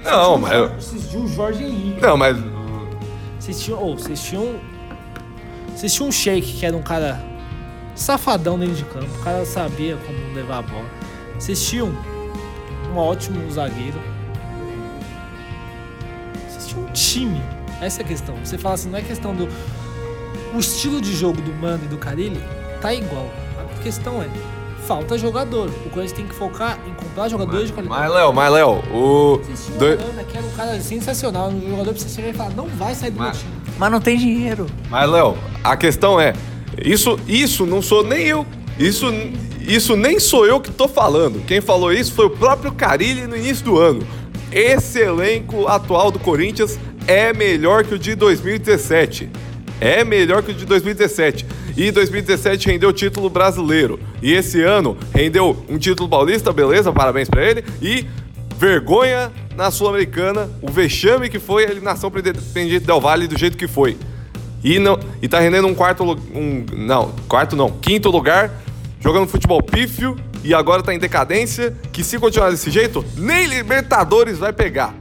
Não, 0.08 0.38
mas. 0.38 0.84
Vocês 0.84 1.10
tinham 1.10 1.24
o 1.24 1.28
Jorge 1.28 1.64
Henrique. 1.64 2.00
Não, 2.00 2.16
mas. 2.16 2.36
Vocês 3.38 3.60
tinham. 3.60 3.82
Oh, 3.82 3.94
vocês 3.94 4.22
tinham. 4.22 4.58
Vocês 5.74 5.94
tinham 5.94 6.08
um 6.08 6.12
Shake, 6.12 6.54
que 6.54 6.66
era 6.66 6.76
um 6.76 6.82
cara 6.82 7.20
safadão 7.94 8.58
dentro 8.58 8.74
de 8.74 8.84
campo. 8.84 9.06
O 9.06 9.22
cara 9.22 9.44
sabia 9.44 9.96
como 9.96 10.34
levar 10.34 10.58
a 10.58 10.62
bola. 10.62 10.86
Vocês 11.38 11.64
tinham 11.68 11.92
um 12.90 12.96
ótimo 12.96 13.50
zagueiro. 13.50 14.00
Vocês 16.48 16.66
tinham 16.66 16.84
um 16.84 16.92
time. 16.92 17.42
Essa 17.80 18.00
é 18.00 18.04
a 18.04 18.08
questão. 18.08 18.34
Você 18.42 18.56
fala 18.58 18.74
assim, 18.74 18.90
não 18.90 18.98
é 18.98 19.02
questão 19.02 19.34
do. 19.34 19.48
O 20.54 20.58
estilo 20.58 21.00
de 21.00 21.14
jogo 21.14 21.40
do 21.40 21.52
Mano 21.52 21.84
e 21.84 21.88
do 21.88 21.98
Carilli 21.98 22.42
tá 22.80 22.94
igual. 22.94 23.30
A 23.58 23.82
questão 23.82 24.22
é, 24.22 24.28
falta 24.88 25.18
jogador. 25.18 25.68
O 25.84 25.90
Corinthians 25.90 26.12
tem 26.12 26.26
que 26.26 26.34
focar 26.34 26.78
em 26.86 26.94
comprar 26.94 27.28
jogadores 27.28 27.60
mas, 27.60 27.68
de 27.68 27.72
qualidade. 27.74 28.00
Mas, 28.00 28.12
Léo, 28.14 28.32
mas, 28.32 28.52
Léo, 28.52 28.70
o. 28.90 29.40
Do... 29.78 29.84
Ana, 29.84 30.24
que 30.24 30.38
era 30.38 30.46
um 30.46 30.50
cara 30.52 30.80
sensacional. 30.80 31.50
Um 31.50 31.70
jogador 31.70 31.92
você 31.92 32.08
chegar 32.08 32.28
e 32.30 32.32
falar, 32.32 32.50
não 32.54 32.66
vai 32.66 32.94
sair 32.94 33.10
do 33.10 33.18
mas, 33.18 33.36
meu 33.36 33.38
time. 33.38 33.74
Mas 33.78 33.92
não 33.92 34.00
tem 34.00 34.16
dinheiro. 34.16 34.66
Mas, 34.88 35.10
Léo, 35.10 35.36
a 35.62 35.76
questão 35.76 36.18
é, 36.18 36.32
isso, 36.82 37.20
isso 37.28 37.66
não 37.66 37.82
sou 37.82 38.02
nem 38.02 38.24
eu. 38.24 38.46
Isso 38.78 39.06
isso 39.60 39.94
nem 39.94 40.18
sou 40.18 40.46
eu 40.46 40.58
que 40.58 40.70
tô 40.70 40.88
falando. 40.88 41.44
Quem 41.44 41.60
falou 41.60 41.92
isso 41.92 42.12
foi 42.14 42.24
o 42.24 42.30
próprio 42.30 42.72
Carilli 42.72 43.26
no 43.26 43.36
início 43.36 43.62
do 43.62 43.78
ano. 43.78 44.00
Esse 44.50 45.00
elenco 45.00 45.68
atual 45.68 46.10
do 46.10 46.18
Corinthians 46.18 46.78
é 47.06 47.34
melhor 47.34 47.84
que 47.84 47.94
o 47.94 47.98
de 47.98 48.14
2017. 48.14 49.28
É 49.78 50.02
melhor 50.04 50.42
que 50.42 50.52
o 50.52 50.54
de 50.54 50.64
2017. 50.64 51.44
E 51.78 51.92
2017 51.92 52.66
rendeu 52.66 52.92
título 52.92 53.30
brasileiro. 53.30 54.00
E 54.20 54.32
esse 54.32 54.60
ano 54.60 54.98
rendeu 55.14 55.64
um 55.68 55.78
título 55.78 56.08
paulista, 56.08 56.52
beleza, 56.52 56.92
parabéns 56.92 57.30
para 57.30 57.48
ele. 57.48 57.64
E 57.80 58.04
vergonha 58.56 59.30
na 59.54 59.70
Sul-Americana, 59.70 60.50
o 60.60 60.72
vexame 60.72 61.28
que 61.30 61.38
foi 61.38 61.64
a 61.64 61.70
eliminação 61.70 62.10
para 62.10 62.18
Independiente 62.18 62.84
Del 62.84 63.00
Valle 63.00 63.28
do 63.28 63.38
jeito 63.38 63.56
que 63.56 63.68
foi. 63.68 63.96
E, 64.64 64.80
não, 64.80 64.98
e 65.22 65.28
tá 65.28 65.38
rendendo 65.38 65.68
um 65.68 65.74
quarto. 65.74 66.02
Um, 66.34 66.66
não, 66.76 67.12
quarto 67.28 67.54
não, 67.54 67.70
quinto 67.70 68.10
lugar 68.10 68.50
jogando 68.98 69.28
futebol 69.28 69.62
pífio 69.62 70.16
e 70.42 70.52
agora 70.52 70.82
tá 70.82 70.92
em 70.92 70.98
decadência, 70.98 71.76
que 71.92 72.02
se 72.02 72.18
continuar 72.18 72.50
desse 72.50 72.72
jeito, 72.72 73.04
nem 73.16 73.46
Libertadores 73.46 74.36
vai 74.36 74.52
pegar. 74.52 74.96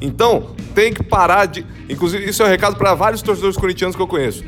Então, 0.00 0.56
tem 0.74 0.92
que 0.92 1.04
parar 1.04 1.46
de. 1.46 1.64
Inclusive, 1.88 2.28
isso 2.28 2.42
é 2.42 2.46
um 2.46 2.48
recado 2.48 2.74
para 2.74 2.92
vários 2.92 3.22
torcedores 3.22 3.56
corintianos 3.56 3.94
que 3.94 4.02
eu 4.02 4.08
conheço. 4.08 4.42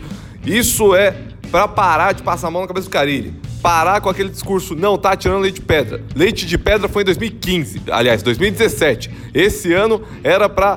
Isso 0.45 0.97
é 0.97 1.15
para 1.55 1.69
parar 1.69 2.13
de 2.13 2.21
passar 2.21 2.49
a 2.49 2.51
mão 2.51 2.63
na 2.63 2.67
cabeça 2.67 2.89
do 2.89 2.91
Carilli. 2.91 3.33
Parar 3.63 4.01
com 4.01 4.09
aquele 4.09 4.29
discurso, 4.29 4.75
não, 4.75 4.99
tá 4.99 5.17
tirando 5.17 5.41
leite 5.41 5.61
de 5.61 5.61
pedra. 5.61 6.03
Leite 6.13 6.47
de 6.47 6.59
pedra 6.59 6.89
foi 6.89 7.03
em 7.03 7.05
2015, 7.05 7.83
aliás, 7.93 8.25
2017. 8.25 9.09
Esse 9.33 9.73
ano 9.73 10.03
era 10.25 10.49
para 10.49 10.77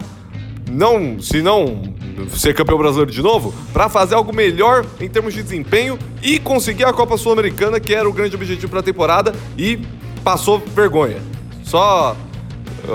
não, 0.70 1.20
se 1.20 1.42
não 1.42 1.82
ser 2.30 2.54
campeão 2.54 2.78
brasileiro 2.78 3.12
de 3.12 3.24
novo, 3.24 3.56
para 3.74 3.90
fazer 3.90 4.14
algo 4.14 4.32
melhor 4.32 4.86
em 5.02 5.10
termos 5.10 5.34
de 5.34 5.42
desempenho 5.42 5.98
e 6.22 6.38
conseguir 6.38 6.86
a 6.86 6.94
Copa 6.94 7.18
Sul-Americana, 7.18 7.80
que 7.80 7.96
era 7.96 8.08
o 8.08 8.14
grande 8.14 8.36
objetivo 8.36 8.70
para 8.70 8.82
a 8.82 8.84
temporada, 8.84 9.34
e 9.58 9.80
passou 10.24 10.60
vergonha. 10.60 11.18
Só 11.64 12.16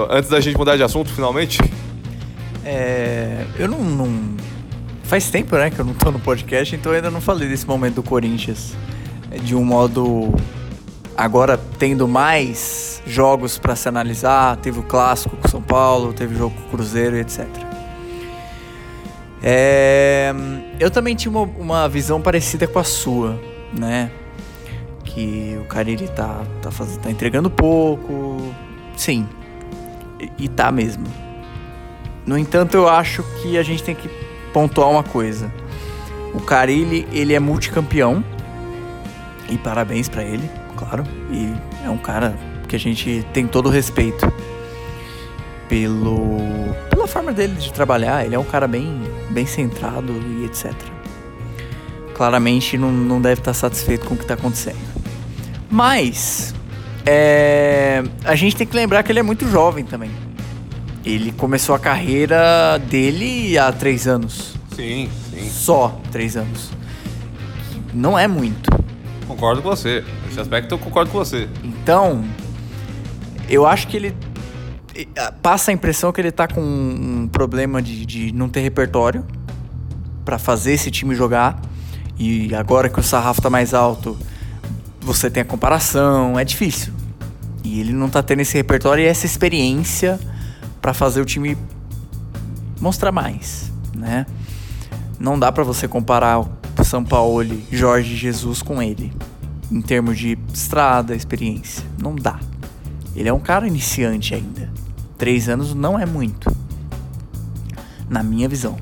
antes 0.09 0.31
da 0.31 0.39
gente 0.39 0.57
mudar 0.57 0.77
de 0.77 0.85
assunto, 0.85 1.13
finalmente. 1.13 1.59
É, 2.65 3.45
eu 3.59 3.67
não, 3.67 3.81
não, 3.81 4.37
Faz 5.05 5.31
tempo, 5.31 5.57
né, 5.57 5.71
que 5.71 5.79
eu 5.79 5.85
não 5.85 5.95
tô 5.95 6.11
no 6.11 6.19
podcast, 6.19 6.75
então 6.75 6.93
eu 6.93 6.97
ainda 6.97 7.11
não 7.11 7.21
falei 7.21 7.49
desse 7.49 7.67
momento 7.67 7.97
do 7.97 8.03
Corinthians. 8.03 8.75
De 9.43 9.55
um 9.55 9.65
modo. 9.65 10.35
Agora 11.17 11.59
tendo 11.79 12.09
mais 12.09 13.03
jogos 13.07 13.59
para 13.59 13.77
se 13.77 13.89
analisar, 13.89 14.57
teve 14.57 14.79
o 14.81 14.83
clássico 14.83 15.37
com 15.37 15.47
São 15.49 15.61
Paulo, 15.61 16.13
teve 16.13 16.35
o 16.35 16.39
jogo 16.39 16.55
com 16.57 16.63
o 16.63 16.71
Cruzeiro 16.71 17.17
etc. 17.17 17.47
É, 19.43 20.33
eu 20.79 20.91
também 20.91 21.17
tinha 21.17 21.31
uma, 21.31 21.43
uma, 21.43 21.89
visão 21.89 22.21
parecida 22.21 22.67
com 22.67 22.79
a 22.79 22.85
sua, 22.85 23.39
né? 23.77 24.11
Que 25.05 25.59
o 25.61 25.65
Cariri 25.65 26.09
tá, 26.09 26.43
tá, 26.63 26.71
faz, 26.71 26.97
tá 26.97 27.11
entregando 27.11 27.51
pouco. 27.51 28.55
Sim. 28.97 29.29
E, 30.21 30.45
e 30.45 30.49
tá 30.49 30.71
mesmo. 30.71 31.07
No 32.25 32.39
entanto, 32.39 32.77
eu 32.77 32.89
acho 32.89 33.25
que 33.43 33.59
a 33.59 33.63
gente 33.65 33.83
tem 33.83 33.97
que 33.97 34.09
pontuar 34.53 34.89
uma 34.89 35.03
coisa. 35.03 35.53
O 36.35 36.41
Carilli, 36.41 37.07
ele 37.13 37.35
é 37.35 37.41
multicampeão. 37.41 38.25
E 39.49 39.59
parabéns 39.59 40.09
para 40.09 40.23
ele, 40.23 40.49
claro. 40.77 41.05
E 41.31 41.53
é 41.85 41.91
um 41.91 41.99
cara 41.99 42.35
que 42.69 42.77
a 42.77 42.79
gente 42.79 43.25
tem 43.33 43.47
todo 43.47 43.67
o 43.67 43.71
respeito 43.71 44.33
pelo 45.69 46.39
pela 46.89 47.07
forma 47.07 47.33
dele 47.33 47.55
de 47.55 47.73
trabalhar. 47.73 48.25
Ele 48.25 48.35
é 48.35 48.39
um 48.39 48.45
cara 48.45 48.67
bem, 48.67 49.01
bem 49.31 49.45
centrado 49.45 50.13
e 50.13 50.45
etc. 50.45 50.73
Claramente 52.15 52.79
não, 52.79 52.93
não 52.93 53.21
deve 53.21 53.41
estar 53.41 53.53
satisfeito 53.53 54.07
com 54.07 54.15
o 54.15 54.17
que 54.17 54.25
está 54.25 54.35
acontecendo. 54.35 54.79
Mas 55.71 56.55
é, 57.05 58.03
a 58.25 58.35
gente 58.35 58.55
tem 58.55 58.67
que 58.67 58.77
lembrar 58.77 59.03
que 59.03 59.11
ele 59.11 59.19
é 59.19 59.23
muito 59.23 59.49
jovem 59.49 59.85
também. 59.85 60.11
Ele 61.05 61.33
começou 61.33 61.75
a 61.75 61.79
carreira 61.79 62.79
dele 62.79 63.59
há 63.59 63.73
três 63.73 64.07
anos. 64.07 64.55
Sim, 64.75 65.09
sim. 65.31 65.49
Só 65.49 66.01
três 66.11 66.37
anos. 66.37 66.71
Não 67.93 68.19
é 68.19 68.29
muito. 68.29 68.71
Concordo 69.27 69.61
com 69.63 69.69
você. 69.69 70.05
Nesse 70.27 70.41
aspecto 70.41 70.75
eu 70.75 70.79
concordo 70.79 71.11
com 71.11 71.19
você. 71.19 71.49
Então, 71.65 72.25
eu 73.49 73.67
acho 73.67 73.89
que 73.89 73.97
ele. 73.97 74.17
Passa 75.43 75.71
a 75.71 75.75
impressão 75.75 76.13
que 76.13 76.21
ele 76.21 76.31
tá 76.31 76.47
com 76.47 76.61
um 76.61 77.27
problema 77.27 77.81
de, 77.81 78.05
de 78.05 78.33
não 78.33 78.49
ter 78.49 78.61
repertório 78.61 79.25
para 80.25 80.39
fazer 80.39 80.73
esse 80.73 80.91
time 80.91 81.15
jogar. 81.15 81.61
E 82.19 82.55
agora 82.55 82.89
que 82.89 83.01
o 83.01 83.03
sarrafo 83.03 83.41
tá 83.41 83.51
mais 83.51 83.75
alto, 83.75 84.17
você 85.01 85.31
tem 85.31 85.41
a 85.41 85.45
comparação, 85.45 86.39
é 86.39 86.45
difícil. 86.45 86.93
E 87.65 87.81
ele 87.81 87.93
não 87.93 88.09
tá 88.09 88.23
tendo 88.23 88.41
esse 88.41 88.55
repertório 88.55 89.03
e 89.03 89.07
essa 89.07 89.27
experiência 89.27 90.21
para 90.83 90.93
fazer 90.93 91.23
o 91.23 91.25
time 91.25 91.57
mostrar 92.79 93.13
mais, 93.13 93.73
né? 93.97 94.27
Não 95.19 95.39
dá 95.39 95.51
para 95.51 95.65
você 95.65 95.89
comparar 95.89 96.41
o 96.41 96.85
São 96.85 97.03
Paulo, 97.05 97.47
Jorge 97.71 98.17
Jesus 98.17 98.61
com 98.61 98.83
ele 98.83 99.11
em 99.73 99.81
termos 99.81 100.19
de 100.19 100.39
estrada, 100.53 101.15
experiência. 101.15 101.83
Não 102.01 102.15
dá. 102.15 102.39
Ele 103.17 103.29
é 103.29 103.33
um 103.33 103.41
cara 103.41 103.67
iniciante 103.67 104.35
ainda. 104.35 104.71
Três 105.17 105.49
anos 105.49 105.75
não 105.75 105.99
é 105.99 106.05
muito, 106.05 106.55
na 108.09 108.23
minha 108.23 108.49
visão. 108.49 108.77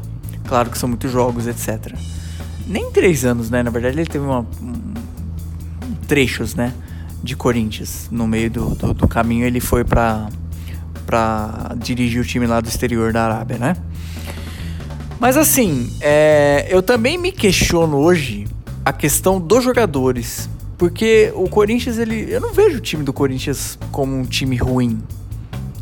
Claro 0.49 0.71
que 0.71 0.79
são 0.79 0.89
muitos 0.89 1.13
jogos, 1.13 1.47
etc. 1.47 1.95
Nem 2.67 2.91
três 2.91 3.25
anos, 3.25 3.51
né? 3.51 3.63
Na 3.63 3.71
verdade, 3.71 4.01
ele 4.01 4.09
teve 4.09 4.25
uma, 4.25 4.41
um, 4.41 4.95
trechos, 6.09 6.55
né? 6.55 6.75
De 7.23 7.37
Corinthians. 7.37 8.09
No 8.11 8.27
meio 8.27 8.51
do, 8.51 8.75
do, 8.75 8.95
do 8.95 9.07
caminho, 9.09 9.45
ele 9.45 9.61
foi 9.61 9.85
para 9.85 10.29
para 11.11 11.75
dirigir 11.77 12.23
o 12.23 12.25
time 12.25 12.47
lá 12.47 12.61
do 12.61 12.69
exterior 12.69 13.13
da 13.13 13.25
Arábia, 13.25 13.59
né? 13.59 13.77
Mas 15.19 15.37
assim, 15.37 15.93
é, 16.01 16.69
eu 16.71 16.81
também 16.81 17.19
me 17.19 17.33
questiono 17.33 17.97
hoje 17.97 18.47
a 18.85 18.93
questão 18.93 19.41
dos 19.41 19.65
jogadores. 19.65 20.49
Porque 20.79 21.33
o 21.35 21.49
Corinthians, 21.49 21.99
ele. 21.99 22.33
Eu 22.33 22.41
não 22.41 22.53
vejo 22.53 22.79
o 22.79 22.81
time 22.81 23.03
do 23.03 23.13
Corinthians 23.13 23.77
como 23.91 24.17
um 24.17 24.25
time 24.25 24.57
ruim. 24.57 25.03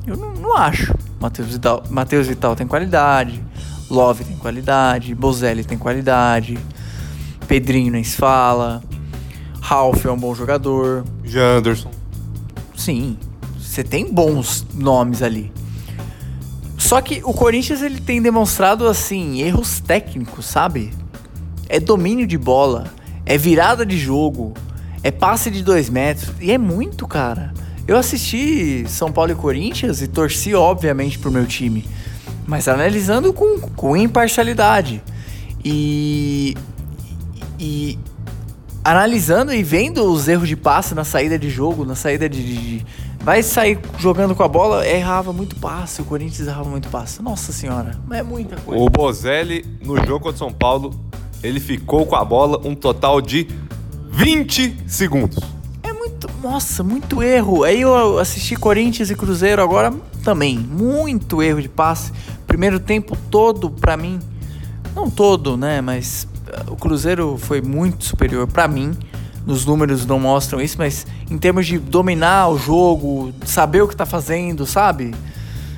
Eu 0.06 0.16
não, 0.16 0.32
não 0.32 0.56
acho. 0.56 0.94
Matheus 1.20 1.48
Vital, 1.48 1.84
Mateus 1.90 2.26
Vital 2.26 2.56
tem 2.56 2.66
qualidade. 2.66 3.40
Love 3.90 4.24
tem 4.24 4.36
qualidade. 4.38 5.14
Bozelli 5.14 5.62
tem 5.62 5.76
qualidade. 5.76 6.58
Pedrinho 7.46 7.92
nem 7.92 8.02
se 8.02 8.16
fala. 8.16 8.82
Ralph 9.60 10.06
é 10.06 10.10
um 10.10 10.16
bom 10.16 10.34
jogador. 10.34 11.04
Janderson. 11.22 11.90
Sim, 12.74 13.18
você 13.68 13.84
tem 13.84 14.10
bons 14.10 14.66
nomes 14.74 15.22
ali. 15.22 15.52
Só 16.78 17.02
que 17.02 17.20
o 17.22 17.34
Corinthians 17.34 17.82
ele 17.82 18.00
tem 18.00 18.22
demonstrado 18.22 18.86
assim 18.86 19.42
erros 19.42 19.78
técnicos, 19.78 20.46
sabe? 20.46 20.90
É 21.68 21.78
domínio 21.78 22.26
de 22.26 22.38
bola, 22.38 22.86
é 23.26 23.36
virada 23.36 23.84
de 23.84 23.98
jogo, 23.98 24.54
é 25.02 25.10
passe 25.10 25.50
de 25.50 25.62
dois 25.62 25.90
metros 25.90 26.32
e 26.40 26.50
é 26.50 26.56
muito, 26.56 27.06
cara. 27.06 27.52
Eu 27.86 27.96
assisti 27.98 28.84
São 28.88 29.12
Paulo 29.12 29.32
e 29.32 29.34
Corinthians 29.34 30.00
e 30.00 30.08
torci 30.08 30.54
obviamente 30.54 31.18
pro 31.18 31.30
meu 31.30 31.44
time, 31.44 31.84
mas 32.46 32.68
analisando 32.68 33.34
com, 33.34 33.60
com 33.60 33.94
imparcialidade 33.94 35.02
e, 35.62 36.56
e 37.58 37.98
analisando 38.82 39.52
e 39.52 39.62
vendo 39.62 40.10
os 40.10 40.26
erros 40.26 40.48
de 40.48 40.56
passe 40.56 40.94
na 40.94 41.04
saída 41.04 41.38
de 41.38 41.50
jogo, 41.50 41.84
na 41.84 41.94
saída 41.94 42.28
de, 42.28 42.42
de 42.42 42.86
vai 43.20 43.42
sair 43.42 43.78
jogando 43.98 44.34
com 44.34 44.42
a 44.42 44.48
bola, 44.48 44.86
errava 44.86 45.32
muito 45.32 45.56
passe, 45.56 46.00
o 46.00 46.04
Corinthians 46.04 46.48
errava 46.48 46.68
muito 46.68 46.88
passe. 46.88 47.22
Nossa 47.22 47.52
senhora, 47.52 47.98
é 48.10 48.22
muita 48.22 48.56
coisa. 48.56 48.82
O 48.82 48.88
Bozelli, 48.88 49.64
no 49.84 49.96
jogo 49.96 50.20
contra 50.20 50.38
São 50.38 50.52
Paulo, 50.52 50.94
ele 51.42 51.60
ficou 51.60 52.06
com 52.06 52.16
a 52.16 52.24
bola 52.24 52.60
um 52.64 52.74
total 52.74 53.20
de 53.20 53.48
20 54.10 54.84
segundos. 54.86 55.38
É 55.82 55.92
muito, 55.92 56.28
nossa, 56.42 56.82
muito 56.82 57.22
erro. 57.22 57.64
Aí 57.64 57.80
eu 57.80 58.18
assisti 58.18 58.56
Corinthians 58.56 59.10
e 59.10 59.14
Cruzeiro 59.14 59.62
agora 59.62 59.92
também, 60.24 60.58
muito 60.58 61.42
erro 61.42 61.60
de 61.62 61.68
passe. 61.68 62.12
Primeiro 62.46 62.80
tempo 62.80 63.16
todo 63.30 63.70
para 63.70 63.96
mim, 63.96 64.18
não 64.94 65.10
todo, 65.10 65.56
né, 65.56 65.80
mas 65.80 66.26
eh, 66.46 66.64
o 66.68 66.76
Cruzeiro 66.76 67.36
foi 67.38 67.60
muito 67.60 68.04
superior 68.04 68.46
para 68.46 68.66
mim 68.66 68.96
nos 69.48 69.64
números 69.64 70.04
não 70.04 70.20
mostram 70.20 70.60
isso, 70.60 70.76
mas 70.76 71.06
em 71.30 71.38
termos 71.38 71.66
de 71.66 71.78
dominar 71.78 72.50
o 72.50 72.58
jogo, 72.58 73.32
saber 73.46 73.80
o 73.80 73.88
que 73.88 73.96
tá 73.96 74.04
fazendo, 74.04 74.66
sabe? 74.66 75.14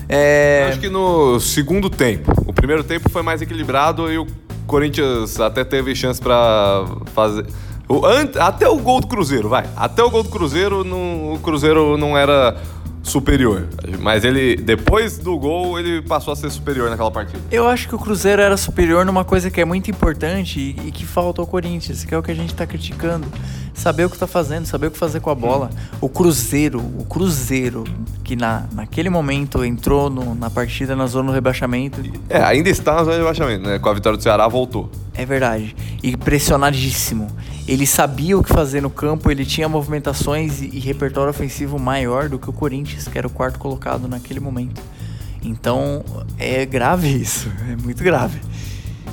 É... 0.09 0.66
Acho 0.71 0.81
que 0.81 0.89
no 0.89 1.39
segundo 1.39 1.89
tempo. 1.89 2.33
O 2.45 2.53
primeiro 2.53 2.83
tempo 2.83 3.09
foi 3.09 3.23
mais 3.23 3.41
equilibrado 3.41 4.11
e 4.11 4.18
o 4.18 4.27
Corinthians 4.66 5.39
até 5.39 5.62
teve 5.62 5.95
chance 5.95 6.21
para 6.21 6.85
fazer. 7.14 7.47
O, 7.89 8.03
até 8.41 8.68
o 8.68 8.77
gol 8.77 9.01
do 9.01 9.07
Cruzeiro, 9.07 9.49
vai. 9.49 9.64
Até 9.77 10.03
o 10.03 10.11
gol 10.11 10.25
do 10.25 10.31
Cruzeiro, 10.31 10.83
não, 10.83 11.35
o 11.35 11.39
Cruzeiro 11.39 11.97
não 11.97 12.18
era 12.18 12.57
superior. 13.05 13.68
Mas 14.01 14.25
ele, 14.25 14.57
depois 14.57 15.16
do 15.16 15.39
gol, 15.39 15.79
ele 15.79 16.03
passou 16.03 16.33
a 16.33 16.37
ser 16.37 16.51
superior 16.51 16.91
naquela 16.91 17.11
partida. 17.11 17.41
Eu 17.51 17.68
acho 17.68 17.89
que 17.89 17.95
o 17.95 17.99
Cruzeiro 17.99 18.43
era 18.43 18.57
superior 18.57 19.07
numa 19.07 19.25
coisa 19.25 19.49
que 19.49 19.61
é 19.61 19.64
muito 19.64 19.91
importante 19.91 20.59
e, 20.59 20.89
e 20.89 20.93
que 20.93 21.07
falta 21.07 21.41
ao 21.41 21.47
Corinthians, 21.47 22.05
que 22.05 22.12
é 22.12 22.18
o 22.18 22.23
que 22.23 22.31
a 22.33 22.35
gente 22.35 22.53
tá 22.53 22.66
criticando. 22.66 23.27
Saber 23.81 24.05
o 24.05 24.11
que 24.11 24.18
tá 24.18 24.26
fazendo, 24.26 24.66
saber 24.66 24.89
o 24.89 24.91
que 24.91 24.99
fazer 24.99 25.20
com 25.20 25.31
a 25.31 25.35
bola. 25.35 25.70
O 26.03 26.09
Cruzeiro, 26.11 26.81
o 26.99 27.07
Cruzeiro, 27.07 27.85
que 28.22 28.37
na, 28.37 28.66
naquele 28.74 29.09
momento 29.09 29.64
entrou 29.64 30.11
no, 30.11 30.35
na 30.35 30.51
partida 30.51 30.95
na 30.95 31.07
zona 31.07 31.28
do 31.28 31.35
rebaixamento. 31.35 31.99
É, 32.28 32.43
ainda 32.43 32.68
está 32.68 32.97
na 32.97 33.05
zona 33.05 33.16
do 33.16 33.20
rebaixamento, 33.20 33.66
né? 33.66 33.78
Com 33.78 33.89
a 33.89 33.95
vitória 33.95 34.18
do 34.18 34.22
Ceará, 34.22 34.47
voltou. 34.49 34.91
É 35.14 35.24
verdade. 35.24 35.74
E 36.03 36.14
pressionadíssimo. 36.14 37.28
Ele 37.66 37.87
sabia 37.87 38.37
o 38.37 38.45
que 38.45 38.53
fazer 38.53 38.83
no 38.83 38.91
campo, 38.91 39.31
ele 39.31 39.47
tinha 39.47 39.66
movimentações 39.66 40.61
e, 40.61 40.66
e 40.66 40.78
repertório 40.78 41.31
ofensivo 41.31 41.78
maior 41.78 42.28
do 42.28 42.39
que 42.39 42.51
o 42.51 42.53
Corinthians, 42.53 43.09
que 43.09 43.16
era 43.16 43.26
o 43.26 43.31
quarto 43.31 43.59
colocado 43.59 44.07
naquele 44.07 44.41
momento. 44.41 44.83
Então, 45.43 46.05
é 46.39 46.66
grave 46.66 47.09
isso. 47.09 47.51
É 47.66 47.83
muito 47.83 48.05
grave. 48.05 48.43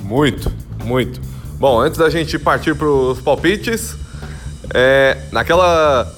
Muito, 0.04 0.52
muito. 0.84 1.22
Bom, 1.58 1.80
antes 1.80 1.98
da 1.98 2.10
gente 2.10 2.38
partir 2.38 2.74
para 2.74 2.86
os 2.86 3.18
palpites, 3.18 3.96
é, 4.74 5.18
naquela, 5.32 6.12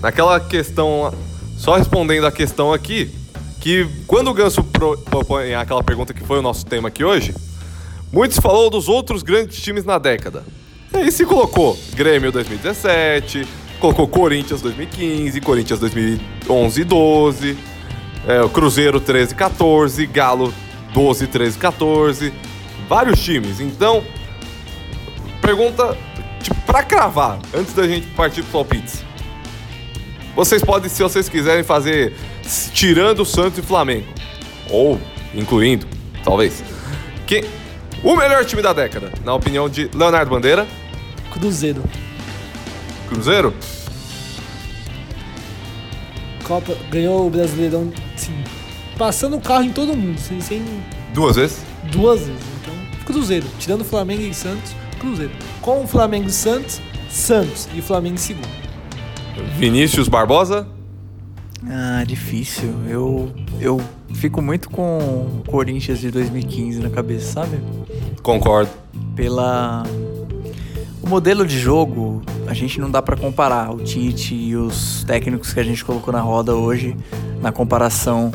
naquela 0.00 0.40
questão, 0.40 1.12
só 1.56 1.76
respondendo 1.76 2.26
a 2.26 2.32
questão 2.32 2.72
aqui, 2.72 3.10
que 3.60 3.86
quando 4.06 4.28
o 4.28 4.34
Ganso 4.34 4.64
propõe 4.64 5.54
aquela 5.54 5.82
pergunta 5.82 6.14
que 6.14 6.24
foi 6.24 6.38
o 6.38 6.42
nosso 6.42 6.64
tema 6.64 6.88
aqui 6.88 7.04
hoje, 7.04 7.34
muitos 8.12 8.38
falou 8.38 8.70
dos 8.70 8.88
outros 8.88 9.22
grandes 9.22 9.60
times 9.60 9.84
na 9.84 9.98
década. 9.98 10.44
E 10.92 10.96
aí 10.96 11.12
se 11.12 11.24
colocou 11.24 11.78
Grêmio 11.94 12.32
2017, 12.32 13.46
colocou 13.78 14.08
Corinthians 14.08 14.60
2015, 14.60 15.40
Corinthians 15.40 15.78
2011 15.78 16.80
e 16.80 16.84
12, 16.84 17.58
é, 18.26 18.48
Cruzeiro 18.48 19.00
13 19.00 19.34
14, 19.34 20.06
Galo 20.06 20.52
12, 20.92 21.26
13, 21.26 21.58
14, 21.58 22.32
vários 22.88 23.20
times. 23.20 23.60
Então, 23.60 24.02
pergunta 25.40 25.96
tipo, 26.42 26.60
pra 26.62 26.82
cravar, 26.82 27.38
antes 27.54 27.74
da 27.74 27.86
gente 27.86 28.06
partir 28.08 28.42
pro 28.42 28.52
palpites. 28.52 29.04
Vocês 30.34 30.62
podem, 30.62 30.88
se 30.88 31.02
vocês 31.02 31.28
quiserem, 31.28 31.62
fazer 31.62 32.14
tirando 32.72 33.20
o 33.20 33.26
Santos 33.26 33.58
e 33.58 33.62
Flamengo. 33.62 34.06
Ou 34.70 35.00
incluindo, 35.34 35.86
talvez. 36.24 36.62
Quem, 37.26 37.44
o 38.02 38.16
melhor 38.16 38.44
time 38.44 38.62
da 38.62 38.72
década, 38.72 39.12
na 39.24 39.34
opinião 39.34 39.68
de 39.68 39.90
Leonardo 39.94 40.30
Bandeira. 40.30 40.66
Cruzeiro. 41.32 41.82
Cruzeiro? 43.08 43.54
Copa 46.44 46.76
ganhou 46.90 47.26
o 47.26 47.30
Brasileirão, 47.30 47.92
sim. 48.16 48.42
Passando 48.96 49.36
o 49.36 49.40
carro 49.40 49.64
em 49.64 49.72
todo 49.72 49.96
mundo, 49.96 50.18
sem, 50.18 50.40
sem. 50.40 50.64
Duas 51.14 51.36
vezes? 51.36 51.58
Duas 51.92 52.20
vezes. 52.20 52.42
Então, 52.60 52.74
Cruzeiro. 53.04 53.46
Tirando 53.58 53.84
Flamengo 53.84 54.22
e 54.22 54.34
Santos, 54.34 54.74
Cruzeiro. 55.00 55.32
Com 55.60 55.82
o 55.82 55.86
Flamengo 55.86 56.28
e 56.28 56.32
Santos, 56.32 56.80
Santos. 57.08 57.68
E 57.74 57.80
o 57.80 57.82
Flamengo 57.82 58.14
em 58.14 58.18
segundo. 58.18 58.48
Vinícius 59.56 60.08
Barbosa? 60.08 60.66
Ah, 61.68 62.04
difícil. 62.06 62.72
Eu, 62.88 63.32
eu 63.60 63.80
fico 64.14 64.40
muito 64.40 64.70
com 64.70 64.98
o 64.98 65.42
Corinthians 65.46 65.98
de 65.98 66.10
2015 66.10 66.80
na 66.80 66.90
cabeça, 66.90 67.32
sabe? 67.32 67.58
Concordo. 68.22 68.70
Pela. 69.14 69.84
O 71.02 71.08
modelo 71.08 71.46
de 71.46 71.58
jogo, 71.58 72.22
a 72.46 72.54
gente 72.54 72.80
não 72.80 72.90
dá 72.90 73.00
para 73.02 73.16
comparar 73.16 73.74
o 73.74 73.78
Tite 73.78 74.34
e 74.34 74.54
os 74.54 75.02
técnicos 75.04 75.52
que 75.52 75.60
a 75.60 75.62
gente 75.62 75.84
colocou 75.84 76.12
na 76.12 76.20
roda 76.20 76.54
hoje, 76.54 76.96
na 77.40 77.50
comparação 77.50 78.30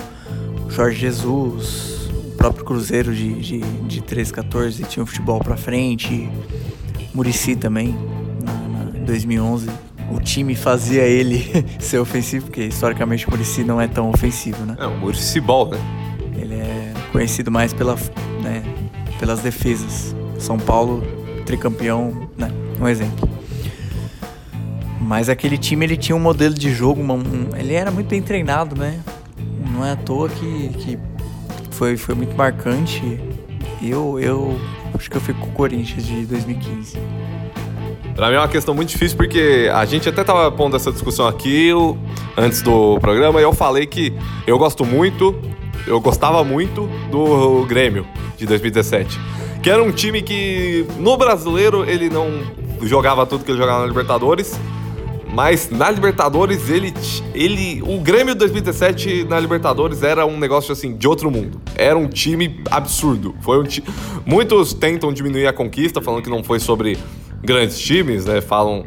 Jorge 0.70 1.00
Jesus, 1.00 1.95
próprio 2.46 2.64
Cruzeiro 2.66 3.16
de, 3.16 3.34
de, 3.42 3.60
de 3.60 4.02
13, 4.02 4.32
14 4.34 4.84
tinha 4.84 5.02
um 5.02 5.06
futebol 5.06 5.40
pra 5.40 5.58
frente, 5.58 6.30
Murici 7.12 7.56
também, 7.56 7.96
na 8.44 9.00
2011 9.04 9.68
o 10.12 10.20
time 10.20 10.54
fazia 10.54 11.02
ele 11.02 11.44
ser 11.80 11.98
ofensivo, 11.98 12.46
porque 12.46 12.62
historicamente 12.62 13.28
o 13.28 13.32
Murici 13.32 13.64
não 13.64 13.82
é 13.82 13.88
tão 13.88 14.12
ofensivo, 14.12 14.64
né? 14.64 14.76
É, 14.80 14.86
o 14.86 14.96
Murici 14.96 15.40
Ball, 15.40 15.72
né? 15.72 15.78
Ele 16.38 16.54
é 16.54 16.94
conhecido 17.12 17.50
mais 17.50 17.74
pela, 17.74 17.96
né, 18.44 18.64
pelas 19.20 19.40
defesas. 19.40 20.16
São 20.38 20.60
Paulo, 20.60 21.02
tricampeão, 21.48 22.30
né? 22.38 22.52
Um 22.80 22.88
exemplo. 22.88 23.28
Mas 25.02 25.30
aquele 25.30 25.58
time 25.58 25.84
ele 25.84 25.98
tinha 25.98 26.16
um 26.16 26.20
modelo 26.20 26.54
de 26.54 26.72
jogo, 26.72 27.02
um, 27.02 27.56
ele 27.58 27.74
era 27.74 27.90
muito 27.90 28.08
bem 28.08 28.22
treinado, 28.22 28.76
né? 28.76 29.00
Não 29.74 29.84
é 29.84 29.94
à 29.94 29.96
toa 29.96 30.30
que, 30.30 30.70
que 30.70 31.00
foi, 31.76 31.98
foi 31.98 32.16
muito 32.16 32.36
marcante. 32.36 33.20
Eu, 33.82 34.20
eu 34.20 34.60
acho 34.94 35.10
que 35.10 35.18
eu 35.18 35.22
fico 35.22 35.40
com 35.42 35.48
o 35.48 35.52
Corinthians 35.52 36.06
de 36.06 36.26
2015. 36.26 36.98
Pra 38.16 38.30
mim 38.30 38.36
é 38.36 38.40
uma 38.40 38.48
questão 38.48 38.74
muito 38.74 38.90
difícil 38.90 39.18
porque 39.18 39.70
a 39.74 39.84
gente 39.84 40.08
até 40.08 40.24
tava 40.24 40.50
pondo 40.50 40.78
essa 40.78 40.90
discussão 40.92 41.28
aqui 41.28 41.72
antes 42.38 42.62
do 42.62 42.98
programa 43.00 43.42
e 43.42 43.44
eu 43.44 43.54
falei 43.54 43.86
que 43.86 44.14
eu 44.48 44.58
gosto 44.58 44.86
muito, 44.86 45.36
eu 45.86 46.00
gostava 46.00 46.42
muito 46.44 46.90
do 47.12 47.66
Grêmio 47.66 48.08
de 48.38 48.46
2017. 48.46 49.20
Que 49.62 49.70
era 49.70 49.84
um 49.84 49.92
time 49.92 50.22
que 50.22 50.88
no 50.98 51.18
brasileiro 51.18 51.84
ele 51.90 52.10
não 52.10 52.30
jogava 52.84 53.26
tudo 53.26 53.44
que 53.44 53.52
ele 53.52 53.58
jogava 53.60 53.82
na 53.82 53.88
Libertadores, 53.88 54.58
mas 55.36 55.70
na 55.70 55.92
Libertadores 55.92 56.70
ele, 56.70 56.94
ele 57.34 57.84
o 57.86 58.00
Grêmio 58.00 58.34
2017 58.34 59.26
na 59.26 59.38
Libertadores 59.38 60.02
era 60.02 60.26
um 60.26 60.40
negócio 60.40 60.72
assim 60.72 60.96
de 60.96 61.06
outro 61.10 61.30
mundo. 61.30 61.62
Era 61.76 61.98
um 61.98 62.08
time 62.08 62.62
absurdo. 62.72 63.36
Foi 63.42 63.60
um 63.60 63.64
ti... 63.64 63.84
muitos 64.26 64.74
tentam 64.74 65.12
diminuir 65.12 65.46
a 65.46 65.52
conquista 65.52 66.02
falando 66.02 66.24
que 66.24 66.30
não 66.30 66.42
foi 66.42 66.58
sobre 66.62 66.98
grandes 67.44 67.78
times, 67.78 68.24
né? 68.24 68.40
Falam, 68.40 68.86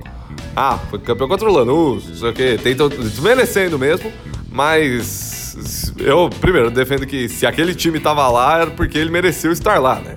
ah, 0.56 0.78
foi 0.88 0.98
campeão 1.00 1.28
contra 1.28 1.46
o 1.46 1.52
Lanús, 1.52 2.08
não 2.08 2.16
sei 2.16 2.30
o 2.30 2.32
quê. 2.32 2.58
Tentam 2.62 2.88
desmerecendo 2.88 3.78
mesmo, 3.78 4.10
mas 4.50 5.94
eu, 5.98 6.30
primeiro, 6.40 6.70
defendo 6.70 7.06
que 7.06 7.28
se 7.28 7.44
aquele 7.44 7.74
time 7.74 8.00
tava 8.00 8.26
lá 8.26 8.62
era 8.62 8.70
porque 8.70 8.96
ele 8.96 9.10
mereceu 9.10 9.52
estar 9.52 9.78
lá, 9.78 9.96
né? 9.96 10.16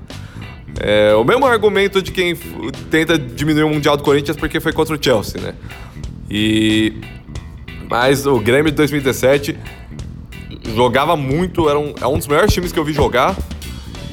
É 0.79 1.13
o 1.13 1.25
mesmo 1.25 1.45
argumento 1.45 2.01
de 2.01 2.13
quem 2.13 2.37
tenta 2.89 3.19
diminuir 3.19 3.63
o 3.63 3.69
Mundial 3.69 3.97
do 3.97 4.03
Corinthians 4.03 4.37
porque 4.37 4.61
foi 4.61 4.71
contra 4.71 4.95
o 4.95 5.03
Chelsea, 5.03 5.41
né? 5.41 5.53
E... 6.31 6.93
Mas 7.89 8.25
o 8.25 8.39
Grêmio 8.39 8.71
de 8.71 8.77
2017 8.77 9.57
jogava 10.73 11.17
muito, 11.17 11.67
era 11.67 11.77
um, 11.77 11.93
é 11.99 12.07
um 12.07 12.17
dos 12.17 12.25
melhores 12.25 12.53
times 12.53 12.71
que 12.71 12.79
eu 12.79 12.85
vi 12.85 12.93
jogar. 12.93 13.35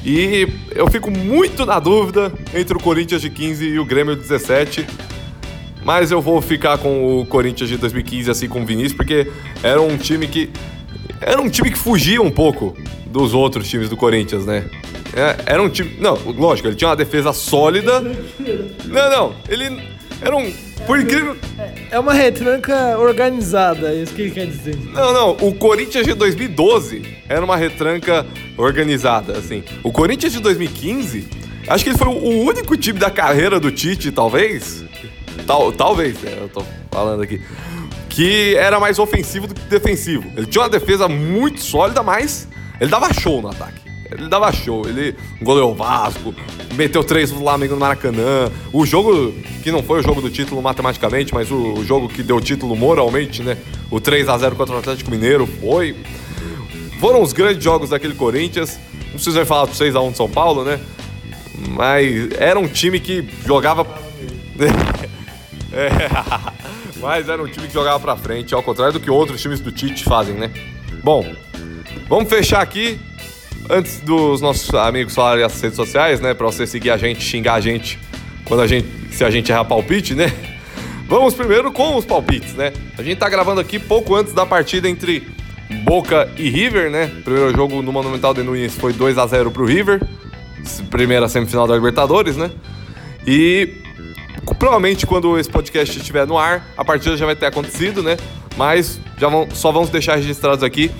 E 0.05 0.47
eu 0.75 0.89
fico 0.89 1.09
muito 1.09 1.65
na 1.65 1.79
dúvida 1.79 2.31
entre 2.53 2.75
o 2.75 2.79
Corinthians 2.79 3.21
de 3.21 3.29
15 3.29 3.65
e 3.65 3.79
o 3.79 3.85
Grêmio 3.85 4.15
de 4.15 4.21
17. 4.21 4.85
Mas 5.83 6.11
eu 6.11 6.21
vou 6.21 6.41
ficar 6.41 6.77
com 6.77 7.21
o 7.21 7.25
Corinthians 7.25 7.69
de 7.69 7.77
2015, 7.77 8.29
assim 8.29 8.49
com 8.49 8.61
o 8.61 8.65
Vinícius, 8.65 8.93
porque 8.93 9.31
era 9.63 9.81
um 9.81 9.97
time 9.97 10.27
que. 10.27 10.49
Era 11.21 11.41
um 11.41 11.49
time 11.49 11.71
que 11.71 11.77
fugia 11.77 12.21
um 12.21 12.31
pouco 12.31 12.77
dos 13.07 13.33
outros 13.33 13.67
times 13.69 13.89
do 13.89 13.95
Corinthians, 13.95 14.45
né? 14.45 14.69
É, 15.13 15.53
era 15.53 15.63
um 15.63 15.69
time. 15.69 15.95
Não, 15.99 16.17
lógico, 16.37 16.67
ele 16.67 16.75
tinha 16.75 16.89
uma 16.89 16.95
defesa 16.95 17.31
sólida. 17.31 18.01
Não, 18.85 19.09
não, 19.09 19.35
ele. 19.47 19.98
Era 20.21 20.35
um. 20.35 20.51
Por 20.85 20.99
incrível. 20.99 21.37
É 21.91 21.99
uma 21.99 22.13
retranca 22.13 22.97
organizada, 22.97 23.89
é 23.89 24.01
isso 24.01 24.13
que 24.13 24.23
ele 24.23 24.31
quer 24.31 24.47
dizer. 24.47 24.75
Não, 24.93 25.13
não. 25.13 25.31
O 25.47 25.53
Corinthians 25.53 26.05
de 26.05 26.13
2012 26.13 27.03
era 27.27 27.43
uma 27.43 27.55
retranca 27.55 28.25
organizada, 28.57 29.37
assim. 29.37 29.63
O 29.83 29.91
Corinthians 29.91 30.33
de 30.33 30.39
2015, 30.39 31.27
acho 31.67 31.83
que 31.83 31.91
ele 31.91 31.97
foi 31.97 32.07
o 32.07 32.43
único 32.43 32.75
time 32.75 32.97
da 32.97 33.09
carreira 33.11 33.59
do 33.59 33.71
Tite, 33.71 34.11
talvez. 34.11 34.83
Tal, 35.45 35.71
talvez, 35.71 36.21
né? 36.21 36.37
Eu 36.39 36.49
tô 36.49 36.63
falando 36.91 37.21
aqui. 37.21 37.41
Que 38.09 38.55
era 38.55 38.79
mais 38.79 38.99
ofensivo 38.99 39.47
do 39.47 39.53
que 39.53 39.61
defensivo. 39.61 40.29
Ele 40.35 40.45
tinha 40.45 40.63
uma 40.63 40.69
defesa 40.69 41.07
muito 41.07 41.61
sólida, 41.61 42.01
mas 42.03 42.47
ele 42.79 42.89
dava 42.89 43.13
show 43.13 43.41
no 43.41 43.49
ataque. 43.49 43.88
Ele 44.11 44.27
dava 44.27 44.51
show, 44.51 44.87
ele 44.87 45.15
goleou 45.41 45.71
o 45.71 45.75
Vasco, 45.75 46.33
meteu 46.73 47.03
três 47.03 47.31
do 47.31 47.37
Flamengo 47.39 47.75
no 47.75 47.79
Maracanã. 47.79 48.51
O 48.73 48.83
jogo 48.85 49.31
que 49.61 49.71
não 49.71 49.83
foi 49.83 49.99
o 49.99 50.03
jogo 50.03 50.19
do 50.19 50.31
título 50.31 50.61
matematicamente, 50.61 51.33
mas 51.33 51.51
o 51.51 51.83
jogo 51.83 52.09
que 52.09 52.23
deu 52.23 52.41
título 52.41 52.75
moralmente, 52.75 53.43
né? 53.43 53.55
O 53.91 53.99
3 53.99 54.27
a 54.27 54.37
0 54.37 54.55
contra 54.55 54.75
o 54.75 54.79
Atlético 54.79 55.11
Mineiro 55.11 55.45
foi. 55.45 55.95
Foram 56.99 57.21
os 57.21 57.33
grandes 57.33 57.63
jogos 57.63 57.91
daquele 57.91 58.15
Corinthians. 58.15 58.79
Não 59.05 59.13
preciso 59.13 59.45
falar 59.45 59.65
do 59.65 59.75
6 59.75 59.95
a 59.95 60.01
1 60.01 60.11
de 60.11 60.17
São 60.17 60.29
Paulo, 60.29 60.63
né? 60.63 60.79
Mas 61.69 62.31
era 62.39 62.59
um 62.59 62.67
time 62.67 62.99
que 62.99 63.27
jogava 63.45 63.85
é, 65.71 65.89
mas 66.99 67.29
era 67.29 67.41
um 67.41 67.47
time 67.47 67.67
que 67.67 67.73
jogava 67.73 67.99
pra 67.99 68.15
frente, 68.15 68.55
ao 68.55 68.63
contrário 68.63 68.93
do 68.93 68.99
que 68.99 69.11
outros 69.11 69.39
times 69.39 69.59
do 69.59 69.71
Tite 69.71 70.03
fazem, 70.03 70.33
né? 70.33 70.51
Bom, 71.03 71.25
vamos 72.07 72.27
fechar 72.27 72.61
aqui 72.61 72.99
antes 73.69 73.99
dos 73.99 74.41
nossos 74.41 74.73
amigos 74.73 75.13
falarem 75.13 75.43
as 75.43 75.61
redes 75.61 75.75
sociais, 75.75 76.19
né? 76.19 76.33
Pra 76.33 76.47
você 76.47 76.65
seguir 76.65 76.89
a 76.89 76.97
gente, 76.97 77.21
xingar 77.21 77.53
a 77.53 77.61
gente 77.61 77.99
quando 78.45 78.61
a 78.61 78.67
gente, 78.67 78.87
se 79.11 79.23
a 79.23 79.29
gente 79.29 79.51
errar 79.51 79.63
palpite, 79.63 80.15
né? 80.15 80.33
Vamos 81.07 81.33
primeiro 81.33 81.71
com 81.71 81.95
os 81.95 82.05
palpites, 82.05 82.53
né? 82.55 82.73
A 82.97 83.03
gente 83.03 83.17
tá 83.17 83.29
gravando 83.29 83.61
aqui 83.61 83.77
pouco 83.77 84.15
antes 84.15 84.33
da 84.33 84.45
partida 84.45 84.89
entre 84.89 85.27
Boca 85.83 86.29
e 86.35 86.49
River, 86.49 86.89
né? 86.89 87.11
Primeiro 87.23 87.55
jogo 87.55 87.81
no 87.81 87.91
Monumental 87.91 88.33
de 88.33 88.41
Nunes 88.41 88.75
foi 88.75 88.91
2 88.91 89.17
a 89.17 89.27
0 89.27 89.51
pro 89.51 89.65
River. 89.65 90.01
Primeira 90.89 91.27
semifinal 91.27 91.67
da 91.67 91.75
Libertadores, 91.75 92.35
né? 92.35 92.51
E 93.25 93.75
provavelmente 94.57 95.05
quando 95.05 95.37
esse 95.37 95.49
podcast 95.49 95.97
estiver 95.97 96.25
no 96.25 96.37
ar, 96.37 96.65
a 96.75 96.83
partida 96.83 97.15
já 97.15 97.25
vai 97.25 97.35
ter 97.35 97.45
acontecido, 97.45 98.01
né? 98.01 98.17
Mas 98.57 98.99
já 99.17 99.29
vão, 99.29 99.47
só 99.53 99.71
vamos 99.71 99.89
deixar 99.89 100.15
registrados 100.15 100.63
aqui 100.63 100.91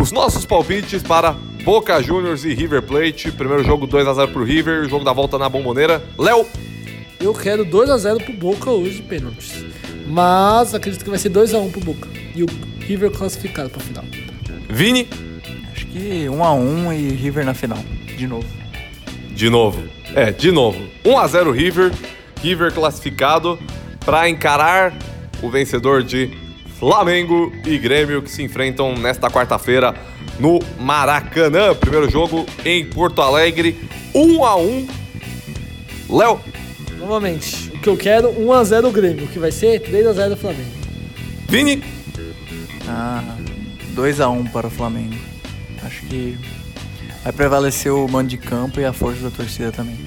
os 0.00 0.10
nossos 0.10 0.46
palpites 0.46 1.02
para 1.02 1.32
Boca 1.64 2.02
Juniors 2.02 2.44
e 2.44 2.54
River 2.54 2.82
Plate. 2.82 3.30
Primeiro 3.30 3.62
jogo 3.62 3.86
2 3.86 4.06
a 4.08 4.14
0 4.14 4.32
pro 4.32 4.42
River, 4.42 4.88
jogo 4.88 5.04
da 5.04 5.12
volta 5.12 5.38
na 5.38 5.48
Bomboneira. 5.48 6.02
Léo. 6.16 6.46
Eu 7.20 7.34
quero 7.34 7.64
2 7.64 7.90
a 7.90 7.98
0 7.98 8.24
pro 8.24 8.32
Boca 8.32 8.70
hoje, 8.70 9.02
pênaltis. 9.02 9.64
Mas 10.06 10.74
acredito 10.74 11.04
que 11.04 11.10
vai 11.10 11.18
ser 11.18 11.28
2 11.28 11.52
a 11.52 11.58
1 11.58 11.70
pro 11.70 11.80
Boca. 11.80 12.08
E 12.34 12.42
o 12.42 12.46
River 12.78 13.10
classificado 13.10 13.68
pra 13.68 13.80
final. 13.80 14.04
Vini. 14.68 15.06
Acho 15.72 15.86
que 15.86 16.28
1 16.28 16.44
a 16.44 16.52
1 16.54 16.92
e 16.94 17.08
River 17.10 17.44
na 17.44 17.52
final, 17.52 17.78
de 18.16 18.26
novo. 18.26 18.46
De 19.30 19.50
novo. 19.50 19.82
É, 20.14 20.32
de 20.32 20.50
novo. 20.50 20.80
1 21.04 21.18
a 21.18 21.26
0 21.26 21.50
River. 21.52 21.92
River 22.42 22.72
classificado 22.72 23.58
para 24.06 24.28
encarar 24.30 24.96
o 25.42 25.50
vencedor 25.50 26.02
de 26.02 26.30
Flamengo 26.80 27.52
e 27.66 27.76
Grêmio 27.76 28.22
que 28.22 28.30
se 28.30 28.42
enfrentam 28.42 28.94
nesta 28.96 29.28
quarta-feira 29.30 29.94
no 30.38 30.58
Maracanã. 30.78 31.74
Primeiro 31.74 32.10
jogo 32.10 32.46
em 32.64 32.86
Porto 32.86 33.20
Alegre, 33.20 33.78
1 34.14 34.44
a 34.46 34.56
1. 34.56 34.88
Léo. 36.08 36.40
Novamente, 36.98 37.68
o 37.68 37.78
que 37.78 37.88
eu 37.88 37.98
quero 37.98 38.30
1 38.30 38.52
a 38.54 38.64
0 38.64 38.90
Grêmio, 38.90 39.28
que 39.28 39.38
vai 39.38 39.52
ser 39.52 39.78
3 39.80 40.06
a 40.06 40.12
0 40.14 40.36
Flamengo. 40.38 40.70
Vini. 41.46 41.84
Ah, 42.88 43.36
2 43.90 44.18
a 44.22 44.30
1 44.30 44.44
para 44.46 44.68
o 44.68 44.70
Flamengo. 44.70 45.16
Acho 45.84 46.00
que 46.06 46.38
vai 47.22 47.32
prevalecer 47.32 47.92
o 47.92 48.08
mando 48.08 48.30
de 48.30 48.38
campo 48.38 48.80
e 48.80 48.86
a 48.86 48.92
força 48.94 49.20
da 49.20 49.30
torcida 49.30 49.70
também. 49.70 49.98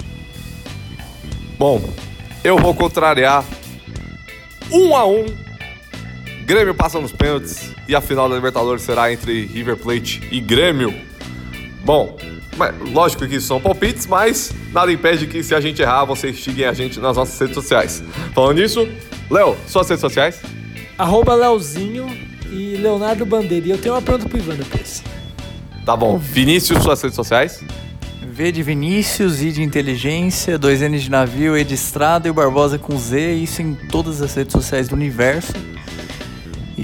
Bom, 1.56 1.80
eu 2.42 2.58
vou 2.58 2.74
contrariar 2.74 3.44
1 4.72 4.96
a 4.96 5.06
1 5.06 5.43
Grêmio 6.44 6.74
passa 6.74 7.00
nos 7.00 7.10
pênaltis 7.10 7.70
e 7.88 7.94
a 7.94 8.00
final 8.02 8.28
da 8.28 8.34
Libertadores 8.34 8.82
será 8.82 9.10
entre 9.10 9.46
River 9.46 9.76
Plate 9.78 10.22
e 10.30 10.40
Grêmio. 10.40 10.94
Bom, 11.82 12.18
mas, 12.56 12.74
lógico 12.92 13.26
que 13.26 13.36
isso 13.36 13.46
são 13.46 13.60
palpites, 13.60 14.06
mas 14.06 14.52
nada 14.70 14.92
impede 14.92 15.26
que 15.26 15.42
se 15.42 15.54
a 15.54 15.60
gente 15.60 15.80
errar, 15.80 16.04
vocês 16.04 16.36
xinguem 16.36 16.66
a 16.66 16.72
gente 16.74 17.00
nas 17.00 17.16
nossas 17.16 17.38
redes 17.38 17.54
sociais. 17.54 18.02
Falando 18.34 18.58
nisso, 18.58 18.86
Léo, 19.30 19.56
suas 19.66 19.88
redes 19.88 20.02
sociais? 20.02 20.40
Arroba 20.98 21.34
Leozinho 21.34 22.06
e 22.50 22.76
Leonardo 22.76 23.24
Bandeira. 23.24 23.66
E 23.66 23.70
eu 23.70 23.78
tenho 23.78 23.94
uma 23.94 24.02
pergunta 24.02 24.28
pro 24.28 24.38
Ivan 24.38 24.56
depois. 24.56 25.02
Tá 25.84 25.96
bom. 25.96 26.18
Vinícius, 26.18 26.82
suas 26.82 27.00
redes 27.00 27.16
sociais? 27.16 27.64
V 28.22 28.52
de 28.52 28.62
Vinícius, 28.62 29.42
I 29.42 29.50
de 29.50 29.62
inteligência, 29.62 30.58
dois 30.58 30.82
N 30.82 30.98
de 30.98 31.10
navio, 31.10 31.56
E 31.56 31.64
de 31.64 31.74
estrada 31.74 32.28
e 32.28 32.30
o 32.30 32.34
Barbosa 32.34 32.78
com 32.78 32.98
Z, 32.98 33.32
isso 33.34 33.62
em 33.62 33.74
todas 33.74 34.20
as 34.20 34.34
redes 34.34 34.52
sociais 34.52 34.88
do 34.88 34.94
universo. 34.94 35.52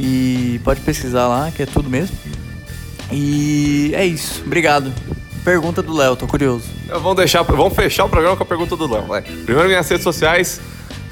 E 0.02 0.58
pode 0.64 0.80
pesquisar 0.80 1.28
lá, 1.28 1.50
que 1.50 1.62
é 1.62 1.66
tudo 1.66 1.90
mesmo. 1.90 2.16
E 3.12 3.92
é 3.94 4.06
isso. 4.06 4.42
Obrigado. 4.46 4.90
Pergunta 5.44 5.82
do 5.82 5.94
Léo, 5.94 6.16
tô 6.16 6.26
curioso. 6.26 6.64
Vamos 6.88 7.16
deixar, 7.16 7.42
vamos 7.42 7.74
fechar 7.74 8.06
o 8.06 8.08
programa 8.08 8.34
com 8.36 8.42
a 8.42 8.46
pergunta 8.46 8.76
do 8.76 8.90
Léo. 8.90 9.06
Vai. 9.06 9.20
Primeiro 9.22 9.68
minhas 9.68 9.88
redes 9.88 10.04
sociais, 10.04 10.58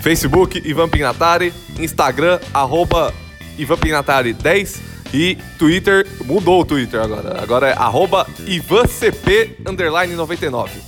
Facebook 0.01 0.63
Ivan 0.65 0.89
Pignatari, 0.89 1.53
Instagram 1.79 2.41
arroba 2.53 3.13
Ivan 3.59 3.77
Pignatari 3.77 4.33
10 4.33 4.81
e 5.13 5.37
Twitter, 5.59 6.07
mudou 6.25 6.63
o 6.63 6.65
Twitter 6.65 7.01
agora. 7.01 7.43
Agora 7.43 7.69
é 7.69 7.73
arroba 7.73 8.27
IvanCP 8.47 9.59
underline 9.67 10.15
99. 10.15 10.81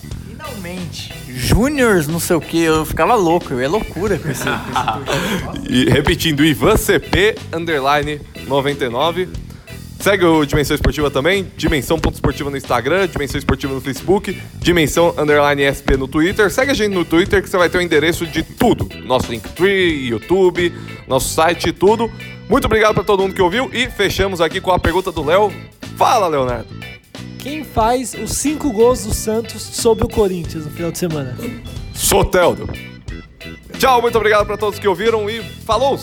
Mente. 0.63 1.20
Júniors, 1.41 2.07
não 2.07 2.21
sei 2.21 2.37
o 2.37 2.41
que, 2.41 2.61
eu 2.61 2.85
ficava 2.85 3.15
louco, 3.15 3.59
é 3.59 3.67
loucura 3.67 4.19
com 4.19 4.29
esse, 4.31 4.45
com 4.45 4.51
esse 4.51 5.73
E 5.73 5.89
repetindo, 5.89 6.45
Ivan 6.45 6.77
CP, 6.77 7.37
underline 7.53 8.21
99. 8.47 9.29
Segue 9.99 10.25
o 10.25 10.45
Dimensão 10.47 10.75
Esportiva 10.75 11.11
também, 11.11 11.51
dimensão.esportiva 11.57 12.51
no 12.51 12.57
Instagram, 12.57 13.07
Dimensão 13.07 13.39
Esportiva 13.39 13.75
no 13.75 13.81
Facebook, 13.83 14.41
Dimensão 14.55 15.15
Underline 15.19 15.63
SP 15.69 15.97
no 15.99 16.09
Twitter. 16.09 16.51
Segue 16.51 16.71
a 16.71 16.75
gente 16.75 16.95
no 16.95 17.05
Twitter 17.05 17.43
que 17.43 17.49
você 17.51 17.59
vai 17.59 17.69
ter 17.69 17.79
o 17.79 17.83
endereço 17.83 18.27
de 18.27 18.43
tudo. 18.43 18.89
Nosso 19.05 19.31
Linktree, 19.31 20.09
YouTube, 20.09 20.73
nosso 21.07 21.29
site, 21.35 21.71
tudo. 21.73 22.11
Muito 22.49 22.65
obrigado 22.65 22.95
para 22.95 23.05
todo 23.05 23.23
mundo 23.23 23.35
que 23.35 23.43
ouviu 23.43 23.71
e 23.73 23.91
fechamos 23.91 24.41
aqui 24.41 24.61
com 24.61 24.73
a 24.73 24.79
pergunta 24.79 25.13
do 25.13 25.23
Léo. 25.23 25.53
Fala, 25.97 26.29
Leonardo. 26.29 26.80
Quem 27.41 27.65
faz 27.65 28.13
os 28.13 28.33
cinco 28.33 28.71
gols 28.71 29.05
do 29.05 29.15
Santos 29.15 29.63
sobre 29.63 30.05
o 30.05 30.09
Corinthians 30.09 30.67
no 30.67 30.71
final 30.71 30.93
de 30.93 30.99
semana? 30.99 31.35
Soteldo. 31.95 32.69
Tchau, 33.79 34.03
muito 34.03 34.19
obrigado 34.19 34.47
para 34.47 34.59
todos 34.59 34.79
que 34.79 34.87
ouviram 34.87 35.29
e 35.29 35.43
falou! 35.43 35.99